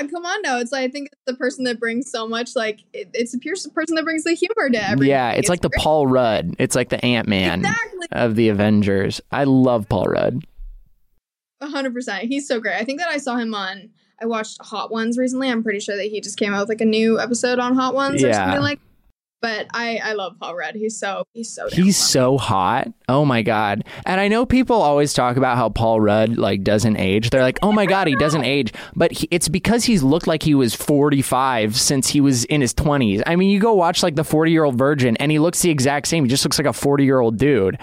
Yeah, 0.01 0.07
come 0.09 0.25
on 0.27 0.43
now. 0.43 0.59
It's 0.59 0.73
like, 0.73 0.85
I 0.85 0.89
think 0.93 1.09
it's 1.13 1.23
the 1.27 1.35
person 1.35 1.65
that 1.65 1.81
brings 1.81 2.11
so 2.11 2.29
much 2.29 2.55
like 2.57 2.81
it, 2.93 3.09
it's 3.15 3.33
the 3.33 3.39
person 3.75 3.95
that 3.97 4.05
brings 4.05 4.25
the 4.25 4.35
humor 4.35 4.69
to 4.71 4.83
everything. 4.89 5.09
yeah. 5.11 5.31
It's 5.33 5.49
like 5.49 5.61
the. 5.63 5.71
Paul 5.71 6.07
Rudd. 6.07 6.55
It's 6.59 6.75
like 6.77 6.89
the 6.91 7.03
Ant 7.05 7.29
Man 7.29 7.61
Exactly. 7.61 8.07
of 8.13 8.35
the 8.37 8.49
Avengers. 8.51 9.21
I 9.33 9.45
love 9.45 9.89
Paul 9.89 10.05
Rudd. 10.05 10.45
hundred 11.63 11.95
percent. 11.95 12.25
He's 12.25 12.47
so 12.49 12.61
great. 12.61 12.75
I 12.77 12.85
think 12.85 12.99
that 13.01 13.09
I 13.09 13.19
saw 13.19 13.37
him 13.37 13.55
on 13.55 13.91
I 14.23 14.27
watched 14.27 14.59
Hot 14.63 14.91
Ones 14.91 15.17
recently. 15.17 15.49
I'm 15.49 15.63
pretty 15.63 15.81
sure 15.81 15.97
that 15.97 16.05
he 16.07 16.21
just 16.21 16.39
came 16.39 16.53
out 16.53 16.61
with 16.61 16.69
like 16.69 16.81
a 16.83 16.85
new 16.87 17.19
episode 17.19 17.59
on 17.59 17.75
Hot 17.75 17.95
Ones 17.95 18.23
or 18.23 18.29
Yeah. 18.29 18.45
something 18.45 18.61
like 18.63 18.81
but 19.41 19.67
I 19.73 20.01
I 20.03 20.13
love 20.13 20.37
Paul 20.41 20.57
Rudd. 20.57 20.75
He's 20.75 20.99
so 20.99 21.25
he's 21.33 21.53
so 21.53 21.69
He's 21.71 21.97
so 21.97 22.39
hot. 22.39 22.93
Oh 23.09 23.25
my 23.25 23.43
god. 23.43 23.85
And 24.07 24.21
I 24.21 24.29
know 24.29 24.45
people 24.47 24.77
always 24.81 25.13
talk 25.13 25.37
about 25.37 25.57
how 25.57 25.69
Paul 25.69 26.01
Rudd 26.01 26.37
like 26.37 26.63
doesn't 26.63 26.97
age. 26.97 27.31
They're 27.31 27.43
like, 27.43 27.59
"Oh 27.63 27.73
my 27.73 27.87
god, 27.87 28.07
he 28.07 28.17
doesn't 28.17 28.45
age." 28.57 28.73
But 28.95 29.13
he, 29.13 29.29
it's 29.31 29.49
because 29.49 29.85
he's 29.85 30.03
looked 30.03 30.27
like 30.27 30.43
he 30.43 30.55
was 30.55 30.75
45 30.75 31.77
since 31.77 32.09
he 32.09 32.21
was 32.21 32.45
in 32.45 32.61
his 32.61 32.75
20s. 32.75 33.23
I 33.27 33.37
mean, 33.37 33.51
you 33.51 33.61
go 33.61 33.73
watch 33.75 34.03
like 34.03 34.17
the 34.17 34.23
40-year-old 34.23 34.77
virgin 34.77 35.17
and 35.17 35.31
he 35.33 35.39
looks 35.39 35.61
the 35.63 35.71
exact 35.71 36.07
same. 36.09 36.25
He 36.25 36.31
just 36.31 36.45
looks 36.45 36.59
like 36.59 36.67
a 36.67 36.71
40-year-old 36.71 37.39
dude. 37.39 37.79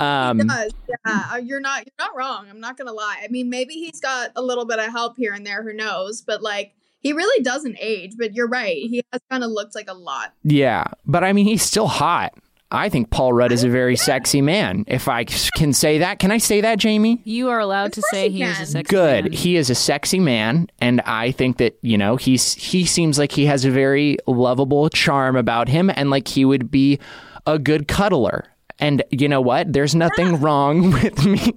Um 0.00 0.38
He 0.40 0.46
does. 0.46 0.72
Yeah, 0.88 1.22
uh, 1.32 1.36
you're 1.36 1.60
not 1.60 1.86
you're 1.86 2.06
not 2.06 2.16
wrong. 2.16 2.46
I'm 2.50 2.60
not 2.60 2.76
gonna 2.76 2.92
lie. 2.92 3.20
I 3.22 3.28
mean, 3.28 3.50
maybe 3.50 3.74
he's 3.74 4.00
got 4.00 4.30
a 4.36 4.42
little 4.42 4.64
bit 4.64 4.78
of 4.78 4.90
help 4.90 5.16
here 5.16 5.32
and 5.34 5.46
there. 5.46 5.62
Who 5.62 5.72
knows? 5.72 6.22
But 6.22 6.42
like, 6.42 6.74
he 7.02 7.12
really 7.12 7.42
doesn't 7.42 7.76
age, 7.80 8.12
but 8.18 8.34
you're 8.34 8.48
right. 8.48 8.76
He 8.76 9.02
has 9.12 9.20
kind 9.30 9.44
of 9.44 9.50
looked 9.50 9.74
like 9.74 9.88
a 9.90 9.94
lot. 9.94 10.32
Yeah, 10.44 10.84
but 11.04 11.24
I 11.24 11.32
mean, 11.32 11.46
he's 11.46 11.62
still 11.62 11.88
hot. 11.88 12.32
I 12.74 12.88
think 12.88 13.10
Paul 13.10 13.34
Rudd 13.34 13.52
is 13.52 13.64
a 13.64 13.68
very 13.68 13.96
sexy 13.96 14.40
man. 14.40 14.84
If 14.88 15.06
I 15.06 15.24
can 15.24 15.74
say 15.74 15.98
that, 15.98 16.18
can 16.18 16.30
I 16.30 16.38
say 16.38 16.62
that, 16.62 16.78
Jamie? 16.78 17.20
You 17.24 17.50
are 17.50 17.58
allowed 17.58 17.92
to 17.92 18.02
say 18.10 18.28
you 18.28 18.44
he 18.46 18.50
is 18.50 18.56
a 18.56 18.56
can. 18.60 18.66
sexy 18.66 18.90
Good. 18.96 19.24
man. 19.24 19.32
He 19.32 19.56
is 19.56 19.68
a 19.68 19.74
sexy 19.74 20.18
man, 20.20 20.68
and 20.80 21.02
I 21.02 21.32
think 21.32 21.58
that 21.58 21.78
you 21.82 21.98
know 21.98 22.16
he's 22.16 22.54
he 22.54 22.86
seems 22.86 23.18
like 23.18 23.32
he 23.32 23.44
has 23.44 23.66
a 23.66 23.70
very 23.70 24.16
lovable 24.26 24.88
charm 24.88 25.36
about 25.36 25.68
him, 25.68 25.90
and 25.94 26.08
like 26.08 26.28
he 26.28 26.46
would 26.46 26.70
be 26.70 26.98
a 27.46 27.58
good 27.58 27.88
cuddler. 27.88 28.46
And 28.78 29.02
you 29.10 29.28
know 29.28 29.42
what? 29.42 29.70
There's 29.72 29.94
nothing 29.94 30.40
wrong 30.40 30.92
with 31.02 31.24
me. 31.26 31.52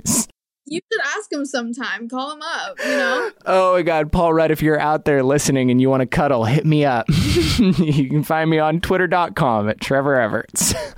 You 0.67 0.79
should 0.91 1.01
ask 1.17 1.31
him 1.31 1.45
sometime. 1.45 2.09
Call 2.09 2.33
him 2.33 2.41
up. 2.41 2.79
You 2.79 2.85
know. 2.85 3.31
Oh 3.45 3.73
my 3.75 3.83
God, 3.83 4.11
Paul 4.11 4.33
Rudd, 4.33 4.49
if 4.49 4.61
you're 4.63 4.79
out 4.79 5.05
there 5.05 5.21
listening 5.21 5.69
and 5.69 5.79
you 5.79 5.89
want 5.89 6.01
to 6.01 6.07
cuddle, 6.07 6.45
hit 6.45 6.65
me 6.65 6.83
up. 6.85 7.05
you 7.59 8.09
can 8.09 8.23
find 8.23 8.49
me 8.49 8.57
on 8.57 8.81
twitter.com 8.81 9.69
at 9.69 9.79
Trevor 9.79 10.19
Everts. 10.19 10.73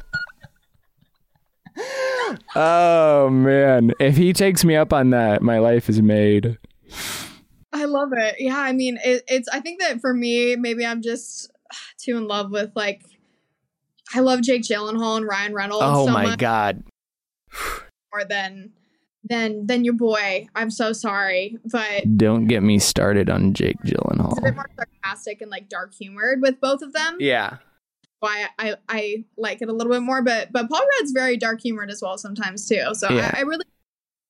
oh 2.55 3.29
man, 3.29 3.91
if 3.99 4.15
he 4.15 4.31
takes 4.33 4.63
me 4.63 4.75
up 4.75 4.93
on 4.93 5.09
that, 5.09 5.41
my 5.41 5.59
life 5.59 5.89
is 5.89 6.01
made. 6.01 6.57
I 7.73 7.83
love 7.85 8.09
it. 8.13 8.35
Yeah, 8.39 8.57
I 8.57 8.71
mean, 8.71 8.97
it, 9.03 9.23
it's. 9.27 9.49
I 9.49 9.59
think 9.59 9.81
that 9.81 9.99
for 9.99 10.13
me, 10.13 10.55
maybe 10.55 10.85
I'm 10.85 11.01
just 11.01 11.51
too 11.97 12.17
in 12.17 12.27
love 12.27 12.51
with 12.51 12.71
like. 12.75 13.01
I 14.15 14.21
love 14.21 14.41
Jake 14.41 14.61
Gyllenhaal 14.61 15.17
and 15.17 15.27
Ryan 15.27 15.53
Reynolds 15.53 15.83
Oh 15.85 16.05
so 16.05 16.13
my 16.13 16.23
much 16.27 16.39
God. 16.39 16.81
more 18.13 18.23
than 18.23 18.71
than 19.29 19.67
than 19.67 19.83
your 19.83 19.93
boy. 19.93 20.47
I'm 20.55 20.69
so 20.69 20.93
sorry, 20.93 21.57
but 21.65 22.17
Don't 22.17 22.47
get 22.47 22.63
me 22.63 22.79
started 22.79 23.29
on 23.29 23.53
Jake 23.53 23.77
it's 23.83 24.37
a 24.37 24.41
bit 24.41 24.55
more 24.55 24.69
sarcastic 24.75 25.41
and 25.41 25.51
like 25.51 25.69
dark 25.69 25.93
humored 25.93 26.41
with 26.41 26.59
both 26.59 26.81
of 26.81 26.93
them. 26.93 27.17
Yeah. 27.19 27.57
Why 28.19 28.47
I, 28.57 28.75
I 28.89 29.25
like 29.37 29.61
it 29.61 29.69
a 29.69 29.73
little 29.73 29.91
bit 29.93 30.01
more, 30.01 30.21
but 30.23 30.51
but 30.51 30.69
Paul 30.69 30.81
Rudd's 30.99 31.11
very 31.11 31.37
dark 31.37 31.61
humored 31.61 31.89
as 31.89 32.01
well 32.01 32.17
sometimes 32.17 32.67
too. 32.67 32.93
So 32.93 33.09
Yeah. 33.09 33.31
I, 33.33 33.39
I 33.39 33.41
really 33.41 33.65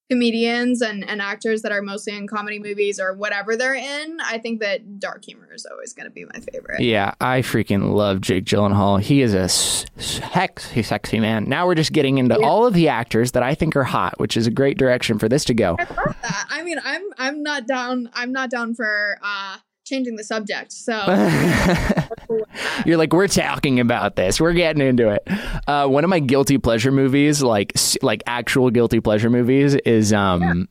comedians 0.10 0.82
and, 0.82 1.08
and 1.08 1.22
actors 1.22 1.62
that 1.64 1.72
are 1.72 1.82
mostly 1.82 2.16
in 2.16 2.28
comedy 2.28 2.60
movies 2.60 3.00
or 3.00 3.14
whatever 3.14 3.56
they're 3.56 3.76
in, 3.76 4.18
I 4.24 4.38
think 4.38 4.62
that 4.62 5.00
dark 5.00 5.26
humor 5.26 5.50
is 5.54 5.66
always 5.66 5.94
going 5.94 6.06
to 6.06 6.12
be 6.12 6.26
my 6.26 6.40
favorite. 6.52 6.82
Yeah, 6.82 7.14
I 7.20 7.42
freaking 7.42 7.94
love 7.94 8.22
Jake 8.22 8.46
Gyllenhaal. 8.46 9.02
He 9.02 9.22
is 9.22 9.34
a 9.34 9.50
sexy, 9.50 10.84
sexy 10.84 11.20
man. 11.20 11.46
Now 11.50 11.68
we're 11.68 11.76
just 11.76 11.92
getting 11.92 12.18
into 12.18 12.40
all 12.40 12.66
of 12.66 12.74
the 12.74 12.88
actors 12.88 13.32
that 13.34 13.44
I 13.44 13.56
think 13.56 13.76
are 13.76 13.84
hot, 13.84 14.20
which 14.20 14.38
is 14.38 14.48
a 14.48 14.52
great 14.52 14.78
direction 14.78 15.20
for 15.20 15.28
this 15.28 15.44
to 15.46 15.54
go. 15.54 15.76
I 15.78 15.84
love 15.84 16.16
that. 16.22 16.48
I 16.50 16.64
mean, 16.64 16.78
I'm 16.84 17.04
I'm 17.18 17.44
not 17.44 17.68
down. 17.68 18.10
I'm 18.14 18.32
not 18.32 18.50
down 18.50 18.76
for 18.76 19.18
uh 19.22 19.58
changing 19.88 20.16
the 20.16 20.24
subject. 20.24 20.72
So 20.72 20.94
You're 22.86 22.98
like, 22.98 23.14
we're 23.14 23.28
talking 23.28 23.80
about 23.80 24.16
this. 24.16 24.40
We're 24.40 24.54
getting 24.54 24.86
into 24.86 25.10
it. 25.10 25.28
Uh, 25.68 25.88
one 25.88 26.04
of 26.04 26.10
my 26.10 26.20
guilty 26.20 26.58
pleasure 26.58 26.92
movies, 26.92 27.42
like 27.42 27.74
like 28.02 28.24
actual 28.28 28.70
guilty 28.70 29.00
pleasure 29.00 29.30
movies, 29.30 29.76
is 29.76 30.14
um, 30.14 30.68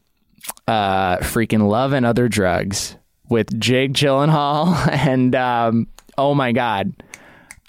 uh, 0.69 1.19
freaking 1.19 1.69
Love 1.69 1.93
and 1.93 2.05
Other 2.07 2.29
Drugs 2.29 2.97
with 3.29 3.59
Jake 3.59 3.93
Gyllenhaal 3.93 4.75
and 4.93 5.35
um, 5.35 5.89
oh 6.17 6.35
my 6.35 6.53
god, 6.53 6.93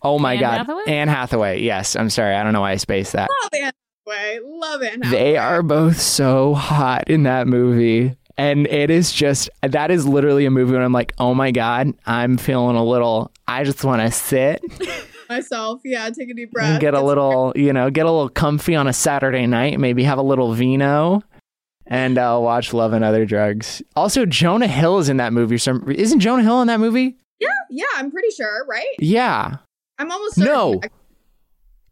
oh 0.04 0.20
my 0.20 0.34
Anne 0.36 0.40
god, 0.40 0.58
Hathaway? 0.60 0.84
Anne 0.88 1.08
Hathaway. 1.08 1.62
Yes, 1.62 1.96
I'm 1.96 2.10
sorry, 2.10 2.36
I 2.36 2.44
don't 2.44 2.54
know 2.54 2.62
why 2.62 2.72
I 2.72 2.78
spaced 2.78 3.14
that. 3.14 3.30
love 3.44 3.50
Anne 3.54 3.72
Hathaway. 4.08 4.40
Love 4.46 4.82
Anne 4.84 5.00
They 5.12 5.34
Hathaway. 5.34 5.38
are 5.38 5.64
both 5.64 6.00
so 6.00 6.54
hot 6.54 7.10
in 7.10 7.24
that 7.24 7.48
movie. 7.48 8.16
And 8.38 8.68
it 8.68 8.92
is 8.92 9.12
just, 9.12 9.50
that 9.64 9.90
is 9.90 10.08
literally 10.08 10.46
a 10.46 10.52
movie 10.52 10.74
when 10.74 10.82
I'm 10.84 10.94
like, 10.94 11.14
oh 11.18 11.34
my 11.34 11.50
God, 11.52 11.94
I'm 12.06 12.38
feeling 12.38 12.76
a 12.76 12.84
little, 12.84 13.32
I 13.48 13.64
just 13.64 13.84
want 13.84 14.02
to 14.02 14.12
sit 14.12 14.62
myself. 15.30 15.82
Yeah, 15.84 16.08
take 16.12 16.30
a 16.30 16.34
deep 16.36 16.52
breath. 16.52 16.70
and 16.70 16.80
get 16.80 16.94
a 16.94 17.02
little, 17.02 17.52
you 17.56 17.74
know, 17.74 17.90
get 17.90 18.06
a 18.06 18.12
little 18.12 18.30
comfy 18.30 18.76
on 18.76 18.88
a 18.88 18.94
Saturday 18.94 19.48
night, 19.48 19.80
maybe 19.80 20.04
have 20.04 20.20
a 20.20 20.24
little 20.24 20.54
vino 20.54 21.24
and 21.88 22.18
uh, 22.20 22.38
watch 22.40 22.74
Love 22.74 22.94
and 22.94 23.04
Other 23.04 23.26
Drugs. 23.26 23.82
Also, 23.96 24.26
Jonah 24.26 24.68
Hill 24.68 25.00
is 25.00 25.10
in 25.10 25.18
that 25.18 25.34
movie. 25.34 25.58
Some 25.58 25.90
Isn't 25.90 26.20
Jonah 26.20 26.44
Hill 26.44 26.62
in 26.62 26.68
that 26.68 26.80
movie? 26.80 27.18
Yeah, 27.40 27.48
yeah. 27.72 27.86
I'm 27.96 28.12
pretty 28.12 28.30
sure. 28.30 28.66
Right. 28.68 28.86
Yeah. 29.00 29.58
I'm 29.98 30.12
almost 30.12 30.36
certain. 30.36 30.54
No. 30.54 30.82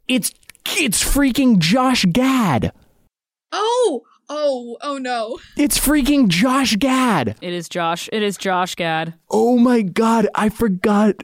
It's, 0.08 0.32
it's 0.78 1.04
freaking 1.04 1.58
Josh 1.58 2.06
Gad. 2.06 2.72
Oh, 3.52 4.04
oh, 4.30 4.78
oh 4.82 4.98
no. 4.98 5.40
It's 5.58 5.80
freaking 5.80 6.28
Josh 6.28 6.76
Gad. 6.76 7.36
It 7.42 7.54
is 7.54 7.70
Josh. 7.70 8.10
It 8.12 8.24
is 8.24 8.38
Josh 8.38 8.76
Gad. 8.76 9.14
Oh 9.30 9.58
my 9.58 9.82
god, 9.82 10.28
I 10.36 10.50
forgot 10.50 11.16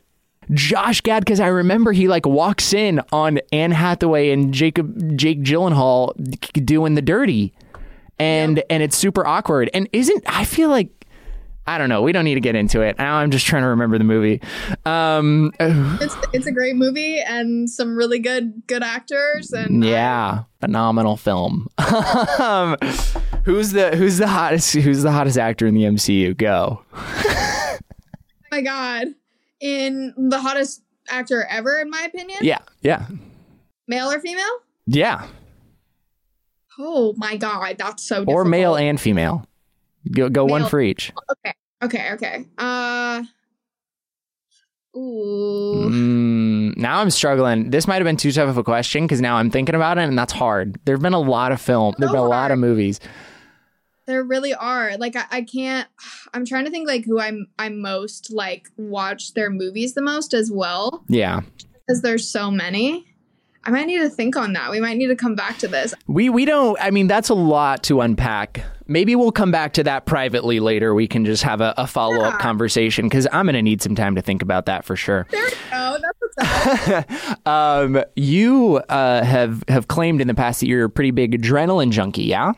Josh 0.51 1.01
Gad 1.01 1.23
because 1.23 1.39
I 1.39 1.47
remember 1.47 1.91
he 1.91 2.07
like 2.07 2.25
walks 2.25 2.73
in 2.73 3.01
on 3.11 3.39
Anne 3.51 3.71
Hathaway 3.71 4.31
and 4.31 4.53
Jacob 4.53 5.17
Jake 5.17 5.41
Gyllenhaal 5.41 6.13
doing 6.65 6.95
the 6.95 7.01
dirty, 7.01 7.53
and 8.19 8.63
and 8.69 8.83
it's 8.83 8.97
super 8.97 9.25
awkward. 9.25 9.69
And 9.73 9.87
isn't 9.93 10.23
I 10.27 10.45
feel 10.45 10.69
like 10.69 10.89
I 11.73 11.77
don't 11.77 11.87
know. 11.89 12.01
We 12.01 12.11
don't 12.11 12.25
need 12.25 12.33
to 12.35 12.41
get 12.41 12.55
into 12.55 12.81
it. 12.81 12.97
Now 12.97 13.15
I'm 13.15 13.31
just 13.31 13.45
trying 13.45 13.61
to 13.63 13.69
remember 13.69 13.97
the 13.97 14.03
movie. 14.03 14.41
Um, 14.85 15.51
It's 15.59 16.15
it's 16.33 16.45
a 16.47 16.51
great 16.51 16.75
movie 16.75 17.19
and 17.19 17.69
some 17.69 17.95
really 17.95 18.19
good 18.19 18.63
good 18.67 18.83
actors 18.83 19.51
and 19.53 19.83
yeah, 19.83 20.43
phenomenal 20.59 21.15
film. 21.17 21.67
um, 22.39 22.75
who's 23.45 23.71
the 23.71 23.95
who's 23.95 24.17
the 24.17 24.27
hottest 24.27 24.73
who's 24.73 25.01
the 25.03 25.11
hottest 25.11 25.37
actor 25.37 25.65
in 25.65 25.73
the 25.73 25.83
MCU? 25.83 26.35
Go. 26.37 26.83
oh 26.93 27.77
my 28.51 28.61
god, 28.61 29.07
in 29.61 30.13
the 30.17 30.39
hottest 30.39 30.83
actor 31.09 31.45
ever 31.49 31.77
in 31.79 31.89
my 31.89 32.01
opinion, 32.01 32.39
Yeah, 32.41 32.59
yeah, 32.81 33.05
male 33.87 34.11
or 34.11 34.19
female? 34.19 34.59
yeah. 34.87 35.25
Oh 36.79 37.13
my 37.17 37.37
god, 37.37 37.75
that's 37.77 38.03
so 38.03 38.17
Or 38.23 38.25
difficult. 38.25 38.47
male 38.47 38.75
and 38.75 38.99
female. 38.99 39.45
Go 40.11 40.29
go 40.29 40.45
one 40.45 40.67
for 40.67 40.81
each. 40.81 41.11
Okay, 41.31 41.53
okay, 41.83 42.11
okay. 42.13 42.45
Uh, 42.57 43.23
ooh, 44.95 45.89
Mm, 45.89 46.77
now 46.77 46.99
I'm 46.99 47.09
struggling. 47.09 47.69
This 47.69 47.87
might 47.87 47.95
have 47.95 48.05
been 48.05 48.17
too 48.17 48.31
tough 48.31 48.49
of 48.49 48.57
a 48.57 48.63
question 48.63 49.05
because 49.05 49.21
now 49.21 49.37
I'm 49.37 49.49
thinking 49.49 49.75
about 49.75 49.97
it, 49.97 50.01
and 50.01 50.17
that's 50.17 50.33
hard. 50.33 50.79
There 50.85 50.95
have 50.95 51.01
been 51.01 51.13
a 51.13 51.19
lot 51.19 51.51
of 51.51 51.61
film. 51.61 51.95
There 51.97 52.07
have 52.07 52.13
been 52.13 52.23
a 52.23 52.27
lot 52.27 52.51
of 52.51 52.59
movies. 52.59 52.99
there 54.07 54.23
really 54.23 54.53
are. 54.53 54.97
Like 54.97 55.15
I, 55.15 55.25
I 55.31 55.41
can't. 55.43 55.87
I'm 56.33 56.45
trying 56.45 56.65
to 56.65 56.71
think 56.71 56.87
like 56.87 57.05
who 57.05 57.19
I'm 57.19 57.47
I'm 57.59 57.81
most 57.81 58.31
like 58.31 58.67
watch 58.77 59.33
their 59.33 59.49
movies 59.49 59.93
the 59.93 60.01
most 60.01 60.33
as 60.33 60.49
well 60.51 61.03
Yeah, 61.07 61.41
because 61.87 62.01
there's 62.01 62.27
so 62.29 62.49
many. 62.51 63.05
I 63.63 63.69
might 63.71 63.85
need 63.85 63.99
to 63.99 64.09
think 64.09 64.35
on 64.35 64.53
that. 64.53 64.71
We 64.71 64.79
might 64.79 64.97
need 64.97 65.07
to 65.07 65.15
come 65.15 65.35
back 65.35 65.57
to 65.59 65.67
this. 65.67 65.93
we 66.07 66.29
we 66.29 66.45
don't. 66.45 66.77
I 66.81 66.89
mean, 66.91 67.07
that's 67.07 67.29
a 67.29 67.33
lot 67.35 67.83
to 67.83 68.01
unpack. 68.01 68.63
Maybe 68.87 69.15
we'll 69.15 69.31
come 69.31 69.51
back 69.51 69.73
to 69.73 69.83
that 69.83 70.05
privately 70.05 70.59
later. 70.59 70.93
We 70.93 71.07
can 71.07 71.23
just 71.25 71.43
have 71.43 71.61
a, 71.61 71.73
a 71.77 71.87
follow 71.87 72.21
up 72.23 72.33
Yeah. 72.33 72.39
conversation 72.39 73.05
because 73.05 73.27
I'm 73.31 73.45
going 73.45 73.53
to 73.55 73.61
need 73.61 73.81
some 73.81 73.95
time 73.95 74.15
to 74.15 74.21
think 74.21 74.41
about 74.41 74.65
that 74.65 74.83
for 74.83 74.95
sure. 74.97 75.27
There 75.29 75.45
we 75.45 75.51
go. 75.71 75.97
That's 76.01 76.19
what's 76.19 77.07
up. 77.07 77.37
Um, 77.45 78.03
you 78.15 78.77
uh, 78.89 79.23
have 79.23 79.63
have 79.67 79.87
claimed 79.87 80.21
in 80.21 80.27
the 80.27 80.33
past 80.33 80.59
that 80.61 80.67
you're 80.67 80.85
a 80.85 80.89
pretty 80.89 81.11
big 81.11 81.39
adrenaline 81.39 81.91
junkie. 81.91 82.23
Yeah. 82.23 82.53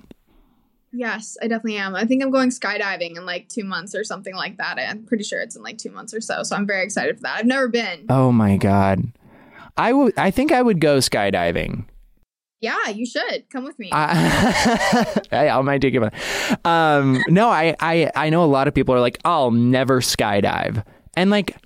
yes, 0.91 1.37
I 1.41 1.47
definitely 1.47 1.77
am. 1.77 1.95
I 1.95 2.05
think 2.05 2.23
I'm 2.23 2.31
going 2.31 2.49
skydiving 2.49 3.17
in 3.17 3.25
like 3.25 3.49
two 3.49 3.63
months 3.63 3.93
or 3.95 4.03
something 4.03 4.35
like 4.35 4.57
that. 4.57 4.79
I'm 4.79 5.03
pretty 5.05 5.23
sure 5.23 5.41
it's 5.41 5.55
in 5.55 5.63
like 5.63 5.77
two 5.77 5.91
months 5.91 6.13
or 6.13 6.21
so. 6.21 6.43
So 6.43 6.55
I'm 6.55 6.65
very 6.67 6.83
excited 6.83 7.17
for 7.17 7.23
that. 7.23 7.37
I've 7.39 7.45
never 7.45 7.67
been. 7.67 8.05
Oh 8.09 8.31
my 8.31 8.57
god. 8.57 9.03
I 9.78 9.93
would. 9.93 10.17
I 10.17 10.32
think 10.32 10.51
I 10.51 10.61
would 10.61 10.80
go 10.80 10.97
skydiving. 10.97 11.86
Yeah, 12.63 12.88
you 12.89 13.05
should 13.05 13.49
come 13.51 13.65
with 13.65 13.78
me. 13.78 13.89
I, 13.91 15.21
I, 15.34 15.61
might 15.61 15.82
take 15.82 15.95
it. 15.95 16.13
Um, 16.65 17.21
no, 17.28 17.49
I, 17.49 17.76
I, 17.82 18.09
I 18.15 18.30
know 18.30 18.41
a 18.41 18.45
lot 18.45 18.69
of 18.69 18.74
people 18.74 18.95
are 18.95 19.01
like, 19.01 19.19
I'll 19.26 19.51
never 19.51 19.99
skydive, 19.99 20.82
and 21.17 21.30
like, 21.30 21.57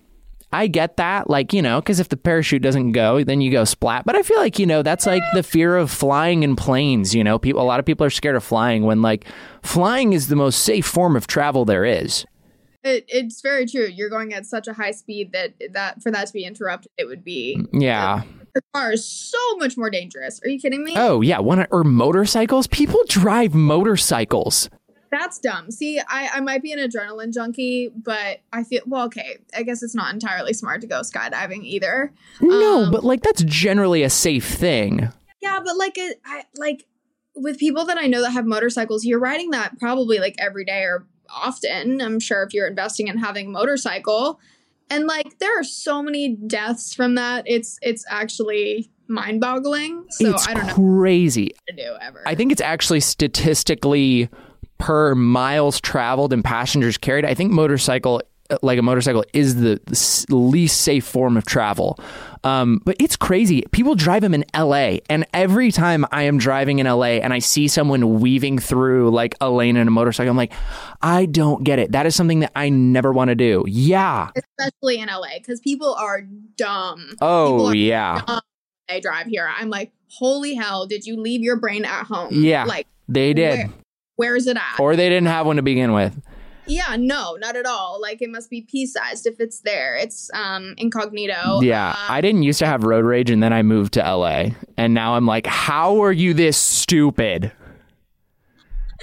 I 0.51 0.65
get 0.65 0.97
that, 0.97 1.29
like 1.29 1.53
you 1.53 1.61
know, 1.61 1.81
because 1.81 1.99
if 1.99 2.09
the 2.09 2.17
parachute 2.17 2.63
doesn't 2.63 2.93
go, 2.93 3.23
then 3.23 3.41
you 3.41 3.51
go 3.51 3.63
splat. 3.63 4.05
But 4.05 4.15
I 4.15 4.23
feel 4.23 4.37
like 4.39 4.57
you 4.57 4.65
know 4.65 4.81
that's 4.81 5.05
like 5.05 5.21
the 5.35 5.43
fear 5.43 5.77
of 5.77 5.91
flying 5.91 6.41
in 6.41 6.55
planes. 6.55 7.13
You 7.13 7.23
know, 7.23 7.37
people, 7.37 7.61
a 7.61 7.63
lot 7.63 7.79
of 7.79 7.85
people 7.85 8.05
are 8.05 8.09
scared 8.09 8.35
of 8.35 8.43
flying 8.43 8.83
when 8.83 9.03
like 9.03 9.25
flying 9.61 10.13
is 10.13 10.29
the 10.29 10.35
most 10.35 10.63
safe 10.63 10.87
form 10.87 11.15
of 11.15 11.27
travel 11.27 11.63
there 11.63 11.85
is. 11.85 12.25
It, 12.87 13.05
it's 13.07 13.41
very 13.41 13.65
true. 13.65 13.85
You're 13.85 14.09
going 14.09 14.33
at 14.33 14.45
such 14.45 14.67
a 14.67 14.73
high 14.73 14.91
speed 14.91 15.31
that 15.33 15.53
that 15.73 16.01
for 16.01 16.11
that 16.11 16.27
to 16.27 16.33
be 16.33 16.43
interrupted, 16.45 16.91
it 16.97 17.05
would 17.05 17.23
be 17.23 17.61
Yeah. 17.73 18.23
the 18.55 18.61
car 18.73 18.93
is 18.93 19.05
so 19.05 19.55
much 19.57 19.77
more 19.77 19.89
dangerous. 19.89 20.39
Are 20.43 20.49
you 20.49 20.59
kidding 20.59 20.83
me? 20.83 20.93
Oh 20.95 21.21
yeah. 21.21 21.39
One 21.39 21.65
or 21.71 21.83
motorcycles. 21.83 22.67
People 22.67 23.01
drive 23.07 23.53
motorcycles. 23.53 24.69
That's 25.09 25.39
dumb. 25.39 25.71
See, 25.71 25.99
I, 25.99 26.29
I 26.33 26.39
might 26.41 26.61
be 26.61 26.73
an 26.73 26.79
adrenaline 26.79 27.33
junkie, 27.33 27.89
but 27.95 28.39
I 28.51 28.63
feel 28.63 28.81
well. 28.85 29.05
Okay, 29.05 29.37
I 29.55 29.63
guess 29.63 29.81
it's 29.81 29.95
not 29.95 30.13
entirely 30.13 30.51
smart 30.53 30.81
to 30.81 30.87
go 30.87 30.99
skydiving 31.01 31.63
either. 31.63 32.11
No, 32.41 32.83
Um, 32.83 32.91
but 32.91 33.03
like 33.05 33.21
that's 33.21 33.41
generally 33.43 34.03
a 34.03 34.09
safe 34.09 34.45
thing. 34.45 35.09
Yeah, 35.41 35.59
but 35.63 35.77
like 35.77 35.97
it, 35.97 36.19
I 36.25 36.43
like 36.57 36.85
with 37.35 37.57
people 37.57 37.85
that 37.85 37.97
I 37.97 38.07
know 38.07 38.21
that 38.21 38.31
have 38.31 38.45
motorcycles, 38.45 39.05
you're 39.05 39.19
riding 39.19 39.51
that 39.51 39.79
probably 39.79 40.19
like 40.19 40.35
every 40.39 40.65
day 40.65 40.81
or 40.81 41.05
often. 41.29 42.01
I'm 42.01 42.19
sure 42.19 42.43
if 42.43 42.53
you're 42.53 42.67
investing 42.67 43.07
in 43.07 43.17
having 43.17 43.47
a 43.47 43.49
motorcycle. 43.49 44.39
And 44.89 45.05
like 45.07 45.39
there 45.39 45.59
are 45.59 45.63
so 45.63 46.01
many 46.01 46.35
deaths 46.35 46.93
from 46.93 47.15
that. 47.15 47.43
It's 47.45 47.77
it's 47.81 48.05
actually 48.09 48.89
mind-boggling. 49.07 50.05
So 50.09 50.31
it's 50.31 50.47
I 50.47 50.53
don't 50.53 50.67
know 50.67 50.73
crazy. 50.73 51.51
to 51.67 51.75
do 51.75 51.95
ever. 52.01 52.23
I 52.25 52.35
think 52.35 52.51
it's 52.51 52.61
actually 52.61 52.99
statistically 52.99 54.29
per 54.77 55.15
miles 55.15 55.81
traveled 55.81 56.33
and 56.33 56.43
passengers 56.43 56.97
carried. 56.97 57.25
I 57.25 57.33
think 57.33 57.51
motorcycle, 57.51 58.21
like 58.61 58.79
a 58.79 58.81
motorcycle, 58.81 59.23
is 59.33 59.55
the 59.55 59.79
least 60.29 60.81
safe 60.81 61.05
form 61.05 61.37
of 61.37 61.45
travel. 61.45 61.99
Um, 62.43 62.81
but 62.85 62.95
it's 62.99 63.15
crazy. 63.15 63.63
People 63.71 63.95
drive 63.95 64.21
them 64.21 64.33
in 64.33 64.45
LA, 64.55 64.97
and 65.09 65.25
every 65.33 65.71
time 65.71 66.05
I 66.11 66.23
am 66.23 66.37
driving 66.37 66.79
in 66.79 66.85
LA 66.87 67.17
and 67.21 67.33
I 67.33 67.39
see 67.39 67.67
someone 67.67 68.19
weaving 68.19 68.59
through 68.59 69.09
like 69.11 69.35
a 69.41 69.49
lane 69.49 69.75
in 69.75 69.87
a 69.87 69.91
motorcycle, 69.91 70.29
I'm 70.31 70.37
like, 70.37 70.53
I 71.01 71.25
don't 71.25 71.63
get 71.63 71.79
it. 71.79 71.91
That 71.91 72.05
is 72.05 72.15
something 72.15 72.39
that 72.41 72.51
I 72.55 72.69
never 72.69 73.11
want 73.11 73.29
to 73.29 73.35
do. 73.35 73.63
Yeah. 73.67 74.29
especially 74.35 74.99
in 74.99 75.07
LA 75.09 75.37
because 75.39 75.59
people 75.59 75.93
are 75.93 76.21
dumb. 76.55 77.15
Oh 77.21 77.67
are 77.67 77.75
yeah. 77.75 78.21
dumb 78.25 78.41
they 78.87 78.99
drive 78.99 79.27
here. 79.27 79.49
I'm 79.53 79.69
like, 79.69 79.91
holy 80.09 80.55
hell, 80.55 80.85
did 80.87 81.05
you 81.05 81.19
leave 81.19 81.41
your 81.41 81.57
brain 81.57 81.85
at 81.85 82.05
home? 82.05 82.29
Yeah. 82.31 82.65
Like, 82.65 82.87
They 83.07 83.33
did. 83.33 83.57
where, 83.57 83.69
where's 84.15 84.47
it 84.47 84.57
at? 84.57 84.79
Or 84.79 84.95
they 84.95 85.09
didn't 85.09 85.27
have 85.27 85.45
one 85.45 85.57
to 85.57 85.61
begin 85.61 85.93
with. 85.93 86.19
Yeah, 86.67 86.95
no, 86.97 87.35
not 87.39 87.55
at 87.55 87.65
all. 87.65 87.99
Like, 88.01 88.21
it 88.21 88.29
must 88.29 88.49
be 88.49 88.61
pea 88.61 88.85
sized 88.85 89.25
if 89.25 89.39
it's 89.39 89.61
there. 89.61 89.95
It's 89.95 90.29
um 90.33 90.73
incognito. 90.77 91.61
Yeah, 91.61 91.89
Uh, 91.89 91.95
I 92.09 92.21
didn't 92.21 92.43
used 92.43 92.59
to 92.59 92.65
have 92.65 92.83
road 92.83 93.05
rage, 93.05 93.29
and 93.29 93.41
then 93.41 93.53
I 93.53 93.63
moved 93.63 93.93
to 93.93 93.99
LA, 94.01 94.49
and 94.77 94.93
now 94.93 95.15
I'm 95.15 95.25
like, 95.25 95.47
how 95.47 96.01
are 96.03 96.11
you 96.11 96.33
this 96.33 96.57
stupid? 96.57 97.51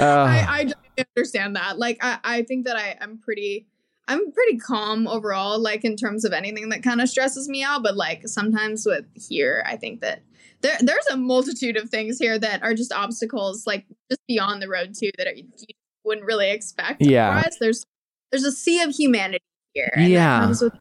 Uh, 0.00 0.04
I, 0.04 0.46
I 0.48 0.64
don't 0.64 1.08
understand 1.16 1.56
that. 1.56 1.78
Like, 1.78 1.98
I, 2.02 2.18
I 2.24 2.42
think 2.42 2.66
that 2.66 2.76
I, 2.76 2.96
I'm 3.00 3.18
pretty. 3.18 3.66
I'm 4.06 4.32
pretty 4.32 4.58
calm 4.58 5.08
overall, 5.08 5.58
like 5.58 5.82
in 5.82 5.96
terms 5.96 6.26
of 6.26 6.34
anything 6.34 6.68
that 6.68 6.82
kind 6.82 7.00
of 7.00 7.08
stresses 7.08 7.48
me 7.48 7.62
out. 7.62 7.82
But 7.82 7.96
like 7.96 8.28
sometimes 8.28 8.84
with 8.84 9.06
here, 9.14 9.64
I 9.66 9.76
think 9.76 10.02
that 10.02 10.20
there 10.60 10.76
there's 10.78 11.06
a 11.10 11.16
multitude 11.16 11.78
of 11.78 11.88
things 11.88 12.18
here 12.18 12.38
that 12.38 12.62
are 12.62 12.74
just 12.74 12.92
obstacles, 12.92 13.66
like 13.66 13.86
just 14.10 14.20
beyond 14.28 14.60
the 14.60 14.68
road 14.68 14.94
too, 14.94 15.10
that 15.16 15.26
are, 15.26 15.32
you 15.32 15.44
wouldn't 16.04 16.26
really 16.26 16.50
expect. 16.50 17.02
Yeah. 17.02 17.44
there's 17.60 17.84
there's 18.30 18.44
a 18.44 18.52
sea 18.52 18.82
of 18.82 18.90
humanity 18.90 19.44
here. 19.72 19.92
Yeah. 19.96 20.48
with- 20.48 20.72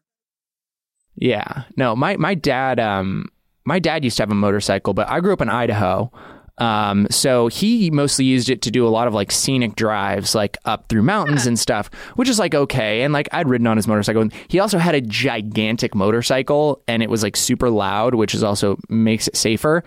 yeah, 1.16 1.62
no, 1.76 1.94
my 1.94 2.16
my 2.16 2.34
dad, 2.34 2.80
um, 2.80 3.28
my 3.64 3.78
dad 3.78 4.04
used 4.04 4.16
to 4.16 4.22
have 4.22 4.30
a 4.32 4.34
motorcycle, 4.34 4.94
but 4.94 5.08
I 5.08 5.20
grew 5.20 5.32
up 5.32 5.40
in 5.40 5.48
Idaho. 5.48 6.10
Um, 6.58 7.08
so 7.10 7.48
he 7.48 7.90
mostly 7.90 8.24
used 8.24 8.48
it 8.48 8.62
to 8.62 8.70
do 8.70 8.86
a 8.86 8.88
lot 8.90 9.08
of 9.08 9.14
like 9.14 9.32
scenic 9.32 9.74
drives, 9.74 10.34
like 10.34 10.56
up 10.64 10.88
through 10.88 11.02
mountains 11.02 11.46
and 11.46 11.58
stuff, 11.58 11.90
which 12.14 12.28
is 12.28 12.38
like 12.38 12.54
okay. 12.54 13.02
And 13.02 13.12
like 13.12 13.28
I'd 13.32 13.48
ridden 13.48 13.66
on 13.66 13.76
his 13.76 13.88
motorcycle. 13.88 14.22
And 14.22 14.32
he 14.48 14.58
also 14.58 14.78
had 14.78 14.94
a 14.94 15.00
gigantic 15.00 15.94
motorcycle, 15.94 16.82
and 16.88 17.02
it 17.02 17.10
was 17.10 17.22
like 17.22 17.36
super 17.36 17.70
loud, 17.70 18.14
which 18.14 18.34
is 18.34 18.42
also 18.42 18.78
makes 18.88 19.28
it 19.28 19.36
safer. 19.36 19.82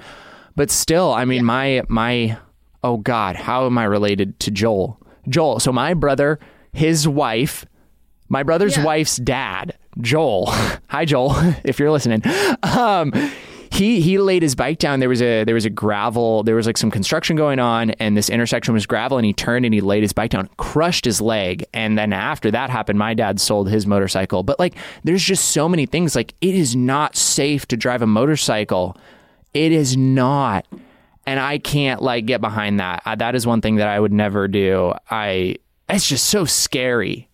But 0.55 0.71
still, 0.71 1.13
I 1.13 1.25
mean, 1.25 1.43
my 1.45 1.83
my 1.89 2.37
oh 2.83 2.97
god, 2.97 3.35
how 3.35 3.65
am 3.65 3.77
I 3.77 3.83
related 3.83 4.39
to 4.41 4.51
Joel? 4.51 4.99
Joel. 5.29 5.59
So 5.59 5.71
my 5.71 5.93
brother, 5.93 6.39
his 6.73 7.07
wife, 7.07 7.65
my 8.29 8.43
brother's 8.43 8.77
Yeah. 8.77 8.83
wife's 8.85 9.17
dad, 9.17 9.73
Joel. 10.01 10.45
Hi, 10.87 11.05
Joel, 11.05 11.33
if 11.63 11.79
you're 11.79 11.91
listening. 11.91 12.21
Um, 12.63 13.11
he 13.69 13.99
he 14.01 14.17
laid 14.17 14.41
his 14.43 14.55
bike 14.55 14.79
down. 14.79 15.01
There 15.01 15.09
was 15.09 15.21
a 15.21 15.43
there 15.43 15.53
was 15.53 15.65
a 15.65 15.69
gravel. 15.69 16.41
There 16.43 16.55
was 16.55 16.65
like 16.65 16.77
some 16.77 16.89
construction 16.89 17.35
going 17.35 17.59
on, 17.59 17.91
and 17.91 18.15
this 18.15 18.29
intersection 18.29 18.73
was 18.73 18.85
gravel. 18.85 19.17
And 19.17 19.25
he 19.25 19.33
turned 19.33 19.65
and 19.65 19.73
he 19.73 19.81
laid 19.81 20.01
his 20.03 20.13
bike 20.13 20.31
down, 20.31 20.49
crushed 20.57 21.03
his 21.05 21.19
leg. 21.21 21.65
And 21.73 21.97
then 21.97 22.13
after 22.13 22.49
that 22.49 22.69
happened, 22.69 22.97
my 22.97 23.13
dad 23.13 23.39
sold 23.41 23.69
his 23.69 23.85
motorcycle. 23.85 24.41
But 24.41 24.57
like, 24.57 24.73
there's 25.03 25.21
just 25.21 25.49
so 25.49 25.67
many 25.67 25.85
things. 25.85 26.15
Like, 26.15 26.33
it 26.41 26.55
is 26.55 26.75
not 26.75 27.15
safe 27.17 27.67
to 27.67 27.77
drive 27.77 28.01
a 28.01 28.07
motorcycle. 28.07 28.95
It 29.53 29.71
is 29.73 29.97
not. 29.97 30.65
And 31.27 31.39
I 31.39 31.57
can't 31.59 32.01
like 32.01 32.25
get 32.25 32.41
behind 32.41 32.79
that. 32.79 33.03
Uh, 33.05 33.15
that 33.15 33.35
is 33.35 33.45
one 33.45 33.61
thing 33.61 33.75
that 33.75 33.89
I 33.89 33.99
would 33.99 34.13
never 34.13 34.47
do. 34.47 34.93
I 35.11 35.57
it's 35.89 36.07
just 36.07 36.25
so 36.29 36.45
scary. 36.45 37.27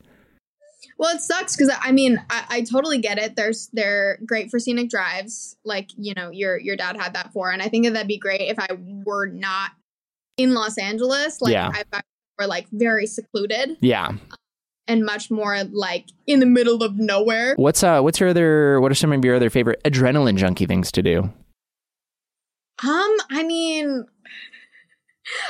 Well, 0.98 1.16
it 1.16 1.22
sucks 1.22 1.56
because 1.56 1.74
I 1.82 1.92
mean 1.92 2.20
I, 2.30 2.44
I 2.50 2.62
totally 2.62 2.98
get 2.98 3.18
it. 3.20 3.36
There's 3.36 3.70
they're 3.72 4.20
great 4.26 4.50
for 4.50 4.60
scenic 4.60 4.90
drives, 4.90 5.56
like 5.64 5.92
you 5.96 6.14
know 6.16 6.30
your 6.32 6.58
your 6.60 6.76
dad 6.76 6.98
had 6.98 7.14
that 7.14 7.32
for, 7.34 7.52
and 7.52 7.62
I 7.62 7.68
think 7.70 7.86
that 7.86 7.94
that'd 7.94 8.08
be 8.08 8.18
great 8.18 8.42
if 8.42 8.58
I 8.60 8.68
were 9.06 9.28
not 9.28 9.72
in 10.38 10.54
Los 10.56 10.78
Angeles. 10.78 11.42
Like 11.42 11.54
Yeah. 11.54 11.70
if 11.76 11.86
I 11.94 12.02
were 12.40 12.48
like 12.48 12.68
very 12.72 13.06
secluded 13.06 13.78
Yeah. 13.80 14.14
and 14.88 15.06
much 15.06 15.30
more 15.30 15.64
like 15.66 16.06
in 16.26 16.40
the 16.40 16.46
middle 16.48 16.82
of 16.84 16.96
nowhere. 16.98 17.54
What's 17.58 17.84
uh 17.84 18.02
what's 18.02 18.20
your 18.20 18.30
other 18.30 18.82
what 18.82 18.92
are 18.92 18.96
some 18.96 19.12
of 19.14 19.24
your 19.24 19.36
other 19.36 19.52
favorite 19.52 19.82
adrenaline 19.84 20.38
junkie 20.38 20.66
things 20.66 20.92
to 20.94 21.04
do? 21.04 21.32
Um, 22.82 23.18
I 23.30 23.44
mean, 23.44 24.06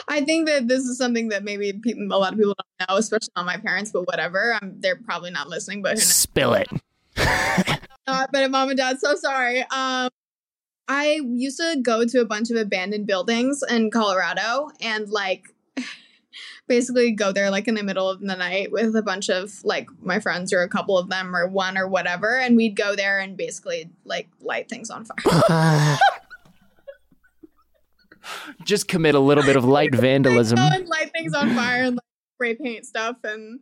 I 0.07 0.21
think 0.21 0.47
that 0.47 0.67
this 0.67 0.84
is 0.84 0.97
something 0.97 1.30
that 1.30 1.43
maybe 1.43 1.74
people, 1.74 2.05
a 2.05 2.17
lot 2.17 2.34
of 2.34 2.39
people 2.39 2.55
don't 2.80 2.89
know, 2.89 2.97
especially 2.97 3.30
not 3.36 3.45
my 3.45 3.57
parents, 3.57 3.91
but 3.91 4.05
whatever. 4.05 4.57
Um, 4.61 4.76
they're 4.80 4.97
probably 4.97 5.32
not 5.32 5.49
listening, 5.49 5.82
but 5.82 5.93
who 5.93 5.95
knows? 5.95 6.13
Spill 6.13 6.53
it. 6.53 6.67
not, 8.07 8.30
but 8.32 8.51
mom 8.51 8.69
and 8.69 8.78
dad, 8.78 8.99
so 8.99 9.15
sorry. 9.15 9.61
Um, 9.61 10.09
I 10.88 11.21
used 11.24 11.57
to 11.57 11.80
go 11.82 12.05
to 12.05 12.19
a 12.19 12.26
bunch 12.26 12.51
of 12.51 12.57
abandoned 12.57 13.07
buildings 13.07 13.63
in 13.67 13.89
Colorado 13.89 14.69
and 14.82 15.09
like 15.09 15.45
basically 16.67 17.11
go 17.11 17.32
there 17.32 17.49
like 17.49 17.67
in 17.67 17.76
the 17.76 17.84
middle 17.84 18.09
of 18.09 18.19
the 18.19 18.36
night 18.36 18.71
with 18.71 18.95
a 18.95 19.01
bunch 19.01 19.30
of 19.30 19.63
like 19.63 19.88
my 20.01 20.19
friends 20.19 20.51
or 20.51 20.61
a 20.61 20.67
couple 20.67 20.97
of 20.97 21.09
them 21.09 21.36
or 21.36 21.47
one 21.47 21.78
or 21.78 21.88
whatever. 21.88 22.38
And 22.38 22.57
we'd 22.57 22.76
go 22.76 22.95
there 22.95 23.19
and 23.19 23.38
basically 23.38 23.89
like 24.03 24.28
light 24.41 24.69
things 24.69 24.89
on 24.89 25.05
fire. 25.05 25.97
Just 28.63 28.88
commit 28.88 29.15
a 29.15 29.19
little 29.19 29.43
bit 29.43 29.55
of 29.55 29.65
light 29.65 29.93
vandalism. 29.95 30.59
And 30.59 30.88
light 30.88 31.11
things 31.11 31.34
on 31.34 31.53
fire 31.55 31.84
and 31.84 31.95
like, 31.95 32.03
spray 32.36 32.55
paint 32.55 32.86
stuff 32.86 33.17
and 33.24 33.59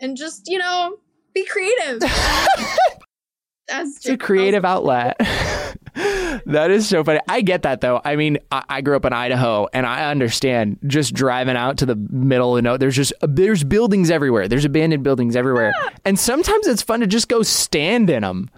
and 0.00 0.16
just, 0.16 0.48
you 0.48 0.58
know, 0.58 0.98
be 1.34 1.44
creative. 1.44 2.00
That's 3.68 3.96
It's 3.96 4.08
a 4.08 4.16
creative 4.16 4.64
outlet. 4.64 5.16
that 5.94 6.70
is 6.70 6.88
so 6.88 7.04
funny. 7.04 7.20
I 7.28 7.42
get 7.42 7.62
that 7.62 7.80
though. 7.80 8.00
I 8.04 8.16
mean, 8.16 8.38
I, 8.50 8.64
I 8.68 8.80
grew 8.80 8.96
up 8.96 9.04
in 9.04 9.12
Idaho, 9.12 9.68
and 9.72 9.86
I 9.86 10.10
understand 10.10 10.78
just 10.86 11.14
driving 11.14 11.56
out 11.56 11.78
to 11.78 11.86
the 11.86 11.94
middle. 11.94 12.56
You 12.56 12.62
know, 12.62 12.76
there's 12.76 12.96
just 12.96 13.12
there's 13.20 13.64
buildings 13.64 14.10
everywhere. 14.10 14.48
There's 14.48 14.64
abandoned 14.64 15.04
buildings 15.04 15.36
everywhere, 15.36 15.72
and 16.04 16.18
sometimes 16.18 16.66
it's 16.66 16.82
fun 16.82 17.00
to 17.00 17.06
just 17.06 17.28
go 17.28 17.42
stand 17.42 18.10
in 18.10 18.22
them. 18.22 18.50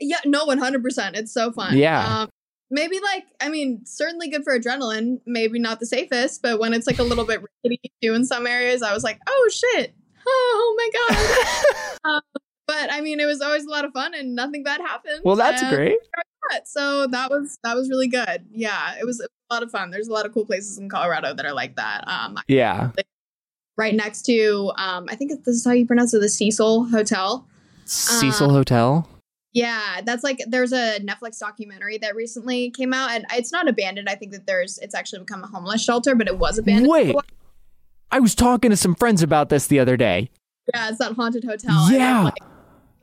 Yeah, 0.00 0.18
no, 0.24 0.44
one 0.44 0.58
hundred 0.58 0.82
percent. 0.82 1.16
It's 1.16 1.32
so 1.32 1.52
fun. 1.52 1.76
Yeah. 1.76 2.22
Um, 2.22 2.28
maybe 2.70 3.00
like 3.00 3.24
I 3.40 3.48
mean, 3.48 3.84
certainly 3.84 4.28
good 4.28 4.44
for 4.44 4.58
adrenaline. 4.58 5.20
Maybe 5.26 5.58
not 5.58 5.80
the 5.80 5.86
safest, 5.86 6.42
but 6.42 6.58
when 6.58 6.72
it's 6.72 6.86
like 6.86 6.98
a 6.98 7.02
little 7.02 7.24
bit 7.24 7.40
rickety 7.64 7.92
too 8.02 8.14
in 8.14 8.24
some 8.24 8.46
areas, 8.46 8.82
I 8.82 8.92
was 8.92 9.04
like, 9.04 9.20
oh 9.26 9.50
shit, 9.52 9.94
oh 10.26 10.74
my 10.76 10.90
god. 11.14 12.04
um, 12.04 12.42
but 12.66 12.92
I 12.92 13.00
mean, 13.00 13.20
it 13.20 13.26
was 13.26 13.40
always 13.40 13.64
a 13.64 13.70
lot 13.70 13.84
of 13.84 13.92
fun, 13.92 14.14
and 14.14 14.34
nothing 14.34 14.62
bad 14.62 14.80
happened. 14.80 15.20
Well, 15.24 15.36
that's 15.36 15.62
and- 15.62 15.74
great. 15.74 15.98
So 16.64 17.08
that 17.08 17.28
was 17.28 17.58
that 17.64 17.74
was 17.74 17.90
really 17.90 18.06
good. 18.06 18.46
Yeah, 18.52 18.94
it 19.00 19.04
was 19.04 19.20
a 19.20 19.26
lot 19.52 19.64
of 19.64 19.70
fun. 19.70 19.90
There's 19.90 20.06
a 20.06 20.12
lot 20.12 20.26
of 20.26 20.32
cool 20.32 20.46
places 20.46 20.78
in 20.78 20.88
Colorado 20.88 21.34
that 21.34 21.44
are 21.44 21.52
like 21.52 21.74
that. 21.74 22.06
Um, 22.06 22.38
Yeah, 22.46 22.92
right 23.76 23.94
next 23.94 24.22
to 24.26 24.72
um, 24.76 25.06
I 25.10 25.16
think 25.16 25.32
this 25.44 25.56
is 25.56 25.64
how 25.64 25.72
you 25.72 25.86
pronounce 25.86 26.14
it, 26.14 26.20
the 26.20 26.28
Cecil 26.28 26.84
Hotel. 26.84 27.46
Cecil 27.84 28.50
Hotel. 28.50 29.08
Yeah, 29.56 30.02
that's 30.04 30.22
like 30.22 30.38
there's 30.46 30.74
a 30.74 31.00
Netflix 31.00 31.38
documentary 31.38 31.96
that 31.98 32.14
recently 32.14 32.70
came 32.72 32.92
out, 32.92 33.10
and 33.12 33.24
it's 33.32 33.50
not 33.50 33.66
abandoned. 33.66 34.06
I 34.06 34.14
think 34.14 34.32
that 34.32 34.46
there's 34.46 34.76
it's 34.78 34.94
actually 34.94 35.20
become 35.20 35.42
a 35.42 35.46
homeless 35.46 35.82
shelter, 35.82 36.14
but 36.14 36.28
it 36.28 36.36
was 36.38 36.58
abandoned. 36.58 36.92
Wait. 36.92 37.16
I 38.10 38.20
was 38.20 38.34
talking 38.34 38.70
to 38.70 38.76
some 38.76 38.94
friends 38.94 39.22
about 39.22 39.48
this 39.48 39.66
the 39.66 39.80
other 39.80 39.96
day. 39.96 40.30
yeah, 40.74 40.90
it's 40.90 40.98
that 40.98 41.14
haunted 41.14 41.42
hotel. 41.42 41.90
Yeah. 41.90 42.24
Like, 42.24 42.34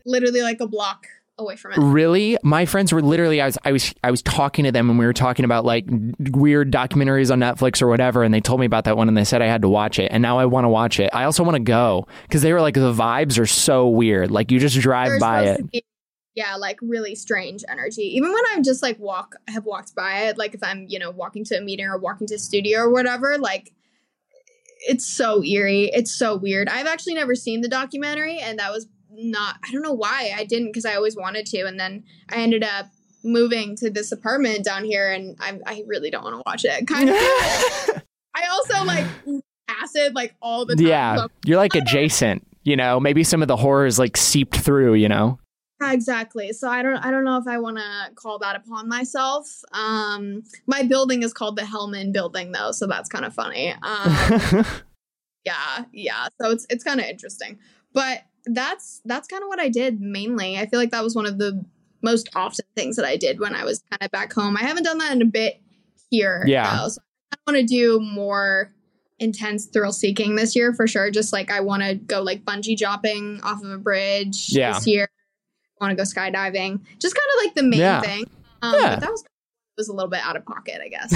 literally 0.05 0.43
like 0.43 0.59
a 0.59 0.67
block 0.67 1.07
away 1.39 1.55
from 1.55 1.71
it. 1.71 1.79
Really? 1.79 2.37
My 2.43 2.67
friends 2.67 2.93
were 2.93 3.01
literally 3.01 3.41
I 3.41 3.47
was 3.47 3.57
I 3.65 3.71
was 3.71 3.93
I 4.03 4.11
was 4.11 4.21
talking 4.21 4.65
to 4.65 4.71
them 4.71 4.91
and 4.91 4.99
we 4.99 5.07
were 5.07 5.13
talking 5.13 5.45
about 5.45 5.65
like 5.65 5.85
weird 6.19 6.71
documentaries 6.71 7.31
on 7.31 7.39
Netflix 7.39 7.81
or 7.81 7.87
whatever 7.87 8.21
and 8.21 8.31
they 8.31 8.41
told 8.41 8.59
me 8.59 8.67
about 8.67 8.83
that 8.83 8.95
one 8.95 9.07
and 9.07 9.17
they 9.17 9.23
said 9.23 9.41
I 9.41 9.47
had 9.47 9.63
to 9.63 9.69
watch 9.69 9.97
it 9.97 10.11
and 10.11 10.21
now 10.21 10.37
I 10.37 10.45
want 10.45 10.65
to 10.65 10.69
watch 10.69 10.99
it. 10.99 11.09
I 11.13 11.23
also 11.23 11.43
want 11.43 11.55
to 11.55 11.63
go 11.63 12.07
cuz 12.29 12.43
they 12.43 12.53
were 12.53 12.61
like 12.61 12.75
the 12.75 12.93
vibes 12.93 13.39
are 13.39 13.47
so 13.47 13.87
weird. 13.89 14.29
Like 14.29 14.51
you 14.51 14.59
just 14.59 14.79
drive 14.79 15.09
There's 15.09 15.19
by 15.19 15.43
it. 15.45 15.83
Yeah, 16.35 16.55
like 16.55 16.79
really 16.81 17.15
strange 17.15 17.63
energy. 17.69 18.01
Even 18.15 18.31
when 18.31 18.41
I'm 18.51 18.63
just 18.63 18.81
like 18.81 18.97
walk, 18.99 19.35
have 19.47 19.65
walked 19.65 19.93
by 19.95 20.23
it, 20.27 20.37
like 20.37 20.55
if 20.55 20.63
I'm 20.63 20.85
you 20.87 20.99
know 20.99 21.11
walking 21.11 21.43
to 21.45 21.57
a 21.57 21.61
meeting 21.61 21.85
or 21.85 21.97
walking 21.97 22.27
to 22.27 22.35
a 22.35 22.39
studio 22.39 22.79
or 22.79 22.89
whatever, 22.89 23.37
like 23.37 23.71
it's 24.87 25.05
so 25.05 25.43
eerie. 25.43 25.89
It's 25.93 26.13
so 26.13 26.35
weird. 26.35 26.67
I've 26.69 26.87
actually 26.87 27.13
never 27.13 27.35
seen 27.35 27.61
the 27.61 27.69
documentary, 27.69 28.39
and 28.39 28.59
that 28.59 28.71
was 28.71 28.87
not. 29.11 29.57
I 29.63 29.71
don't 29.71 29.81
know 29.83 29.93
why 29.93 30.33
I 30.35 30.43
didn't 30.43 30.69
because 30.69 30.85
I 30.85 30.95
always 30.95 31.15
wanted 31.15 31.45
to, 31.47 31.61
and 31.65 31.79
then 31.79 32.03
I 32.29 32.37
ended 32.37 32.63
up 32.63 32.87
moving 33.23 33.75
to 33.77 33.89
this 33.89 34.11
apartment 34.11 34.65
down 34.65 34.83
here, 34.85 35.11
and 35.11 35.37
I 35.39 35.59
I 35.65 35.83
really 35.87 36.09
don't 36.09 36.23
want 36.23 36.35
to 36.35 36.43
watch 36.45 36.65
it. 36.65 36.87
Kind 36.87 37.09
of. 37.09 37.15
I 38.35 38.47
also 38.51 38.83
like 38.83 39.05
acid 39.67 40.15
like 40.15 40.35
all 40.41 40.65
the 40.65 40.75
time. 40.75 40.85
Yeah, 40.87 41.15
So- 41.17 41.27
you're 41.45 41.57
like 41.57 41.75
adjacent. 41.75 42.45
You 42.63 42.77
know, 42.77 42.99
maybe 42.99 43.23
some 43.25 43.41
of 43.41 43.47
the 43.49 43.57
horror 43.57 43.85
is 43.85 43.99
like 43.99 44.17
seeped 44.17 44.55
through. 44.55 44.95
You 44.95 45.09
know. 45.09 45.39
Exactly. 45.91 46.53
So 46.53 46.69
I 46.69 46.81
don't 46.81 46.97
I 46.97 47.11
don't 47.11 47.25
know 47.25 47.37
if 47.37 47.47
I 47.47 47.57
want 47.59 47.77
to 47.77 48.13
call 48.15 48.39
that 48.39 48.55
upon 48.55 48.87
myself. 48.87 49.61
Um, 49.73 50.43
my 50.67 50.83
building 50.83 51.23
is 51.23 51.33
called 51.33 51.57
the 51.57 51.63
Hellman 51.63 52.13
Building 52.13 52.51
though, 52.53 52.71
so 52.71 52.87
that's 52.87 53.09
kind 53.09 53.25
of 53.25 53.33
funny. 53.33 53.73
Um, 53.81 54.65
yeah, 55.45 55.85
yeah. 55.91 56.27
So 56.41 56.51
it's 56.51 56.65
it's 56.69 56.83
kind 56.83 56.99
of 56.99 57.05
interesting, 57.07 57.59
but 57.93 58.19
that's 58.45 59.01
that's 59.05 59.27
kind 59.27 59.43
of 59.43 59.47
what 59.49 59.59
I 59.59 59.69
did 59.69 59.99
mainly. 59.99 60.57
I 60.57 60.65
feel 60.67 60.79
like 60.79 60.91
that 60.91 61.03
was 61.03 61.15
one 61.15 61.25
of 61.25 61.37
the 61.37 61.65
most 62.01 62.29
often 62.35 62.65
things 62.75 62.95
that 62.97 63.05
I 63.05 63.17
did 63.17 63.39
when 63.39 63.55
I 63.55 63.63
was 63.63 63.83
kind 63.89 64.01
of 64.03 64.11
back 64.11 64.33
home. 64.33 64.57
I 64.57 64.61
haven't 64.61 64.83
done 64.83 64.97
that 64.99 65.13
in 65.13 65.21
a 65.21 65.25
bit 65.25 65.61
here. 66.09 66.43
Yeah. 66.47 66.77
though, 66.77 66.89
so 66.89 67.01
I 67.31 67.37
want 67.51 67.59
to 67.59 67.65
do 67.65 67.99
more 67.99 68.73
intense 69.19 69.67
thrill 69.67 69.93
seeking 69.93 70.35
this 70.35 70.55
year 70.55 70.73
for 70.73 70.85
sure. 70.87 71.09
Just 71.11 71.31
like 71.31 71.49
I 71.49 71.61
want 71.61 71.83
to 71.83 71.95
go 71.95 72.21
like 72.21 72.43
bungee 72.43 72.77
jumping 72.77 73.39
off 73.43 73.63
of 73.63 73.71
a 73.71 73.77
bridge 73.77 74.47
Yeah. 74.49 74.73
this 74.73 74.85
year. 74.87 75.09
Want 75.83 75.91
to 75.91 75.95
go 75.97 76.03
skydiving. 76.03 76.79
Just 76.99 77.13
kind 77.15 77.27
of 77.37 77.45
like 77.45 77.55
the 77.55 77.63
main 77.63 77.79
Yeah. 77.79 77.99
thing. 78.01 78.25
Um, 78.61 78.75
Yeah. 78.75 78.95
But 78.95 78.99
that 79.01 79.11
was 79.11 79.23
was 79.77 79.87
a 79.89 79.93
little 79.93 80.09
bit 80.09 80.19
out 80.23 80.35
of 80.37 80.45
pocket, 80.45 80.79
I 80.83 80.87
guess. 80.87 81.11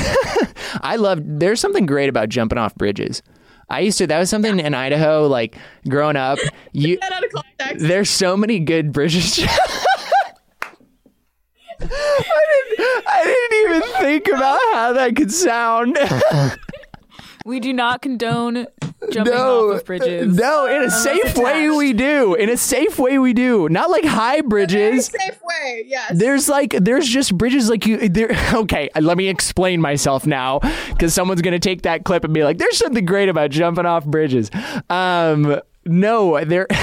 I 0.82 0.95
love. 0.95 1.22
There's 1.24 1.59
something 1.61 1.86
great 1.86 2.09
about 2.09 2.28
jumping 2.30 2.57
off 2.57 2.74
bridges. 2.76 3.22
I 3.70 3.82
used 3.82 3.97
to. 3.99 4.07
That 4.07 4.18
was 4.20 4.30
something 4.30 4.59
in 4.59 4.74
Idaho. 4.74 5.28
Like 5.28 5.55
growing 5.88 6.15
up, 6.18 6.39
you. 6.74 6.97
Out 7.01 7.24
of 7.24 7.32
context. 7.32 7.88
There's 7.88 8.09
so 8.09 8.36
many 8.36 8.59
good 8.59 8.91
bridges. 8.91 9.39
I, 11.80 11.86
didn't, 11.86 13.07
I 13.07 13.24
didn't 13.24 13.78
even 13.78 14.01
think 14.01 14.28
about 14.28 14.59
how 14.74 14.93
that 14.93 15.15
could 15.15 15.32
sound. 15.32 15.97
We 17.48 17.62
do 17.62 17.72
not 17.72 18.02
condone 18.02 18.68
jumping 19.10 19.34
no, 19.34 19.70
off 19.70 19.80
of 19.80 19.86
bridges. 19.86 20.36
no, 20.36 20.66
in 20.66 20.84
a 20.84 20.91
safe 20.91 21.38
way 21.38 21.70
we 21.70 21.93
do. 21.93 22.36
In 22.36 22.50
a 22.50 22.58
safe 22.58 23.00
way 23.00 23.20
we 23.20 23.32
do. 23.32 23.70
Not 23.70 23.89
like 23.89 24.04
high 24.04 24.41
Very 24.41 24.50
bridges. 24.50 25.06
safe 25.06 25.39
way, 25.41 25.86
yes. 25.88 26.12
There's 26.14 26.50
like 26.50 26.72
there's 26.72 27.08
just 27.08 27.38
bridges 27.38 27.70
like 27.70 27.86
you 27.86 28.10
there 28.10 28.32
okay, 28.54 28.89
let 29.00 29.16
me 29.16 29.30
explain 29.30 29.80
myself 29.80 30.28
now 30.28 30.60
cuz 31.00 31.14
someone's 31.14 31.41
going 31.41 31.54
to 31.54 31.60
take 31.60 31.84
that 31.84 32.04
clip 32.04 32.26
and 32.26 32.34
be 32.34 32.43
like 32.43 32.58
there's 32.58 32.78
something 32.78 33.06
great 33.06 33.30
about 33.30 33.50
jumping 33.50 33.86
off 33.86 34.04
bridges. 34.04 34.52
Um 34.89 35.62
no, 35.86 36.43
there 36.43 36.68
I 36.72 36.76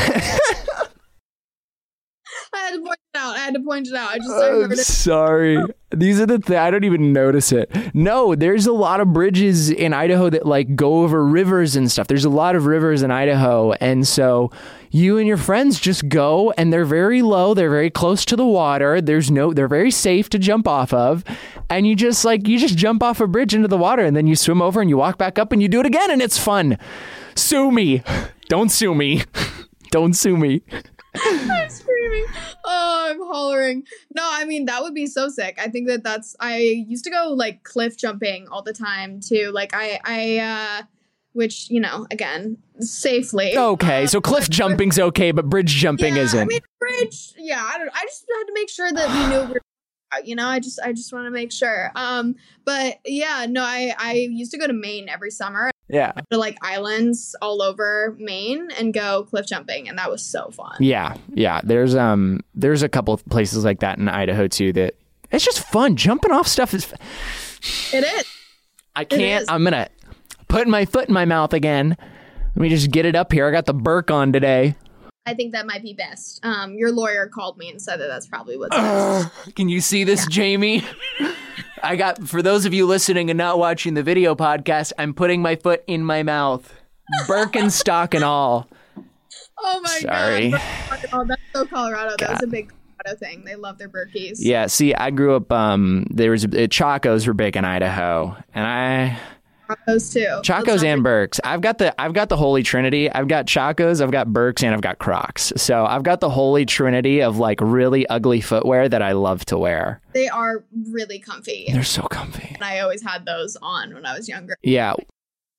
had 2.55 2.71
to 2.71 2.79
point 2.81 2.95
it 2.95 3.04
out. 3.15 3.37
I 3.37 3.39
had 3.39 3.55
to 3.55 3.61
point 3.61 3.89
it 3.89 3.95
out. 3.95 4.11
I 4.11 4.19
just 4.19 4.31
I'm 4.31 4.73
it. 4.73 4.79
sorry. 4.79 5.59
These 5.91 6.21
are 6.21 6.27
the 6.27 6.39
th- 6.39 6.59
I 6.59 6.71
don't 6.71 6.85
even 6.85 7.13
notice 7.13 7.53
it. 7.53 7.71
No, 7.95 8.35
there's 8.35 8.67
a 8.67 8.73
lot 8.73 9.01
of 9.01 9.13
bridges 9.13 9.71
in 9.71 9.93
Idaho 9.93 10.29
that 10.31 10.47
like 10.47 10.75
go 10.75 11.03
over 11.03 11.25
rivers 11.25 11.77
and 11.77 11.91
stuff. 11.91 12.09
There's 12.09 12.25
a 12.25 12.31
lot 12.31 12.57
of 12.57 12.67
rivers 12.67 13.03
in 13.03 13.11
Idaho, 13.11 13.73
and 13.75 14.07
so 14.07 14.51
you 14.91 15.19
and 15.19 15.27
your 15.29 15.37
friends 15.37 15.79
just 15.79 16.09
go, 16.09 16.53
and 16.57 16.73
they're 16.73 16.85
very 16.85 17.23
low. 17.23 17.55
They're 17.55 17.71
very 17.71 17.91
close 17.91 18.25
to 18.27 18.37
the 18.37 18.47
water. 18.47 19.01
There's 19.01 19.31
no. 19.31 19.53
They're 19.53 19.69
very 19.69 19.91
safe 19.91 20.29
to 20.31 20.39
jump 20.39 20.67
off 20.67 20.93
of, 20.93 21.25
and 21.71 21.87
you 21.87 21.95
just 21.95 22.25
like 22.25 22.49
you 22.49 22.59
just 22.59 22.77
jump 22.77 23.03
off 23.03 23.21
a 23.21 23.27
bridge 23.27 23.55
into 23.55 23.69
the 23.69 23.79
water, 23.79 24.03
and 24.03 24.17
then 24.17 24.27
you 24.27 24.35
swim 24.37 24.61
over 24.61 24.81
and 24.81 24.91
you 24.91 24.97
walk 24.97 25.19
back 25.19 25.39
up 25.39 25.53
and 25.53 25.63
you 25.63 25.69
do 25.69 25.81
it 25.81 25.87
again, 25.87 26.11
and 26.11 26.21
it's 26.21 26.39
fun. 26.39 26.79
Sue 27.37 27.71
me. 27.71 28.03
Don't 28.49 28.71
sue 28.71 28.95
me. 28.95 29.23
Don't 29.91 30.15
sue 30.15 30.37
me. 30.37 30.63
I'm 31.17 31.71
screaming. 31.71 32.27
Oh, 32.65 33.07
I'm 33.11 33.21
hollering. 33.27 33.85
No, 34.15 34.23
I 34.25 34.45
mean 34.45 34.65
that 34.67 34.83
would 34.83 34.95
be 34.95 35.07
so 35.07 35.29
sick. 35.29 35.59
I 35.61 35.69
think 35.69 35.89
that 35.89 36.03
that's. 36.03 36.35
I 36.41 36.59
used 36.59 37.05
to 37.05 37.11
go 37.11 37.33
like 37.37 37.63
cliff 37.63 37.97
jumping 37.97 38.49
all 38.49 38.63
the 38.63 38.73
time 38.73 39.21
too. 39.21 39.51
Like 39.53 39.73
I, 39.75 40.01
I, 40.05 40.39
uh 40.39 40.83
which 41.33 41.69
you 41.69 41.81
know, 41.81 42.07
again, 42.11 42.57
safely. 42.79 43.57
Okay, 43.59 44.05
Uh, 44.05 44.07
so 44.07 44.21
cliff 44.21 44.49
jumping's 44.49 44.99
okay, 44.99 45.33
but 45.33 45.47
bridge 45.47 45.71
jumping 45.71 46.17
yeah, 46.17 46.23
isn't. 46.23 46.41
I 46.41 46.45
mean, 46.45 46.61
bridge. 46.79 47.35
Yeah, 47.37 47.63
I 47.63 47.79
don't. 47.79 47.91
I 47.93 48.03
just 48.05 48.25
had 48.39 48.45
to 48.45 48.53
make 48.55 48.71
sure 48.71 48.93
that 48.93 49.09
we 49.09 49.35
knew. 49.35 49.47
we 49.47 49.53
were 49.55 50.25
You 50.25 50.37
know, 50.37 50.47
I 50.47 50.61
just, 50.61 50.79
I 50.81 50.93
just 50.93 51.13
want 51.13 51.27
to 51.27 51.33
make 51.33 51.51
sure. 51.51 51.91
Um, 51.97 52.37
but 52.65 53.01
yeah, 53.05 53.47
no, 53.49 53.63
I, 53.63 53.95
I 53.99 54.13
used 54.31 54.53
to 54.53 54.59
go 54.59 54.67
to 54.69 54.73
Maine 54.73 55.09
every 55.09 55.33
summer 55.33 55.71
yeah. 55.89 56.13
to 56.31 56.39
like 56.39 56.57
islands 56.63 57.37
all 57.43 57.63
over 57.63 58.17
Maine 58.19 58.71
and 58.79 58.95
go 58.95 59.25
cliff 59.25 59.47
jumping, 59.47 59.89
and 59.89 59.99
that 59.99 60.11
was 60.11 60.25
so 60.25 60.51
fun. 60.51 60.77
Yeah, 60.81 61.17
yeah. 61.35 61.61
There's 61.63 61.95
um 61.95 62.41
there's 62.55 62.83
a 62.83 62.89
couple 62.89 63.15
of 63.15 63.25
places 63.27 63.65
like 63.65 63.81
that 63.81 63.99
in 63.99 64.09
Idaho 64.09 64.49
too 64.49 64.73
that 64.75 64.95
it's 65.31 65.45
just 65.45 65.61
fun. 65.61 65.97
Jumping 65.97 66.33
off 66.33 66.47
stuff 66.47 66.75
is 66.75 66.93
It 67.93 68.05
is. 68.05 68.25
I 68.97 69.05
can't 69.05 69.43
is. 69.43 69.49
I'm 69.49 69.65
gonna 69.65 69.89
put 70.49 70.69
my 70.69 70.85
foot 70.85 71.09
in 71.09 71.15
my 71.15 71.25
mouth 71.25 71.53
again. 71.53 71.97
Let 71.99 72.63
me 72.63 72.69
just 72.69 72.91
get 72.91 73.05
it 73.05 73.17
up 73.17 73.33
here. 73.33 73.49
I 73.49 73.51
got 73.51 73.67
the 73.67 73.75
Birk 73.75 74.11
on 74.11 74.33
today. 74.33 74.77
I 75.27 75.35
think 75.35 75.53
that 75.53 75.67
might 75.67 75.83
be 75.83 75.95
best. 75.95 76.45
Um, 76.45 76.75
your 76.75 76.93
lawyer 76.93 77.27
called 77.27 77.57
me 77.57 77.71
and 77.71 77.81
said 77.81 77.99
that 77.99 78.09
that's 78.09 78.27
probably 78.27 78.59
what's 78.59 78.77
best. 78.77 79.55
Can 79.57 79.69
you 79.69 79.81
see 79.81 80.05
this, 80.05 80.27
Jamie? 80.27 80.85
I 81.85 81.97
got 81.97 82.27
for 82.27 82.43
those 82.43 82.65
of 82.65 82.73
you 82.73 82.87
listening 82.87 83.31
and 83.31 83.37
not 83.37 83.59
watching 83.59 83.95
the 83.95 84.03
video 84.03 84.35
podcast, 84.35 84.93
I'm 84.99 85.15
putting 85.15 85.43
my 85.43 85.57
foot 85.57 85.85
in 85.87 86.05
my 86.05 86.23
mouth. 86.23 86.73
Birkenstock 87.27 88.15
and 88.15 88.25
all. 88.25 88.69
Oh 89.59 89.81
my 89.83 89.99
Sorry. 90.01 90.51
god! 90.51 90.61
Oh, 91.13 91.25
that's 91.27 91.43
so 91.55 91.67
Colorado. 91.67 92.17
That 92.19 92.31
was 92.31 92.43
a 92.43 92.47
big 92.47 92.73
Colorado 92.99 93.19
thing. 93.19 93.45
They 93.45 93.57
love 93.57 93.79
their 93.79 93.89
Berkeys. 93.89 94.39
Yeah, 94.39 94.67
see, 94.67 94.95
I 94.95 95.11
grew 95.11 95.37
up 95.37 95.53
um 95.53 96.07
there 96.11 96.31
was 96.31 96.45
uh, 96.45 96.49
Chacos 96.49 97.27
were 97.27 97.35
big 97.35 97.57
in 97.57 97.65
Idaho. 97.65 98.37
And 98.55 98.67
I 98.67 99.19
those 99.87 100.13
two. 100.13 100.27
Chacos 100.43 100.85
and 100.85 101.03
Birks. 101.03 101.41
I've 101.45 101.61
got 101.61 101.79
the 101.79 101.99
I've 102.01 102.13
got 102.13 102.29
the 102.29 102.37
holy 102.37 102.63
trinity. 102.63 103.11
I've 103.11 103.29
got 103.29 103.47
Chacos, 103.47 104.01
I've 104.03 104.11
got 104.11 104.33
Birks, 104.33 104.63
and 104.63 104.75
I've 104.75 104.81
got 104.81 104.99
Crocs. 104.99 105.53
So 105.57 105.85
I've 105.85 106.03
got 106.03 106.21
the 106.21 106.31
holy 106.31 106.65
trinity 106.67 107.23
of 107.23 107.39
like 107.39 107.61
really 107.61 108.07
ugly 108.09 108.41
footwear 108.41 108.89
that 108.89 109.03
I 109.03 109.13
love 109.13 109.45
to 109.47 109.59
wear. 109.59 110.01
They 110.13 110.29
are 110.29 110.65
really 110.91 111.19
comfy. 111.19 111.69
They're 111.73 111.83
so 111.85 112.03
comfy. 112.03 112.53
And 112.55 112.63
I 112.65 112.81
always 112.81 113.03
had 113.03 113.25
those 113.27 113.57
on 113.63 113.95
when 113.95 114.07
I 114.07 114.17
was 114.17 114.29
younger. 114.29 114.57
Yeah, 114.63 114.95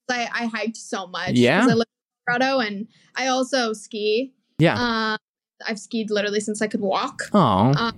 I, 0.09 0.29
I 0.33 0.45
hiked 0.45 0.77
so 0.77 1.07
much. 1.07 1.31
Yeah? 1.33 1.61
I 1.63 1.73
live 1.73 1.87
in 1.87 2.33
Colorado 2.33 2.59
and 2.59 2.87
I 3.15 3.27
also 3.27 3.73
ski. 3.73 4.33
yeah. 4.59 4.75
Um, 5.13 5.17
I've 5.67 5.79
skied 5.79 6.11
literally 6.11 6.41
since 6.41 6.61
I 6.61 6.67
could 6.67 6.81
walk. 6.81 7.23
Oh, 7.33 7.91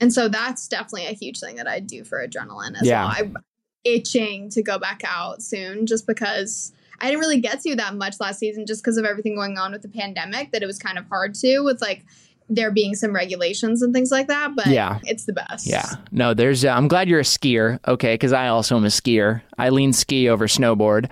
And 0.00 0.12
so 0.12 0.26
that's 0.28 0.66
definitely 0.68 1.06
a 1.06 1.12
huge 1.12 1.38
thing 1.38 1.56
that 1.56 1.68
I 1.68 1.78
do 1.78 2.02
for 2.02 2.26
adrenaline 2.26 2.80
as 2.80 2.86
Yeah. 2.86 3.04
well. 3.04 3.14
I'm 3.16 3.36
itching 3.84 4.48
to 4.50 4.62
go 4.62 4.78
back 4.78 5.02
out 5.04 5.42
soon 5.42 5.86
just 5.86 6.06
because 6.06 6.72
I 7.00 7.06
didn't 7.08 7.20
really 7.20 7.40
get 7.40 7.60
to 7.62 7.76
that 7.76 7.94
much 7.94 8.20
last 8.20 8.38
season 8.38 8.66
just 8.66 8.82
because 8.82 8.96
of 8.96 9.04
everything 9.04 9.34
going 9.34 9.58
on 9.58 9.72
with 9.72 9.82
the 9.82 9.88
pandemic 9.88 10.52
that 10.52 10.62
it 10.62 10.66
was 10.66 10.78
kind 10.78 10.98
of 10.98 11.06
hard 11.08 11.34
to 11.36 11.60
with 11.60 11.80
like 11.82 12.04
there 12.48 12.70
being 12.70 12.94
some 12.94 13.14
regulations 13.14 13.80
and 13.82 13.94
things 13.94 14.10
like 14.10 14.26
that. 14.28 14.54
But 14.54 14.66
Yeah. 14.66 15.00
it's 15.04 15.24
the 15.24 15.32
best. 15.32 15.66
yeah. 15.66 15.86
No, 16.12 16.34
there's. 16.34 16.64
Uh, 16.64 16.70
I'm 16.70 16.88
glad 16.88 17.08
you're 17.08 17.20
a 17.20 17.24
skier. 17.24 17.78
Okay, 17.88 18.14
because 18.14 18.32
I 18.32 18.48
also 18.48 18.76
am 18.76 18.84
a 18.84 18.88
skier. 18.88 19.40
I 19.58 19.70
lean 19.70 19.92
ski 19.94 20.28
over 20.28 20.46
snowboard. 20.46 21.08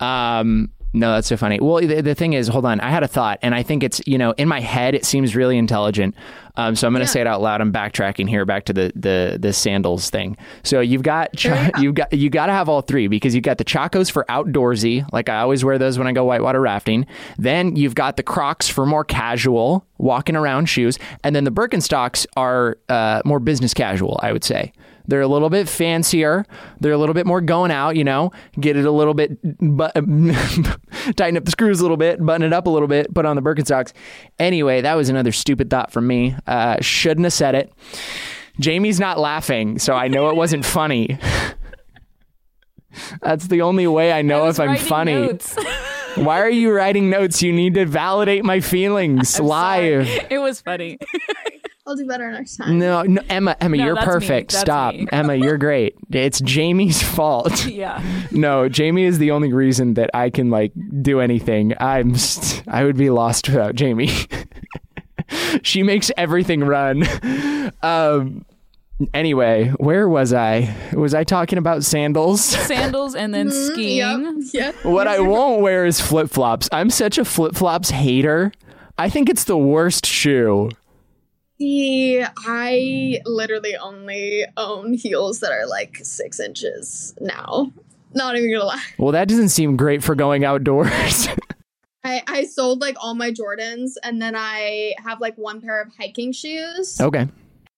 Um, 0.00 0.70
no, 0.92 1.12
that's 1.12 1.26
so 1.28 1.36
funny. 1.36 1.58
Well, 1.60 1.78
the, 1.86 2.00
the 2.00 2.14
thing 2.14 2.32
is, 2.32 2.48
hold 2.48 2.64
on. 2.64 2.80
I 2.80 2.90
had 2.90 3.02
a 3.02 3.08
thought, 3.08 3.38
and 3.42 3.54
I 3.54 3.62
think 3.62 3.82
it's 3.82 4.00
you 4.06 4.16
know 4.16 4.30
in 4.32 4.48
my 4.48 4.60
head 4.60 4.94
it 4.94 5.04
seems 5.04 5.36
really 5.36 5.58
intelligent. 5.58 6.14
Um, 6.56 6.74
so 6.76 6.86
I'm 6.86 6.92
going 6.92 7.00
to 7.00 7.08
Yeah. 7.08 7.12
say 7.12 7.20
it 7.20 7.26
out 7.26 7.40
loud. 7.42 7.60
I'm 7.60 7.72
backtracking 7.72 8.28
here, 8.28 8.44
back 8.44 8.64
to 8.66 8.72
the 8.72 8.92
the 8.94 9.38
the 9.40 9.52
sandals 9.52 10.10
thing. 10.10 10.36
So 10.62 10.80
you've 10.80 11.02
got 11.02 11.34
cha- 11.36 11.70
you've 11.78 11.94
got 11.94 12.12
you 12.12 12.30
got 12.30 12.46
to 12.46 12.52
have 12.52 12.68
all 12.68 12.80
three 12.82 13.08
because 13.08 13.34
you've 13.34 13.44
got 13.44 13.58
the 13.58 13.64
Chacos 13.64 14.10
for 14.10 14.24
outdoorsy, 14.28 15.06
like 15.12 15.28
I 15.28 15.40
always 15.40 15.64
wear 15.64 15.78
those 15.78 15.98
when 15.98 16.06
I 16.06 16.12
go 16.12 16.24
whitewater 16.24 16.60
rafting. 16.60 17.06
Then 17.38 17.76
you've 17.76 17.94
got 17.94 18.16
the 18.16 18.22
Crocs 18.22 18.68
for 18.68 18.86
more 18.86 19.04
casual, 19.04 19.86
walking 19.98 20.36
around 20.36 20.66
shoes, 20.66 20.98
and 21.24 21.34
then 21.36 21.44
the 21.44 21.52
Birkenstocks 21.52 22.26
are 22.36 22.78
uh, 22.88 23.20
more 23.24 23.40
business 23.40 23.74
casual. 23.74 24.18
I 24.22 24.32
would 24.32 24.44
say. 24.44 24.72
They're 25.08 25.20
a 25.20 25.28
little 25.28 25.50
bit 25.50 25.68
fancier. 25.68 26.44
They're 26.80 26.92
a 26.92 26.98
little 26.98 27.14
bit 27.14 27.26
more 27.26 27.40
going 27.40 27.70
out, 27.70 27.96
you 27.96 28.04
know, 28.04 28.32
get 28.58 28.76
it 28.76 28.84
a 28.84 28.90
little 28.90 29.14
bit, 29.14 29.38
but 29.60 29.94
tighten 31.16 31.36
up 31.36 31.44
the 31.44 31.50
screws 31.50 31.80
a 31.80 31.82
little 31.82 31.96
bit, 31.96 32.24
button 32.24 32.42
it 32.42 32.52
up 32.52 32.66
a 32.66 32.70
little 32.70 32.88
bit, 32.88 33.14
put 33.14 33.24
on 33.26 33.36
the 33.36 33.42
Birkenstocks. 33.42 33.92
Anyway, 34.38 34.80
that 34.80 34.94
was 34.94 35.08
another 35.08 35.32
stupid 35.32 35.70
thought 35.70 35.92
from 35.92 36.06
me. 36.06 36.36
Uh, 36.46 36.76
shouldn't 36.80 37.24
have 37.24 37.32
said 37.32 37.54
it. 37.54 37.72
Jamie's 38.58 38.98
not 38.98 39.18
laughing, 39.18 39.78
so 39.78 39.94
I 39.94 40.08
know 40.08 40.30
it 40.30 40.36
wasn't 40.36 40.64
funny. 40.64 41.18
That's 43.20 43.48
the 43.48 43.62
only 43.62 43.86
way 43.86 44.12
I 44.12 44.22
know 44.22 44.44
I 44.44 44.48
if 44.48 44.58
I'm 44.60 44.76
funny. 44.76 45.38
notes. 46.16 46.26
Why 46.26 46.40
are 46.40 46.50
you 46.50 46.72
writing 46.72 47.10
notes? 47.10 47.42
You 47.42 47.52
need 47.52 47.74
to 47.74 47.86
validate 47.86 48.44
my 48.44 48.60
feelings 48.60 49.38
live. 49.40 50.08
it 50.30 50.38
was 50.38 50.60
funny. 50.60 50.98
I'll 51.86 51.94
do 51.94 52.04
better 52.04 52.28
next 52.32 52.56
time. 52.56 52.80
No, 52.80 53.02
no, 53.02 53.22
Emma, 53.28 53.56
Emma, 53.60 53.76
No, 53.76 53.84
you're 53.84 53.96
perfect. 53.96 54.50
Stop, 54.50 54.94
me. 54.96 55.06
Emma, 55.12 55.36
you're 55.36 55.56
great. 55.56 55.94
It's 56.10 56.40
Jamie's 56.40 57.00
fault. 57.00 57.64
yeah. 57.68 58.02
No, 58.32 58.68
Jamie 58.68 59.04
is 59.04 59.18
the 59.18 59.30
only 59.30 59.52
reason 59.52 59.94
that 59.94 60.10
I 60.12 60.30
can 60.30 60.50
like 60.50 60.72
do 61.00 61.20
anything. 61.20 61.74
I'm 61.78 62.16
st- 62.16 62.66
I 62.66 62.82
would 62.82 62.96
be 62.96 63.08
lost 63.10 63.48
without 63.48 63.76
Jamie. 63.76 64.10
she 65.62 65.84
makes 65.84 66.10
everything 66.16 66.64
run. 66.64 67.04
Um 67.82 68.44
Anyway, 69.12 69.68
where 69.78 70.08
was 70.08 70.32
I? 70.32 70.74
Was 70.94 71.14
I 71.14 71.24
talking 71.24 71.58
about 71.58 71.84
sandals? 71.84 72.42
Sandals 72.66 73.14
and 73.14 73.34
then 73.34 73.48
mm-hmm, 73.48 73.72
skiing. 73.72 74.42
Yep. 74.52 74.74
Yeah. 74.84 74.90
What 74.90 75.06
I 75.06 75.20
won't 75.20 75.60
wear 75.60 75.84
is 75.84 76.00
flip 76.00 76.30
flops. 76.30 76.68
I'm 76.72 76.88
such 76.88 77.18
a 77.18 77.24
flip 77.24 77.54
flops 77.54 77.90
hater. 77.90 78.52
I 78.96 79.10
think 79.10 79.28
it's 79.28 79.44
the 79.44 79.58
worst 79.58 80.06
shoe. 80.06 80.70
See, 81.58 82.22
I 82.22 83.20
literally 83.26 83.76
only 83.76 84.44
own 84.56 84.94
heels 84.94 85.40
that 85.40 85.52
are 85.52 85.66
like 85.66 85.98
six 86.02 86.40
inches 86.40 87.14
now. 87.20 87.72
Not 88.14 88.36
even 88.36 88.50
gonna 88.50 88.64
lie. 88.64 88.82
Well, 88.98 89.12
that 89.12 89.28
doesn't 89.28 89.50
seem 89.50 89.76
great 89.76 90.02
for 90.02 90.14
going 90.14 90.44
outdoors. 90.44 91.28
I, 92.04 92.22
I 92.26 92.44
sold 92.44 92.80
like 92.80 92.96
all 93.00 93.14
my 93.14 93.30
Jordans 93.30 93.92
and 94.02 94.22
then 94.22 94.34
I 94.36 94.94
have 95.04 95.20
like 95.20 95.36
one 95.36 95.60
pair 95.60 95.82
of 95.82 95.88
hiking 95.98 96.32
shoes 96.32 97.00
okay. 97.00 97.26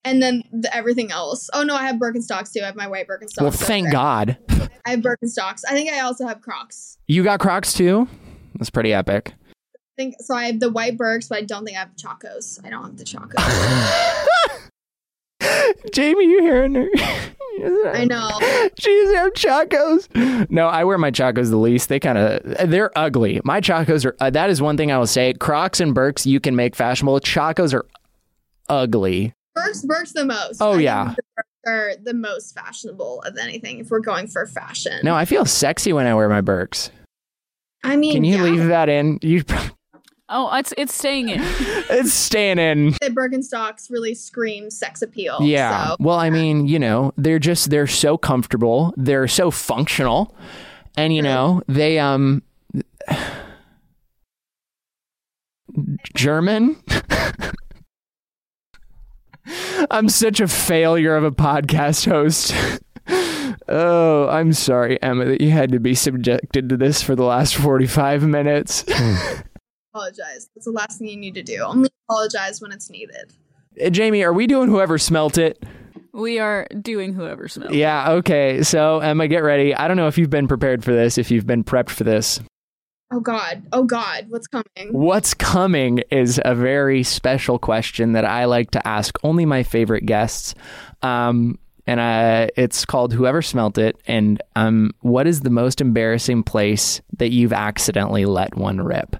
And 0.05 0.23
then 0.23 0.43
the, 0.53 0.75
everything 0.75 1.11
else. 1.11 1.51
Oh 1.53 1.63
no, 1.63 1.75
I 1.75 1.87
have 1.87 1.97
Birkenstocks 1.97 2.53
too. 2.53 2.61
I 2.63 2.67
have 2.67 2.77
my 2.77 2.87
white 2.87 3.07
Birkenstocks. 3.07 3.43
Well, 3.43 3.51
thank 3.51 3.87
there. 3.87 3.93
God. 3.93 4.39
I 4.85 4.91
have 4.93 5.01
Birkenstocks. 5.01 5.63
I 5.69 5.73
think 5.73 5.91
I 5.93 6.01
also 6.01 6.27
have 6.27 6.41
Crocs. 6.41 6.99
You 7.07 7.23
got 7.23 7.41
Crocs 7.41 7.75
too? 7.75 8.09
That's 8.55 8.71
pretty 8.71 8.93
epic. 8.93 9.35
I 9.35 9.79
think 9.97 10.15
so. 10.21 10.35
I 10.35 10.47
have 10.47 10.61
the 10.61 10.71
white 10.71 10.97
Birks, 10.97 11.29
but 11.29 11.39
I 11.39 11.43
don't 11.43 11.65
think 11.65 11.77
I 11.77 11.81
have 11.81 11.95
Chacos. 11.97 12.65
I 12.65 12.71
don't 12.71 12.85
have 12.85 12.97
the 12.97 13.05
Chacos. 13.05 13.35
Jamie, 15.93 16.25
you 16.25 16.41
hearing 16.41 16.75
her? 16.75 16.89
I 17.93 18.05
know. 18.05 18.31
She 18.79 19.03
doesn't 19.03 19.17
have 19.17 19.33
chacos. 19.35 20.49
No, 20.49 20.69
I 20.69 20.85
wear 20.85 20.97
my 20.97 21.11
chacos 21.11 21.51
the 21.51 21.57
least. 21.57 21.89
They 21.89 21.99
kind 21.99 22.17
of 22.17 22.71
they're 22.71 22.97
ugly. 22.97 23.41
My 23.45 23.61
chacos 23.61 24.05
are. 24.05 24.15
Uh, 24.21 24.31
that 24.31 24.49
is 24.49 24.63
one 24.63 24.77
thing 24.77 24.93
I 24.93 24.99
will 24.99 25.07
say. 25.07 25.33
Crocs 25.33 25.81
and 25.81 25.93
Birks 25.95 26.25
you 26.25 26.39
can 26.39 26.55
make 26.55 26.77
fashionable. 26.77 27.19
Chacos 27.21 27.75
are 27.75 27.87
ugly. 28.69 29.35
Birks, 29.65 29.83
Birks 29.83 30.13
the 30.13 30.25
most. 30.25 30.61
Oh, 30.61 30.73
I 30.73 30.81
yeah. 30.81 31.15
the 31.15 31.43
are 31.71 31.93
the 32.03 32.15
most 32.15 32.55
fashionable 32.55 33.23
of 33.23 33.37
anything 33.37 33.79
if 33.79 33.91
we're 33.91 34.01
going 34.01 34.27
for 34.27 34.47
fashion. 34.47 35.01
No, 35.03 35.15
I 35.15 35.25
feel 35.25 35.45
sexy 35.45 35.93
when 35.93 36.07
I 36.07 36.15
wear 36.15 36.29
my 36.29 36.41
Birks. 36.41 36.91
I 37.85 37.97
mean, 37.97 38.15
Can 38.15 38.25
you 38.25 38.37
yeah, 38.37 38.43
leave 38.43 38.67
that 38.67 38.89
in? 38.89 39.19
You, 39.23 39.45
Oh, 40.31 40.55
it's 40.57 40.75
it's 40.77 40.95
staying 40.95 41.31
in. 41.31 41.41
it's 41.43 42.13
staying 42.13 42.59
in. 42.59 42.91
the 43.01 43.09
Birkenstocks 43.09 43.91
really 43.91 44.15
scream 44.15 44.71
sex 44.71 45.01
appeal. 45.01 45.39
Yeah. 45.41 45.89
So. 45.89 45.97
Well, 46.01 46.19
I 46.19 46.29
mean, 46.29 46.69
you 46.69 46.79
know, 46.79 47.15
they're 47.17 47.39
just 47.39 47.71
they're 47.71 47.87
so 47.87 48.19
comfortable. 48.19 48.93
They're 48.97 49.27
so 49.27 49.51
functional. 49.51 50.37
And 50.99 51.15
you 51.15 51.23
know, 51.23 51.63
they 51.67 51.99
um 51.99 52.43
German 56.15 56.77
I'm 59.91 60.09
such 60.09 60.41
a 60.41 60.49
failure 60.49 61.17
of 61.17 61.25
a 61.25 61.31
podcast 61.31 62.07
host. 62.07 62.55
oh, 63.69 64.29
I'm 64.29 64.53
sorry, 64.53 65.01
Emma, 65.03 65.25
that 65.27 65.41
you 65.41 65.51
had 65.51 65.73
to 65.73 65.81
be 65.81 65.95
subjected 65.95 66.69
to 66.69 66.77
this 66.77 67.03
for 67.03 67.17
the 67.17 67.25
last 67.25 67.57
45 67.57 68.25
minutes. 68.25 68.85
apologize. 69.99 70.49
That's 70.55 70.65
the 70.65 70.73
last 70.73 70.99
thing 70.99 71.09
you 71.09 71.17
need 71.17 71.35
to 71.35 71.43
do. 71.43 71.63
Only 71.63 71.91
apologize 72.09 72.61
when 72.61 72.73
it's 72.73 72.91
needed. 72.91 73.33
Uh, 73.83 73.91
Jamie, 73.91 74.23
are 74.23 74.33
we 74.33 74.47
doing 74.47 74.69
whoever 74.69 74.99
smelt 74.99 75.39
it? 75.39 75.63
We 76.13 76.39
are 76.39 76.67
doing 76.81 77.13
whoever 77.13 77.49
smells. 77.49 77.75
Yeah, 77.75 78.13
okay. 78.13 78.63
So, 78.63 78.99
Emma, 78.99 79.29
get 79.29 79.43
ready. 79.43 79.75
I 79.75 79.87
don't 79.87 79.97
know 79.97 80.09
if 80.09 80.19
you've 80.19 80.31
been 80.31 80.49
prepared 80.49 80.83
for 80.83 80.93
this, 80.93 81.19
if 81.19 81.31
you've 81.31 81.47
been 81.47 81.65
prepped 81.65 81.91
for 81.91 82.05
this. 82.05 82.41
Oh 83.11 83.21
God. 83.21 83.63
Oh 83.73 83.85
God. 83.85 84.27
What's 84.29 84.47
coming? 84.47 84.93
What's 84.93 85.35
coming 85.35 86.01
is 86.11 86.41
a 86.45 86.55
very 86.55 87.03
special 87.03 87.59
question 87.59 88.13
that 88.13 88.25
I 88.25 88.45
like 88.45 88.71
to 88.73 88.87
ask 88.87 89.19
only 89.23 89.47
my 89.47 89.63
favorite 89.63 90.05
guests. 90.05 90.55
Um, 91.03 91.59
and 91.87 92.01
uh, 92.01 92.49
it's 92.55 92.85
called 92.85 93.15
Whoever 93.15 93.41
Smelt 93.41 93.79
It. 93.79 93.97
And 94.07 94.43
um, 94.57 94.91
what 95.01 95.27
is 95.27 95.41
the 95.41 95.51
most 95.51 95.81
embarrassing 95.81 96.43
place 96.43 97.01
that 97.17 97.31
you've 97.31 97.55
accidentally 97.55 98.27
let 98.27 98.57
one 98.57 98.83
rip? 98.83 99.17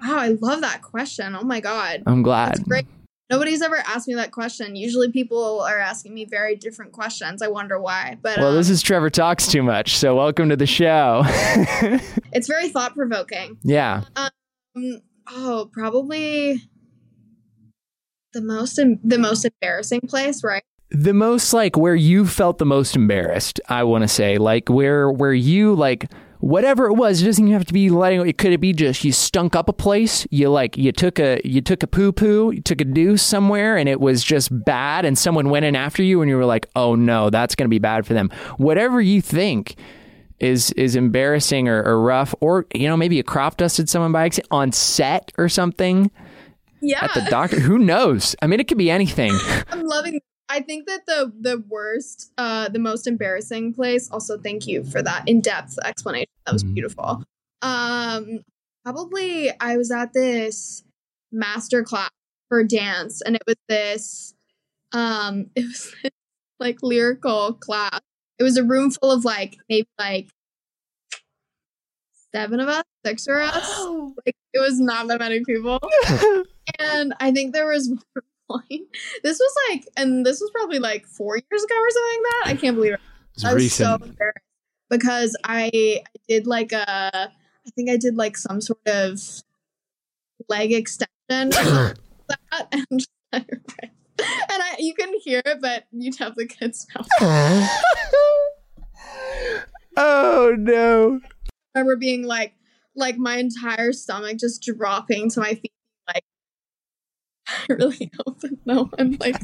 Wow, 0.00 0.18
I 0.18 0.28
love 0.40 0.60
that 0.60 0.82
question. 0.82 1.34
Oh 1.34 1.42
my 1.42 1.60
God. 1.60 2.04
I'm 2.06 2.22
glad. 2.22 2.50
That's 2.50 2.60
great. 2.60 2.86
Nobody's 3.30 3.62
ever 3.62 3.76
asked 3.86 4.06
me 4.06 4.14
that 4.14 4.32
question. 4.32 4.76
Usually 4.76 5.10
people 5.10 5.62
are 5.62 5.78
asking 5.78 6.12
me 6.12 6.26
very 6.26 6.56
different 6.56 6.92
questions. 6.92 7.40
I 7.40 7.48
wonder 7.48 7.80
why. 7.80 8.18
But 8.20 8.36
Well, 8.38 8.48
um, 8.50 8.56
this 8.56 8.68
is 8.68 8.82
Trevor 8.82 9.08
Talks 9.08 9.46
Too 9.46 9.62
Much. 9.62 9.96
So, 9.96 10.14
welcome 10.16 10.50
to 10.50 10.56
the 10.56 10.66
show. 10.66 11.22
it's 12.32 12.46
very 12.46 12.68
thought 12.68 12.94
provoking. 12.94 13.56
yeah. 13.62 14.02
Um, 14.16 15.00
oh, 15.28 15.70
probably 15.72 16.60
the 18.34 18.42
most 18.42 18.78
em- 18.78 19.00
the 19.02 19.18
most 19.18 19.44
embarrassing 19.44 20.02
place, 20.02 20.44
right? 20.44 20.64
the 20.90 21.14
most 21.14 21.52
like 21.52 21.76
where 21.76 21.94
you 21.94 22.24
felt 22.26 22.58
the 22.58 22.66
most 22.66 22.94
embarrassed 22.94 23.58
i 23.68 23.82
want 23.82 24.02
to 24.02 24.06
say 24.06 24.36
like 24.38 24.68
where 24.68 25.10
where 25.10 25.32
you 25.32 25.74
like 25.74 26.08
whatever 26.40 26.86
it 26.86 26.94
was 26.94 27.22
it 27.22 27.24
doesn't 27.24 27.44
even 27.44 27.52
have 27.52 27.64
to 27.66 27.72
be 27.72 27.88
letting 27.90 28.26
it 28.26 28.36
could 28.38 28.52
it 28.52 28.60
be 28.60 28.72
just 28.72 29.04
you 29.04 29.12
stunk 29.12 29.56
up 29.56 29.68
a 29.68 29.72
place 29.72 30.26
you 30.30 30.50
like 30.50 30.76
you 30.76 30.92
took 30.92 31.18
a 31.18 31.40
you 31.44 31.60
took 31.60 31.82
a 31.82 31.86
poo 31.86 32.12
poo 32.12 32.50
you 32.50 32.60
took 32.60 32.80
a 32.80 32.84
deuce 32.84 33.22
somewhere 33.22 33.76
and 33.76 33.88
it 33.88 34.00
was 34.00 34.22
just 34.22 34.50
bad 34.64 35.04
and 35.04 35.16
someone 35.16 35.48
went 35.48 35.64
in 35.64 35.74
after 35.74 36.02
you 36.02 36.20
and 36.20 36.28
you 36.28 36.36
were 36.36 36.44
like 36.44 36.66
oh 36.76 36.94
no 36.94 37.30
that's 37.30 37.54
going 37.54 37.64
to 37.66 37.70
be 37.70 37.78
bad 37.78 38.04
for 38.06 38.14
them. 38.14 38.30
Whatever 38.58 39.00
you 39.00 39.20
think 39.22 39.76
is 40.40 40.72
is 40.72 40.96
embarrassing 40.96 41.68
or, 41.68 41.82
or 41.82 42.00
rough 42.02 42.34
or 42.40 42.66
you 42.74 42.88
know 42.88 42.96
maybe 42.96 43.16
you 43.16 43.22
crop 43.22 43.56
dusted 43.56 43.88
someone 43.88 44.12
by 44.12 44.26
accident 44.26 44.48
on 44.50 44.72
set 44.72 45.32
or 45.38 45.48
something 45.48 46.10
Yeah, 46.80 47.04
at 47.04 47.14
the 47.14 47.30
doctor 47.30 47.60
who 47.60 47.78
knows? 47.78 48.34
I 48.42 48.46
mean 48.48 48.60
it 48.60 48.68
could 48.68 48.78
be 48.78 48.90
anything. 48.90 49.32
I'm 49.70 49.84
loving. 49.84 50.20
I 50.48 50.60
think 50.60 50.86
that 50.86 51.06
the 51.06 51.32
the 51.40 51.58
worst, 51.68 52.32
uh, 52.38 52.68
the 52.68 52.78
most 52.78 53.06
embarrassing 53.06 53.72
place. 53.74 54.10
Also, 54.10 54.38
thank 54.38 54.66
you 54.66 54.84
for 54.84 55.02
that 55.02 55.28
in 55.28 55.40
depth 55.40 55.78
explanation. 55.84 56.28
That 56.46 56.52
was 56.52 56.64
Mhm. 56.64 56.74
beautiful. 56.74 57.24
Um, 57.62 58.40
probably 58.84 59.50
I 59.60 59.76
was 59.76 59.90
at 59.90 60.12
this 60.12 60.84
master 61.32 61.82
class 61.82 62.10
for 62.48 62.62
dance, 62.62 63.22
and 63.22 63.36
it 63.36 63.42
was 63.46 63.56
this, 63.68 64.34
um, 64.92 65.50
it 65.56 65.64
was 65.64 65.92
this, 66.02 66.12
like 66.60 66.82
lyrical 66.82 67.54
class. 67.54 68.00
It 68.38 68.42
was 68.42 68.56
a 68.56 68.64
room 68.64 68.90
full 68.90 69.10
of 69.12 69.24
like 69.24 69.56
maybe 69.68 69.88
like 69.98 70.28
seven 72.34 72.60
of 72.60 72.68
us, 72.68 72.84
six 73.04 73.26
of 73.26 73.36
us. 73.36 73.80
Like 74.26 74.36
it 74.52 74.58
was 74.58 74.78
not 74.80 75.08
that 75.08 75.20
many 75.20 75.42
people. 75.44 75.78
and 76.78 77.14
I 77.20 77.30
think 77.32 77.52
there 77.52 77.66
was 77.66 77.88
one 77.88 78.00
point. 78.50 78.82
This 79.22 79.38
was 79.38 79.54
like, 79.70 79.86
and 79.96 80.24
this 80.24 80.40
was 80.40 80.50
probably 80.50 80.78
like 80.78 81.06
four 81.06 81.36
years 81.36 81.64
ago 81.64 81.74
or 81.74 81.90
something 81.90 82.22
like 82.22 82.32
that. 82.32 82.42
I 82.46 82.54
can't 82.60 82.76
believe 82.76 82.94
it. 82.94 83.00
I 83.44 83.54
was 83.54 83.72
so 83.72 83.94
embarrassed 83.94 84.38
because 84.90 85.36
I, 85.44 85.70
I 85.74 86.02
did 86.28 86.46
like 86.46 86.72
a, 86.72 87.30
I 87.66 87.70
think 87.74 87.90
I 87.90 87.96
did 87.96 88.16
like 88.16 88.36
some 88.36 88.60
sort 88.60 88.86
of 88.86 89.20
leg 90.48 90.72
extension 90.72 91.08
that, 91.28 91.96
and 92.72 92.86
just 92.92 93.10
let 93.32 93.48
it 93.48 93.90
and 94.16 94.62
I, 94.62 94.76
you 94.78 94.94
can 94.94 95.12
hear 95.24 95.42
it, 95.44 95.58
but 95.60 95.84
you'd 95.90 96.18
have 96.18 96.36
the 96.36 96.46
kids 96.46 96.86
know. 96.94 97.04
oh 99.96 100.54
no 100.56 101.20
I 101.74 101.80
remember 101.80 101.96
being 101.96 102.24
like, 102.24 102.54
like 102.94 103.16
my 103.16 103.36
entire 103.36 103.92
stomach 103.92 104.38
just 104.38 104.62
dropping 104.62 105.30
to 105.30 105.40
my 105.40 105.54
feet. 105.54 105.72
Really 107.68 108.10
hope 108.26 108.40
that 108.40 108.56
no 108.66 108.84
one 108.96 109.16
like 109.20 109.36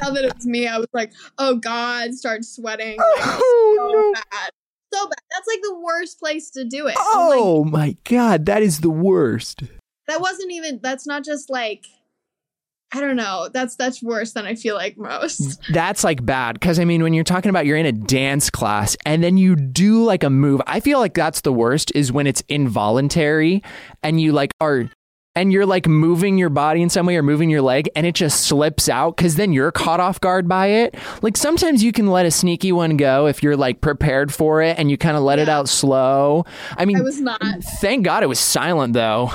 now 0.00 0.10
that 0.10 0.24
it 0.24 0.34
was 0.34 0.46
me. 0.46 0.66
I 0.66 0.78
was 0.78 0.88
like, 0.92 1.12
oh 1.38 1.56
god, 1.56 2.14
start 2.14 2.44
sweating. 2.44 2.96
Like, 2.98 3.20
Oh, 3.24 3.74
so 3.92 3.98
no. 3.98 4.12
bad, 4.12 4.50
so 4.92 5.06
bad. 5.06 5.18
That's 5.30 5.46
like 5.48 5.60
the 5.62 5.78
worst 5.80 6.18
place 6.18 6.50
to 6.50 6.64
do 6.64 6.86
it. 6.86 6.96
I'm 6.98 7.28
like, 7.28 7.38
Oh 7.40 7.64
my 7.64 7.96
god, 8.04 8.46
that 8.46 8.62
is 8.62 8.80
the 8.80 8.90
worst. 8.90 9.62
that 10.08 10.20
wasn't 10.20 10.52
even. 10.52 10.80
That's 10.82 11.06
not 11.06 11.24
just 11.24 11.50
like. 11.50 11.86
I 12.94 13.00
don't 13.00 13.16
know. 13.16 13.48
That's 13.50 13.74
that's 13.76 14.02
worse 14.02 14.32
than 14.32 14.44
I 14.44 14.54
feel 14.54 14.74
like 14.74 14.98
most. 14.98 15.58
That's 15.72 16.04
like 16.04 16.26
bad 16.26 16.60
because 16.60 16.78
I 16.78 16.84
mean, 16.84 17.02
when 17.02 17.14
you're 17.14 17.24
talking 17.24 17.48
about 17.48 17.64
you're 17.64 17.78
in 17.78 17.86
a 17.86 17.92
dance 17.92 18.50
class 18.50 18.98
and 19.06 19.24
then 19.24 19.38
you 19.38 19.56
do 19.56 20.04
like 20.04 20.22
a 20.22 20.28
move, 20.28 20.60
I 20.66 20.80
feel 20.80 20.98
like 20.98 21.14
that's 21.14 21.40
the 21.40 21.54
worst 21.54 21.90
is 21.94 22.12
when 22.12 22.26
it's 22.26 22.42
involuntary 22.50 23.62
and 24.02 24.20
you 24.20 24.32
like 24.32 24.52
are 24.60 24.90
and 25.34 25.52
you're 25.52 25.66
like 25.66 25.86
moving 25.86 26.38
your 26.38 26.50
body 26.50 26.82
in 26.82 26.90
some 26.90 27.06
way 27.06 27.16
or 27.16 27.22
moving 27.22 27.50
your 27.50 27.62
leg 27.62 27.88
and 27.96 28.06
it 28.06 28.14
just 28.14 28.42
slips 28.46 28.88
out 28.88 29.16
because 29.16 29.36
then 29.36 29.52
you're 29.52 29.72
caught 29.72 30.00
off 30.00 30.20
guard 30.20 30.48
by 30.48 30.66
it. 30.66 30.94
Like 31.22 31.36
sometimes 31.36 31.82
you 31.82 31.92
can 31.92 32.08
let 32.08 32.26
a 32.26 32.30
sneaky 32.30 32.72
one 32.72 32.96
go 32.96 33.26
if 33.26 33.42
you're 33.42 33.56
like 33.56 33.80
prepared 33.80 34.32
for 34.32 34.62
it 34.62 34.78
and 34.78 34.90
you 34.90 34.98
kind 34.98 35.16
of 35.16 35.22
let 35.22 35.38
it 35.38 35.48
out 35.48 35.68
slow. 35.68 36.44
I 36.76 36.84
mean, 36.84 36.98
I 36.98 37.02
was 37.02 37.20
not. 37.20 37.40
thank 37.80 38.04
God 38.04 38.22
it 38.22 38.28
was 38.28 38.38
silent 38.38 38.92
though. 38.92 39.30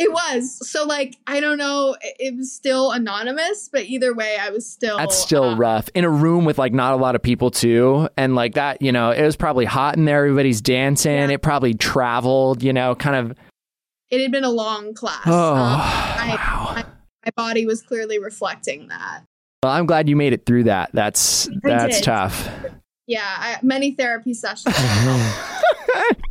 It 0.00 0.10
was 0.10 0.66
so 0.66 0.84
like 0.84 1.14
I 1.26 1.40
don't 1.40 1.58
know. 1.58 1.94
It, 2.00 2.16
it 2.18 2.34
was 2.34 2.50
still 2.50 2.90
anonymous, 2.90 3.68
but 3.70 3.84
either 3.84 4.14
way, 4.14 4.38
I 4.40 4.48
was 4.48 4.66
still. 4.66 4.96
That's 4.96 5.14
still 5.14 5.44
uh, 5.44 5.56
rough. 5.56 5.90
In 5.94 6.04
a 6.04 6.10
room 6.10 6.46
with 6.46 6.56
like 6.56 6.72
not 6.72 6.94
a 6.94 6.96
lot 6.96 7.14
of 7.16 7.22
people 7.22 7.50
too. 7.50 8.08
And 8.16 8.34
like 8.34 8.54
that, 8.54 8.80
you 8.80 8.92
know, 8.92 9.10
it 9.10 9.22
was 9.22 9.36
probably 9.36 9.66
hot 9.66 9.98
in 9.98 10.06
there. 10.06 10.24
Everybody's 10.24 10.62
dancing. 10.62 11.12
Yeah. 11.12 11.28
It 11.28 11.42
probably 11.42 11.74
traveled, 11.74 12.62
you 12.62 12.72
know, 12.72 12.94
kind 12.94 13.14
of. 13.14 13.36
It 14.10 14.20
had 14.20 14.32
been 14.32 14.44
a 14.44 14.50
long 14.50 14.94
class. 14.94 15.22
Oh, 15.26 15.54
Um, 15.54 15.80
I, 15.80 16.36
wow. 16.36 16.66
I- 16.76 16.84
my 17.26 17.30
body 17.36 17.66
was 17.66 17.82
clearly 17.82 18.18
reflecting 18.18 18.88
that. 18.88 19.24
Well, 19.62 19.72
I'm 19.72 19.84
glad 19.84 20.08
you 20.08 20.16
made 20.16 20.32
it 20.32 20.46
through 20.46 20.64
that. 20.64 20.88
That's 20.94 21.50
that's 21.62 21.96
did. 21.96 22.04
tough. 22.04 22.48
Yeah, 23.06 23.20
I, 23.22 23.58
many 23.62 23.90
therapy 23.90 24.32
sessions. 24.32 24.74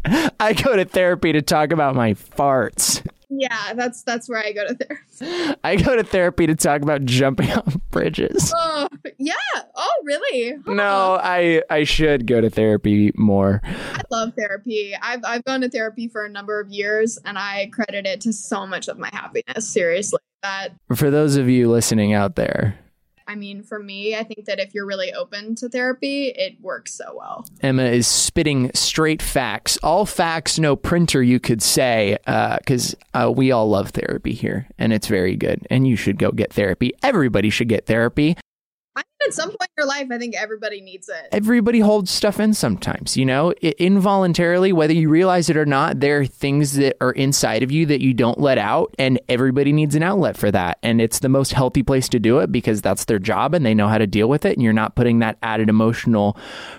I 0.40 0.54
go 0.54 0.76
to 0.76 0.86
therapy 0.86 1.32
to 1.34 1.42
talk 1.42 1.72
about 1.72 1.96
my 1.96 2.14
farts. 2.14 3.06
yeah, 3.30 3.74
that's 3.76 4.04
that's 4.04 4.28
where 4.30 4.40
I 4.40 4.52
go 4.54 4.68
to 4.68 4.76
therapy. 4.76 5.60
I 5.64 5.76
go 5.76 5.96
to 5.96 6.04
therapy 6.04 6.48
to 6.48 6.56
talk 6.56 6.82
about 6.82 7.06
jumping 7.06 7.52
off 7.54 7.78
bridges. 7.92 8.52
Oh, 8.56 8.88
yeah. 9.18 9.34
Oh, 9.76 10.02
really? 10.06 10.54
Huh. 10.66 10.74
No, 10.74 11.20
I 11.22 11.62
I 11.70 11.84
should 11.84 12.26
go 12.26 12.42
to 12.42 12.50
therapy 12.50 13.12
more. 13.16 13.62
I 13.64 14.02
love 14.12 14.34
therapy. 14.38 14.94
I've 15.02 15.22
I've 15.24 15.44
gone 15.44 15.62
to 15.62 15.70
therapy 15.70 16.08
for 16.08 16.26
a 16.26 16.30
number 16.30 16.60
of 16.60 16.70
years, 16.70 17.20
and 17.26 17.38
I 17.38 17.70
credit 17.72 18.06
it 18.06 18.22
to 18.22 18.34
so 18.34 18.66
much 18.66 18.88
of 18.88 18.98
my 18.98 19.10
happiness. 19.14 19.68
Seriously, 19.68 20.20
that 20.42 20.70
For 20.96 21.12
those 21.12 21.36
of 21.36 21.50
you 21.50 21.70
listening 21.70 22.14
out 22.14 22.36
there, 22.36 22.78
I 23.30 23.36
mean, 23.36 23.62
for 23.62 23.78
me, 23.78 24.16
I 24.16 24.24
think 24.24 24.46
that 24.46 24.60
if 24.60 24.74
you're 24.74 24.88
really 24.88 25.14
open 25.14 25.54
to 25.58 25.70
therapy, 25.70 26.30
it 26.30 26.60
works 26.62 26.96
so 26.96 27.16
well. 27.16 27.46
Emma 27.62 27.84
is 27.84 28.08
spitting 28.08 28.72
straight 28.74 29.22
facts, 29.22 29.78
all 29.84 30.08
facts, 30.08 30.58
no 30.58 30.76
printer, 30.76 31.22
you 31.22 31.40
could 31.40 31.62
say, 31.62 32.18
because 32.26 32.96
uh, 33.14 33.32
we 33.34 33.52
all 33.52 33.70
love 33.70 33.92
therapy 33.92 34.34
here, 34.34 34.68
and 34.80 34.92
it's 34.92 35.06
very 35.06 35.36
good. 35.36 35.68
And 35.70 35.88
you 35.88 35.96
should 35.96 36.18
go 36.18 36.32
get 36.32 36.52
therapy. 36.52 36.92
Everybody 37.04 37.52
should 37.52 37.70
get 37.70 37.86
therapy. 37.86 38.36
At 39.26 39.34
some 39.34 39.50
point 39.50 39.62
in 39.62 39.84
your 39.84 39.88
life, 39.88 40.08
I 40.12 40.18
think 40.18 40.36
everybody 40.36 40.82
needs 40.82 41.10
it. 41.10 41.28
Everybody 41.32 41.80
holds 41.80 42.12
stuff 42.12 42.40
in 42.40 42.54
sometimes, 42.54 43.18
you 43.18 43.26
know, 43.26 43.54
I- 43.64 43.74
involuntarily, 43.78 44.72
whether 44.72 44.94
you 44.94 45.10
realize 45.10 45.50
it 45.50 45.58
or 45.58 45.66
not. 45.66 46.00
There 46.00 46.20
are 46.22 46.26
things 46.26 46.74
that 46.74 46.96
are 47.02 47.12
inside 47.12 47.64
of 47.64 47.72
you 47.72 47.86
that 47.88 48.02
you 48.02 48.14
don't 48.14 48.40
let 48.40 48.58
out, 48.58 48.94
and 48.98 49.20
everybody 49.28 49.74
needs 49.74 49.96
an 49.96 50.04
outlet 50.04 50.38
for 50.38 50.52
that. 50.52 50.78
And 50.84 51.02
it's 51.02 51.20
the 51.20 51.30
most 51.30 51.54
healthy 51.54 51.84
place 51.84 52.08
to 52.10 52.20
do 52.20 52.40
it 52.40 52.52
because 52.52 52.82
that's 52.82 53.06
their 53.06 53.20
job 53.20 53.54
and 53.54 53.66
they 53.66 53.74
know 53.74 53.88
how 53.88 53.98
to 53.98 54.08
deal 54.08 54.30
with 54.30 54.46
it. 54.46 54.54
And 54.54 54.64
you're 54.64 54.74
not 54.74 54.96
putting 54.96 55.20
that 55.20 55.38
added 55.44 55.70
emotional 55.70 56.38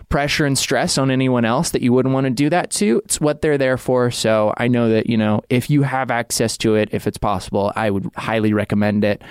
pressure 0.08 0.46
and 0.46 0.58
stress 0.58 0.98
on 0.98 1.10
anyone 1.10 1.44
else 1.44 1.70
that 1.70 1.82
you 1.82 1.92
wouldn't 1.92 2.14
want 2.14 2.24
to 2.24 2.30
do 2.30 2.50
that 2.50 2.70
to. 2.72 3.00
It's 3.04 3.20
what 3.20 3.42
they're 3.42 3.58
there 3.58 3.76
for. 3.76 4.10
So 4.10 4.52
I 4.56 4.68
know 4.68 4.88
that, 4.88 5.08
you 5.08 5.16
know, 5.16 5.42
if 5.50 5.70
you 5.70 5.82
have 5.82 6.10
access 6.10 6.56
to 6.58 6.74
it, 6.74 6.88
if 6.92 7.06
it's 7.06 7.18
possible, 7.18 7.72
I 7.76 7.90
would 7.90 8.10
highly 8.16 8.52
recommend 8.52 9.04
it. 9.04 9.22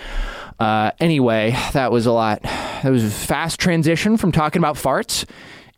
Uh, 0.60 0.92
anyway, 1.00 1.56
that 1.74 1.92
was 1.92 2.06
a 2.06 2.12
lot. 2.12 2.42
That 2.44 2.92
was 2.92 2.99
a 3.04 3.10
fast 3.10 3.60
transition 3.60 4.18
from 4.18 4.32
talking 4.32 4.60
about 4.60 4.76
farts 4.76 5.26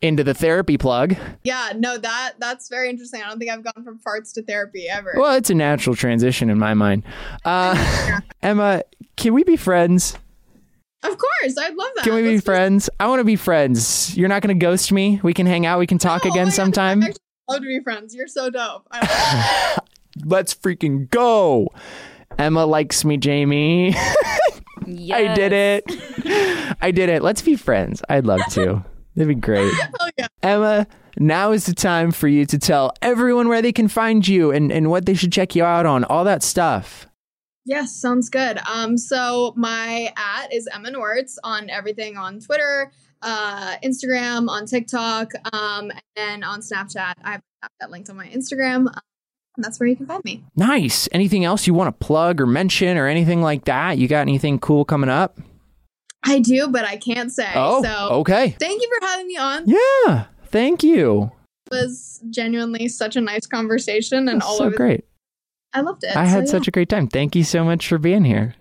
into 0.02 0.24
the 0.24 0.34
therapy 0.34 0.78
plug. 0.78 1.16
Yeah, 1.44 1.74
no, 1.76 1.98
that 1.98 2.34
that's 2.40 2.70
very 2.70 2.90
interesting. 2.90 3.22
I 3.22 3.30
don't 3.30 3.40
think 3.40 3.52
I've 3.52 3.64
gone 3.64 3.84
from 3.84 4.00
farts 4.00 4.34
to 4.34 4.44
therapy 4.44 4.88
ever. 4.90 5.14
Well, 5.16 5.36
it's 5.36 5.50
a 5.50 5.56
natural 5.56 5.96
transition 5.96 6.50
in 6.50 6.58
my 6.58 6.74
mind. 6.74 7.04
Uh, 7.46 8.20
Emma, 8.42 8.84
can 9.16 9.34
we 9.34 9.44
be 9.44 9.58
friends? 9.58 10.18
Of 11.04 11.18
course, 11.18 11.58
I'd 11.58 11.74
love 11.74 11.90
that. 11.96 12.04
Can 12.04 12.14
we 12.14 12.22
be 12.22 12.34
Let's 12.36 12.46
friends? 12.46 12.90
I 13.00 13.08
want 13.08 13.20
to 13.20 13.24
be 13.24 13.36
friends. 13.36 14.16
You're 14.16 14.30
not 14.30 14.44
going 14.44 14.58
to 14.58 14.64
ghost 14.64 14.92
me. 14.92 15.20
We 15.24 15.34
can 15.34 15.48
hang 15.48 15.66
out. 15.66 15.80
We 15.80 15.88
can 15.88 15.98
talk 15.98 16.26
No, 16.26 16.30
oh 16.30 16.34
again 16.34 16.48
God, 16.48 16.54
sometime. 16.54 17.04
I'd 17.04 17.18
love 17.50 17.62
to 17.62 17.68
be 17.68 17.80
friends. 17.80 18.14
You're 18.14 18.28
so 18.28 18.52
dope. 18.52 18.88
Let's 20.26 20.54
freaking 20.54 21.10
go. 21.10 21.70
Emma 22.38 22.66
likes 22.66 23.04
me, 23.04 23.18
Jamie. 23.18 23.96
I 25.14 25.34
did 25.34 25.54
it. 25.54 25.84
I 26.82 26.92
did 26.92 27.10
it. 27.10 27.22
Let's 27.22 27.42
be 27.42 27.56
friends. 27.56 28.02
I'd 28.10 28.26
love 28.26 28.42
to. 28.52 28.84
That'd 29.16 29.28
be 29.28 29.36
great. 29.36 29.72
oh 30.00 30.10
yeah. 30.18 30.28
Emma, 30.42 30.88
now 31.18 31.52
is 31.52 31.66
the 31.66 31.74
time 31.74 32.12
for 32.12 32.28
you 32.28 32.46
to 32.46 32.58
tell 32.58 32.94
everyone 33.02 33.50
where 33.50 33.62
they 33.62 33.72
can 33.72 33.88
find 33.88 34.28
you 34.28 34.52
and, 34.52 34.72
and 34.72 34.90
what 34.90 35.06
they 35.06 35.14
should 35.14 35.32
check 35.32 35.56
you 35.56 35.64
out 35.64 35.86
on, 35.86 36.04
all 36.06 36.24
that 36.24 36.44
stuff. 36.44 37.08
Yes, 37.66 37.96
sounds 37.96 38.30
good. 38.30 38.60
Um, 38.68 38.98
so 38.98 39.54
my 39.56 40.12
at 40.18 40.52
is 40.52 40.68
Emma 40.74 40.90
Nortz 40.90 41.36
on 41.44 41.70
everything 41.70 42.18
on 42.18 42.40
Twitter, 42.40 42.92
uh, 43.22 43.76
Instagram, 43.84 44.50
on 44.50 44.66
TikTok, 44.66 45.34
um, 45.54 45.92
and 46.16 46.44
on 46.44 46.62
Snapchat. 46.62 47.14
I 47.24 47.32
have 47.34 47.42
that 47.80 47.92
linked 47.92 48.10
on 48.10 48.18
my 48.18 48.28
Instagram. 48.28 48.92
And 49.58 49.64
that's 49.66 49.80
where 49.80 49.88
you 49.88 49.96
can 49.96 50.06
find 50.06 50.24
me. 50.24 50.44
Nice. 50.56 51.10
Anything 51.12 51.44
else 51.44 51.68
you 51.68 51.74
want 51.74 51.88
to 51.88 52.06
plug 52.06 52.40
or 52.40 52.46
mention 52.46 52.98
or 52.98 53.08
anything 53.08 53.42
like 53.42 53.66
that? 53.66 53.98
You 53.98 54.08
got 54.08 54.22
anything 54.22 54.60
cool 54.60 54.86
coming 54.86 55.10
up? 55.10 55.40
I 56.24 56.40
do, 56.40 56.68
but 56.70 56.86
I 56.86 56.98
can't 56.98 57.32
say. 57.32 57.52
Oh, 57.56 57.84
so 57.84 58.10
okay. 58.20 58.56
thank 58.60 58.82
you 58.82 58.90
for 59.00 59.08
having 59.08 59.28
me 59.28 59.38
on. 59.38 59.64
Yeah. 59.68 60.26
Thank 60.46 60.84
you. 60.84 61.32
It 61.72 61.76
was 61.76 62.24
genuinely 62.30 62.88
such 62.88 63.16
a 63.16 63.22
nice 63.22 63.46
conversation 63.46 64.30
and 64.30 64.40
That's 64.42 64.46
all 64.46 64.58
so 64.58 64.66
over. 64.66 64.76
great. 64.76 65.06
I 65.74 65.82
loved 65.82 66.04
it. 66.04 66.16
I 66.16 66.26
had 66.26 66.48
such 66.48 66.68
a 66.68 66.72
great 66.72 66.90
time. 66.90 67.08
Thank 67.08 67.36
you 67.36 67.44
so 67.44 67.64
much 67.64 67.88
for 67.88 67.98
being 67.98 68.24
here. 68.26 68.56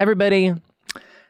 Everybody, 0.00 0.52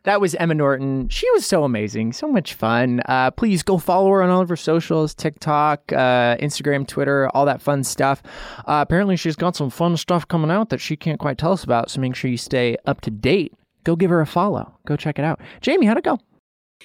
that 0.05 0.21
was 0.21 0.35
Emma 0.35 0.55
Norton. 0.55 1.09
She 1.09 1.31
was 1.33 1.45
so 1.45 1.65
amazing, 1.65 2.13
so 2.13 2.29
much 2.29 2.55
fun. 2.55 3.01
Uh, 3.07 3.31
please 3.31 3.63
go 3.63 3.79
follow 3.79 4.11
her 4.11 4.23
on 4.23 4.31
all 4.31 4.43
of 4.43 4.49
her 4.49 4.57
socials 4.57 5.15
TikTok, 5.15 5.93
uh, 5.93 6.37
Instagram, 6.37 6.87
Twitter, 6.87 7.29
all 7.35 7.47
that 7.47 7.61
fun 7.63 7.83
stuff. 7.83 8.23
Uh, 8.59 8.85
apparently, 8.87 9.17
she's 9.17 9.37
got 9.37 9.57
some 9.57 9.71
fun 9.71 9.97
stuff 9.97 10.29
coming 10.29 10.51
out 10.51 10.69
that 10.69 10.81
she 10.81 10.97
can't 10.97 11.19
quite 11.19 11.39
tell 11.39 11.53
us 11.53 11.65
about, 11.65 11.91
so 11.91 12.01
make 12.01 12.15
sure 12.15 12.31
you 12.31 12.37
stay 12.37 12.77
up 12.87 13.01
to 13.01 13.11
date. 13.11 13.55
Go 13.85 13.97
give 13.97 14.11
her 14.11 14.21
a 14.21 14.27
follow. 14.27 14.73
Go 14.87 14.97
check 14.97 15.19
it 15.19 15.25
out. 15.25 15.41
Jamie, 15.61 15.87
how'd 15.87 15.99
it 15.99 16.05
go? 16.05 16.19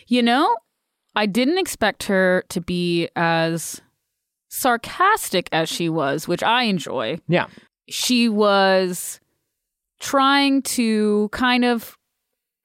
You 0.07 0.23
know, 0.23 0.57
I 1.15 1.25
didn't 1.25 1.57
expect 1.57 2.03
her 2.03 2.45
to 2.49 2.61
be 2.61 3.09
as 3.15 3.81
sarcastic 4.49 5.49
as 5.51 5.67
she 5.69 5.89
was, 5.89 6.27
which 6.27 6.43
I 6.43 6.63
enjoy. 6.63 7.19
Yeah. 7.27 7.47
She 7.89 8.29
was 8.29 9.19
trying 9.99 10.61
to 10.61 11.29
kind 11.33 11.65
of 11.65 11.97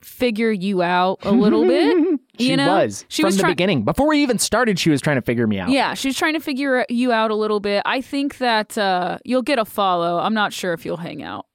figure 0.05 0.51
you 0.53 0.83
out 0.83 1.19
a 1.23 1.33
little 1.33 1.65
bit. 1.67 2.21
She 2.37 2.51
you 2.51 2.57
know? 2.57 2.67
was 2.83 3.05
She 3.09 3.23
from 3.23 3.29
was 3.29 3.37
the 3.37 3.43
try- 3.43 3.51
beginning. 3.53 3.85
Before 3.85 4.09
we 4.09 4.21
even 4.21 4.41
started, 4.41 4.77
she 4.77 4.91
was 4.91 5.01
trying 5.01 5.15
to 5.19 5.23
figure 5.23 5.47
me 5.47 5.61
out. 5.61 5.69
Yeah, 5.71 5.95
she's 5.95 6.17
trying 6.17 6.35
to 6.35 6.41
figure 6.41 6.85
you 6.89 7.13
out 7.13 7.31
a 7.31 7.37
little 7.37 7.61
bit. 7.61 7.81
I 7.87 8.01
think 8.01 8.39
that 8.39 8.77
uh, 8.77 9.19
you'll 9.25 9.43
get 9.43 9.61
a 9.61 9.65
follow. 9.65 10.19
I'm 10.19 10.35
not 10.35 10.53
sure 10.53 10.73
if 10.73 10.85
you'll 10.85 10.97
hang 10.97 11.23
out. 11.23 11.47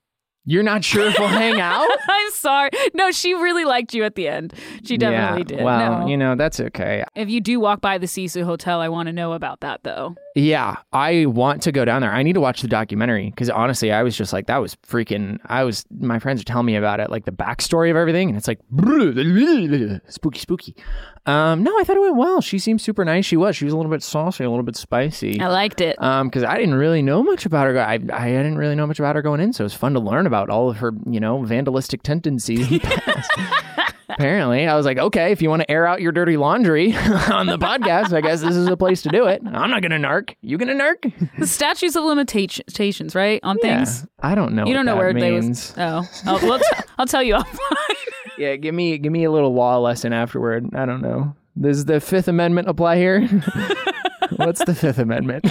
You're 0.50 0.64
not 0.64 0.84
sure 0.84 1.06
if 1.06 1.20
we'll 1.20 1.28
hang 1.28 1.62
out? 1.62 1.88
I'm 2.10 2.32
sorry. 2.32 2.72
No, 2.96 3.12
she 3.12 3.36
really 3.36 3.66
liked 3.66 3.94
you 3.94 4.04
at 4.04 4.16
the 4.16 4.28
end. 4.28 4.52
She 4.84 4.98
definitely 4.98 5.42
yeah, 5.54 5.58
did. 5.58 5.64
Well, 5.64 6.00
No. 6.00 6.08
you 6.08 6.18
know, 6.18 6.34
that's 6.34 6.60
okay. 6.60 7.04
if 7.14 7.30
you 7.30 7.40
do 7.40 7.60
walk 7.60 7.82
by 7.82 8.00
the 8.00 8.08
Cecil 8.08 8.46
Hotel, 8.46 8.82
I 8.82 8.90
want 8.90 9.06
to 9.08 9.14
know 9.14 9.34
about 9.34 9.60
that 9.60 9.84
though. 9.84 10.16
Yeah, 10.34 10.78
I 10.92 11.28
want 11.28 11.62
to 11.64 11.72
go 11.72 11.86
down 11.86 12.02
there. 12.02 12.12
I 12.12 12.24
need 12.24 12.34
to 12.34 12.40
watch 12.40 12.64
the 12.64 12.68
documentary 12.68 13.30
because 13.30 13.52
honestly, 13.52 13.92
I 13.92 14.02
was 14.02 14.18
just 14.18 14.34
like, 14.34 14.48
that 14.48 14.58
was 14.58 14.76
freaking. 14.88 15.38
I 15.46 15.64
was, 15.64 15.86
my 16.00 16.18
friends 16.18 16.42
are 16.42 16.46
telling 16.46 16.66
me 16.66 16.76
about 16.78 17.00
it, 17.00 17.12
like 17.12 17.26
the 17.26 17.32
backstory 17.32 17.92
of 17.92 17.98
everything, 17.98 18.30
and 18.30 18.38
it's 18.38 18.48
like 18.48 18.60
spooky, 20.10 20.40
spooky. 20.40 20.76
Um, 21.26 21.62
no, 21.64 21.78
I 21.78 21.84
thought 21.84 21.98
it 21.98 22.02
went 22.02 22.16
well. 22.16 22.42
She 22.42 22.58
seemed 22.58 22.82
super 22.82 23.04
nice. 23.06 23.26
She 23.26 23.38
was. 23.38 23.56
She 23.56 23.66
was 23.66 23.74
a 23.74 23.78
little 23.78 23.92
bit 23.92 24.02
saucy, 24.02 24.44
a 24.44 24.50
little 24.50 24.64
bit 24.64 24.76
spicy. 24.76 25.40
I 25.40 25.48
liked 25.48 25.82
it. 25.82 26.02
Um, 26.02 26.28
because 26.28 26.44
I 26.44 26.58
didn't 26.58 26.76
really 26.76 27.02
know 27.02 27.22
much 27.22 27.46
about 27.46 27.68
her. 27.68 27.80
I, 27.80 27.94
I 27.94 28.30
didn't 28.30 28.58
really 28.58 28.76
know 28.76 28.88
much 28.88 29.00
about 29.00 29.16
her 29.16 29.22
going 29.22 29.42
in, 29.42 29.54
so 29.54 29.64
it 29.64 29.66
was 29.66 29.74
fun 29.74 29.94
to 29.94 30.00
learn 30.00 30.26
about 30.26 30.39
all 30.48 30.70
of 30.70 30.78
her, 30.78 30.94
you 31.10 31.20
know, 31.20 31.40
vandalistic 31.40 32.04
tendencies. 32.04 32.72
in 32.72 32.78
the 32.78 32.80
past. 32.80 33.32
Apparently, 34.10 34.68
I 34.68 34.76
was 34.76 34.86
like, 34.86 34.98
okay, 34.98 35.32
if 35.32 35.42
you 35.42 35.50
want 35.50 35.62
to 35.62 35.72
air 35.72 35.86
out 35.86 36.02
your 36.02 36.12
dirty 36.12 36.36
laundry 36.36 36.94
on 37.32 37.46
the 37.46 37.58
podcast, 37.58 38.12
I 38.12 38.22
guess 38.22 38.42
this 38.42 38.56
is 38.56 38.68
a 38.68 38.76
place 38.76 39.02
to 39.04 39.10
do 39.10 39.28
it. 39.28 39.42
I'm 39.46 39.70
not 39.70 39.82
gonna 39.82 40.00
narc. 40.00 40.36
You 40.42 40.58
gonna 40.58 40.74
narc? 40.74 41.14
the 41.38 41.46
statutes 41.48 41.96
of 41.96 42.04
limitations, 42.04 43.16
right? 43.16 43.40
On 43.44 43.58
things. 43.60 44.06
I 44.20 44.36
don't 44.36 44.54
know. 44.54 44.66
You 44.66 44.74
don't 44.74 44.86
know 44.86 44.96
where 44.98 45.14
that 45.14 45.20
they 45.20 45.32
means. 45.32 45.70
was. 45.70 45.74
Oh, 45.78 46.10
oh 46.26 46.38
I'll, 46.38 46.48
well, 46.50 46.60
t- 46.60 46.66
I'll 46.98 47.06
tell 47.06 47.24
you 47.24 47.36
offline. 47.36 47.96
Yeah, 48.38 48.56
give 48.56 48.74
me 48.74 48.98
give 48.98 49.12
me 49.12 49.26
a 49.26 49.32
little 49.32 49.54
law 49.54 49.78
lesson 49.80 50.14
afterward. 50.14 50.70
I 50.74 50.86
don't 50.86 51.02
know. 51.02 51.36
Does 51.60 51.84
the 51.84 52.00
Fifth 52.00 52.30
Amendment 52.30 52.70
apply 52.70 52.96
here? 52.96 53.28
What's 54.38 54.64
the 54.64 54.74
Fifth 54.74 54.98
Amendment? 54.98 55.44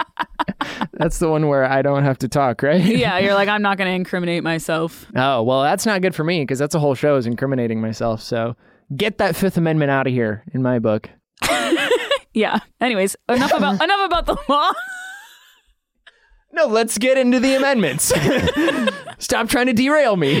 That's 0.94 1.18
the 1.18 1.28
one 1.28 1.48
where 1.48 1.64
I 1.64 1.82
don't 1.82 2.04
have 2.04 2.18
to 2.18 2.28
talk, 2.28 2.62
right? 2.62 2.82
yeah, 2.84 3.18
you're 3.18 3.34
like, 3.34 3.48
I'm 3.54 3.62
not 3.62 3.78
going 3.78 3.88
to 3.88 3.94
incriminate 3.94 4.42
myself. 4.44 5.06
Oh, 5.16 5.42
well, 5.42 5.62
that's 5.62 5.86
not 5.86 6.02
good 6.02 6.14
for 6.14 6.22
me 6.24 6.42
because 6.42 6.58
that's 6.58 6.74
a 6.74 6.78
whole 6.78 6.94
show 6.94 7.16
is 7.16 7.26
incriminating 7.26 7.80
myself. 7.80 8.22
So 8.22 8.54
get 8.96 9.18
that 9.18 9.34
Fifth 9.36 9.56
Amendment 9.56 9.90
out 9.90 10.06
of 10.06 10.12
here 10.12 10.44
in 10.52 10.62
my 10.62 10.78
book. 10.78 11.08
Yeah. 12.34 12.60
Anyways, 12.80 13.14
enough 13.28 13.52
about 13.52 13.82
enough 13.82 14.00
about 14.06 14.24
the 14.24 14.36
law. 14.48 14.72
No, 16.52 16.66
let's 16.66 16.96
get 16.96 17.18
into 17.18 17.38
the 17.40 17.56
amendments. 17.56 18.10
Stop 19.18 19.48
trying 19.50 19.66
to 19.66 19.74
derail 19.74 20.16
me. 20.16 20.40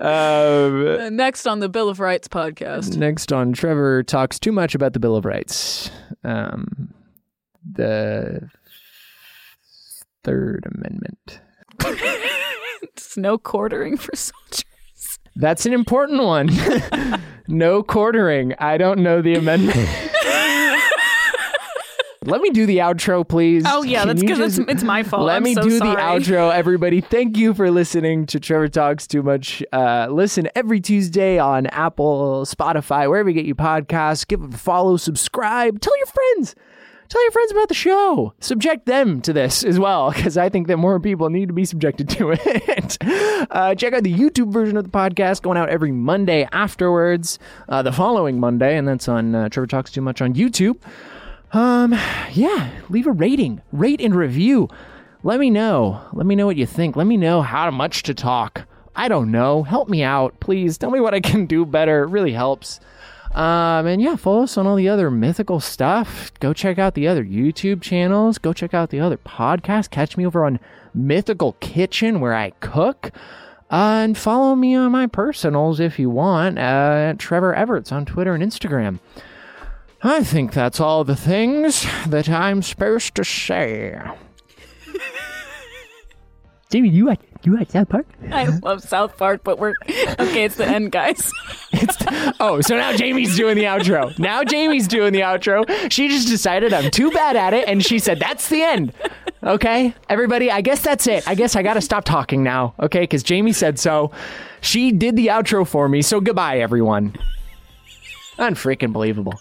um, 0.00 1.16
Next 1.16 1.46
on 1.46 1.60
the 1.60 1.68
Bill 1.70 1.88
of 1.88 2.00
Rights 2.00 2.28
podcast. 2.28 2.96
next 2.96 3.32
on 3.32 3.52
Trevor 3.54 4.02
talks 4.02 4.38
too 4.38 4.52
much 4.52 4.74
about 4.74 4.92
the 4.92 5.00
Bill 5.00 5.16
of 5.16 5.24
Rights. 5.24 5.90
Um, 6.24 6.92
the 7.70 8.48
Third 10.22 10.66
Amendment. 10.74 11.40
It's 12.82 13.16
no 13.16 13.38
quartering 13.38 13.96
for 13.96 14.14
soldiers. 14.14 14.64
That's 15.36 15.66
an 15.66 15.72
important 15.72 16.22
one. 16.22 16.50
no 17.48 17.82
quartering. 17.82 18.54
I 18.58 18.76
don't 18.76 19.00
know 19.00 19.22
the 19.22 19.34
amendment. 19.34 19.76
let 22.24 22.40
me 22.40 22.50
do 22.50 22.66
the 22.66 22.78
outro, 22.78 23.26
please. 23.26 23.64
Oh 23.66 23.82
yeah, 23.82 24.00
Can 24.00 24.08
that's 24.08 24.20
because 24.20 24.58
it's, 24.58 24.70
it's 24.70 24.82
my 24.82 25.02
fault. 25.02 25.24
Let 25.24 25.36
I'm 25.36 25.42
me 25.42 25.54
so 25.54 25.62
do 25.62 25.78
sorry. 25.78 25.90
the 25.90 25.96
outro, 25.96 26.52
everybody. 26.52 27.00
Thank 27.00 27.36
you 27.36 27.54
for 27.54 27.70
listening 27.70 28.26
to 28.26 28.38
Trevor 28.38 28.68
Talks 28.68 29.06
Too 29.06 29.22
Much. 29.22 29.62
Uh, 29.72 30.08
listen 30.10 30.48
every 30.54 30.80
Tuesday 30.80 31.38
on 31.38 31.66
Apple, 31.68 32.44
Spotify, 32.46 33.08
wherever 33.08 33.28
you 33.28 33.34
get 33.34 33.46
your 33.46 33.56
podcasts. 33.56 34.26
Give 34.26 34.42
it 34.42 34.54
a 34.54 34.58
follow, 34.58 34.96
subscribe, 34.98 35.80
tell 35.80 35.96
your 35.98 36.06
friends. 36.06 36.54
Tell 37.08 37.22
your 37.22 37.32
friends 37.32 37.52
about 37.52 37.68
the 37.68 37.74
show. 37.74 38.34
Subject 38.40 38.86
them 38.86 39.20
to 39.22 39.32
this 39.32 39.62
as 39.62 39.78
well, 39.78 40.10
because 40.10 40.36
I 40.36 40.48
think 40.48 40.66
that 40.68 40.78
more 40.78 40.98
people 40.98 41.30
need 41.30 41.48
to 41.48 41.54
be 41.54 41.64
subjected 41.64 42.08
to 42.10 42.34
it. 42.36 42.98
uh, 43.50 43.74
check 43.74 43.92
out 43.92 44.02
the 44.02 44.14
YouTube 44.14 44.52
version 44.52 44.76
of 44.76 44.84
the 44.84 44.90
podcast 44.90 45.42
going 45.42 45.58
out 45.58 45.68
every 45.68 45.92
Monday 45.92 46.48
afterwards, 46.52 47.38
uh, 47.68 47.82
the 47.82 47.92
following 47.92 48.40
Monday, 48.40 48.76
and 48.76 48.88
that's 48.88 49.08
on 49.08 49.34
uh, 49.34 49.48
Trevor 49.48 49.66
Talks 49.66 49.90
Too 49.90 50.00
Much 50.00 50.22
on 50.22 50.34
YouTube. 50.34 50.76
Um, 51.52 51.92
yeah, 52.32 52.70
leave 52.88 53.06
a 53.06 53.12
rating, 53.12 53.62
rate 53.70 54.00
and 54.00 54.14
review. 54.14 54.68
Let 55.22 55.38
me 55.40 55.50
know. 55.50 56.00
Let 56.12 56.26
me 56.26 56.34
know 56.34 56.46
what 56.46 56.56
you 56.56 56.66
think. 56.66 56.96
Let 56.96 57.06
me 57.06 57.16
know 57.16 57.42
how 57.42 57.70
much 57.70 58.02
to 58.04 58.14
talk. 58.14 58.66
I 58.96 59.08
don't 59.08 59.30
know. 59.30 59.62
Help 59.62 59.88
me 59.88 60.02
out, 60.02 60.38
please. 60.40 60.78
Tell 60.78 60.90
me 60.90 61.00
what 61.00 61.14
I 61.14 61.20
can 61.20 61.46
do 61.46 61.64
better. 61.64 62.02
It 62.04 62.08
really 62.08 62.32
helps. 62.32 62.80
Um, 63.34 63.86
and 63.86 64.00
yeah, 64.00 64.14
follow 64.14 64.44
us 64.44 64.56
on 64.56 64.66
all 64.66 64.76
the 64.76 64.88
other 64.88 65.10
mythical 65.10 65.58
stuff. 65.58 66.32
Go 66.38 66.52
check 66.52 66.78
out 66.78 66.94
the 66.94 67.08
other 67.08 67.24
YouTube 67.24 67.82
channels. 67.82 68.38
Go 68.38 68.52
check 68.52 68.72
out 68.72 68.90
the 68.90 69.00
other 69.00 69.16
podcasts. 69.16 69.90
Catch 69.90 70.16
me 70.16 70.24
over 70.24 70.44
on 70.44 70.60
Mythical 70.94 71.54
Kitchen 71.54 72.20
where 72.20 72.34
I 72.34 72.50
cook. 72.60 73.10
Uh, 73.70 74.02
and 74.04 74.16
follow 74.16 74.54
me 74.54 74.76
on 74.76 74.92
my 74.92 75.08
personals 75.08 75.80
if 75.80 75.98
you 75.98 76.10
want. 76.10 76.58
Uh, 76.58 77.14
Trevor 77.18 77.54
Everts 77.54 77.90
on 77.90 78.04
Twitter 78.04 78.34
and 78.34 78.44
Instagram. 78.44 79.00
I 80.02 80.22
think 80.22 80.52
that's 80.52 80.78
all 80.78 81.02
the 81.02 81.16
things 81.16 81.86
that 82.06 82.28
I'm 82.28 82.62
supposed 82.62 83.14
to 83.16 83.24
say. 83.24 84.00
Jamie, 86.70 86.88
you 86.88 87.06
like 87.06 87.20
you 87.44 87.54
like 87.56 87.70
South 87.70 87.88
Park? 87.88 88.06
I 88.32 88.46
love 88.46 88.82
South 88.82 89.16
Park, 89.16 89.42
but 89.44 89.58
we're 89.58 89.74
okay. 89.88 90.44
It's 90.44 90.56
the 90.56 90.66
end, 90.66 90.92
guys. 90.92 91.30
Oh, 92.40 92.60
so 92.60 92.76
now 92.76 92.92
Jamie's 92.92 93.36
doing 93.36 93.56
the 93.56 93.64
outro. 93.64 94.16
Now 94.18 94.44
Jamie's 94.44 94.86
doing 94.88 95.12
the 95.12 95.20
outro. 95.20 95.64
She 95.90 96.08
just 96.08 96.28
decided 96.28 96.72
I'm 96.72 96.90
too 96.90 97.10
bad 97.10 97.36
at 97.36 97.54
it, 97.54 97.68
and 97.68 97.84
she 97.84 97.98
said 97.98 98.18
that's 98.18 98.48
the 98.48 98.62
end. 98.62 98.92
Okay, 99.42 99.94
everybody. 100.08 100.50
I 100.50 100.60
guess 100.60 100.80
that's 100.80 101.06
it. 101.06 101.26
I 101.28 101.34
guess 101.34 101.56
I 101.56 101.62
got 101.62 101.74
to 101.74 101.80
stop 101.80 102.04
talking 102.04 102.42
now. 102.42 102.74
Okay, 102.80 103.00
because 103.00 103.22
Jamie 103.22 103.52
said 103.52 103.78
so. 103.78 104.10
She 104.60 104.90
did 104.92 105.16
the 105.16 105.28
outro 105.28 105.66
for 105.66 105.88
me. 105.88 106.02
So 106.02 106.20
goodbye, 106.20 106.58
everyone. 106.60 107.14
Unfreaking 108.38 108.92
believable. 108.92 109.40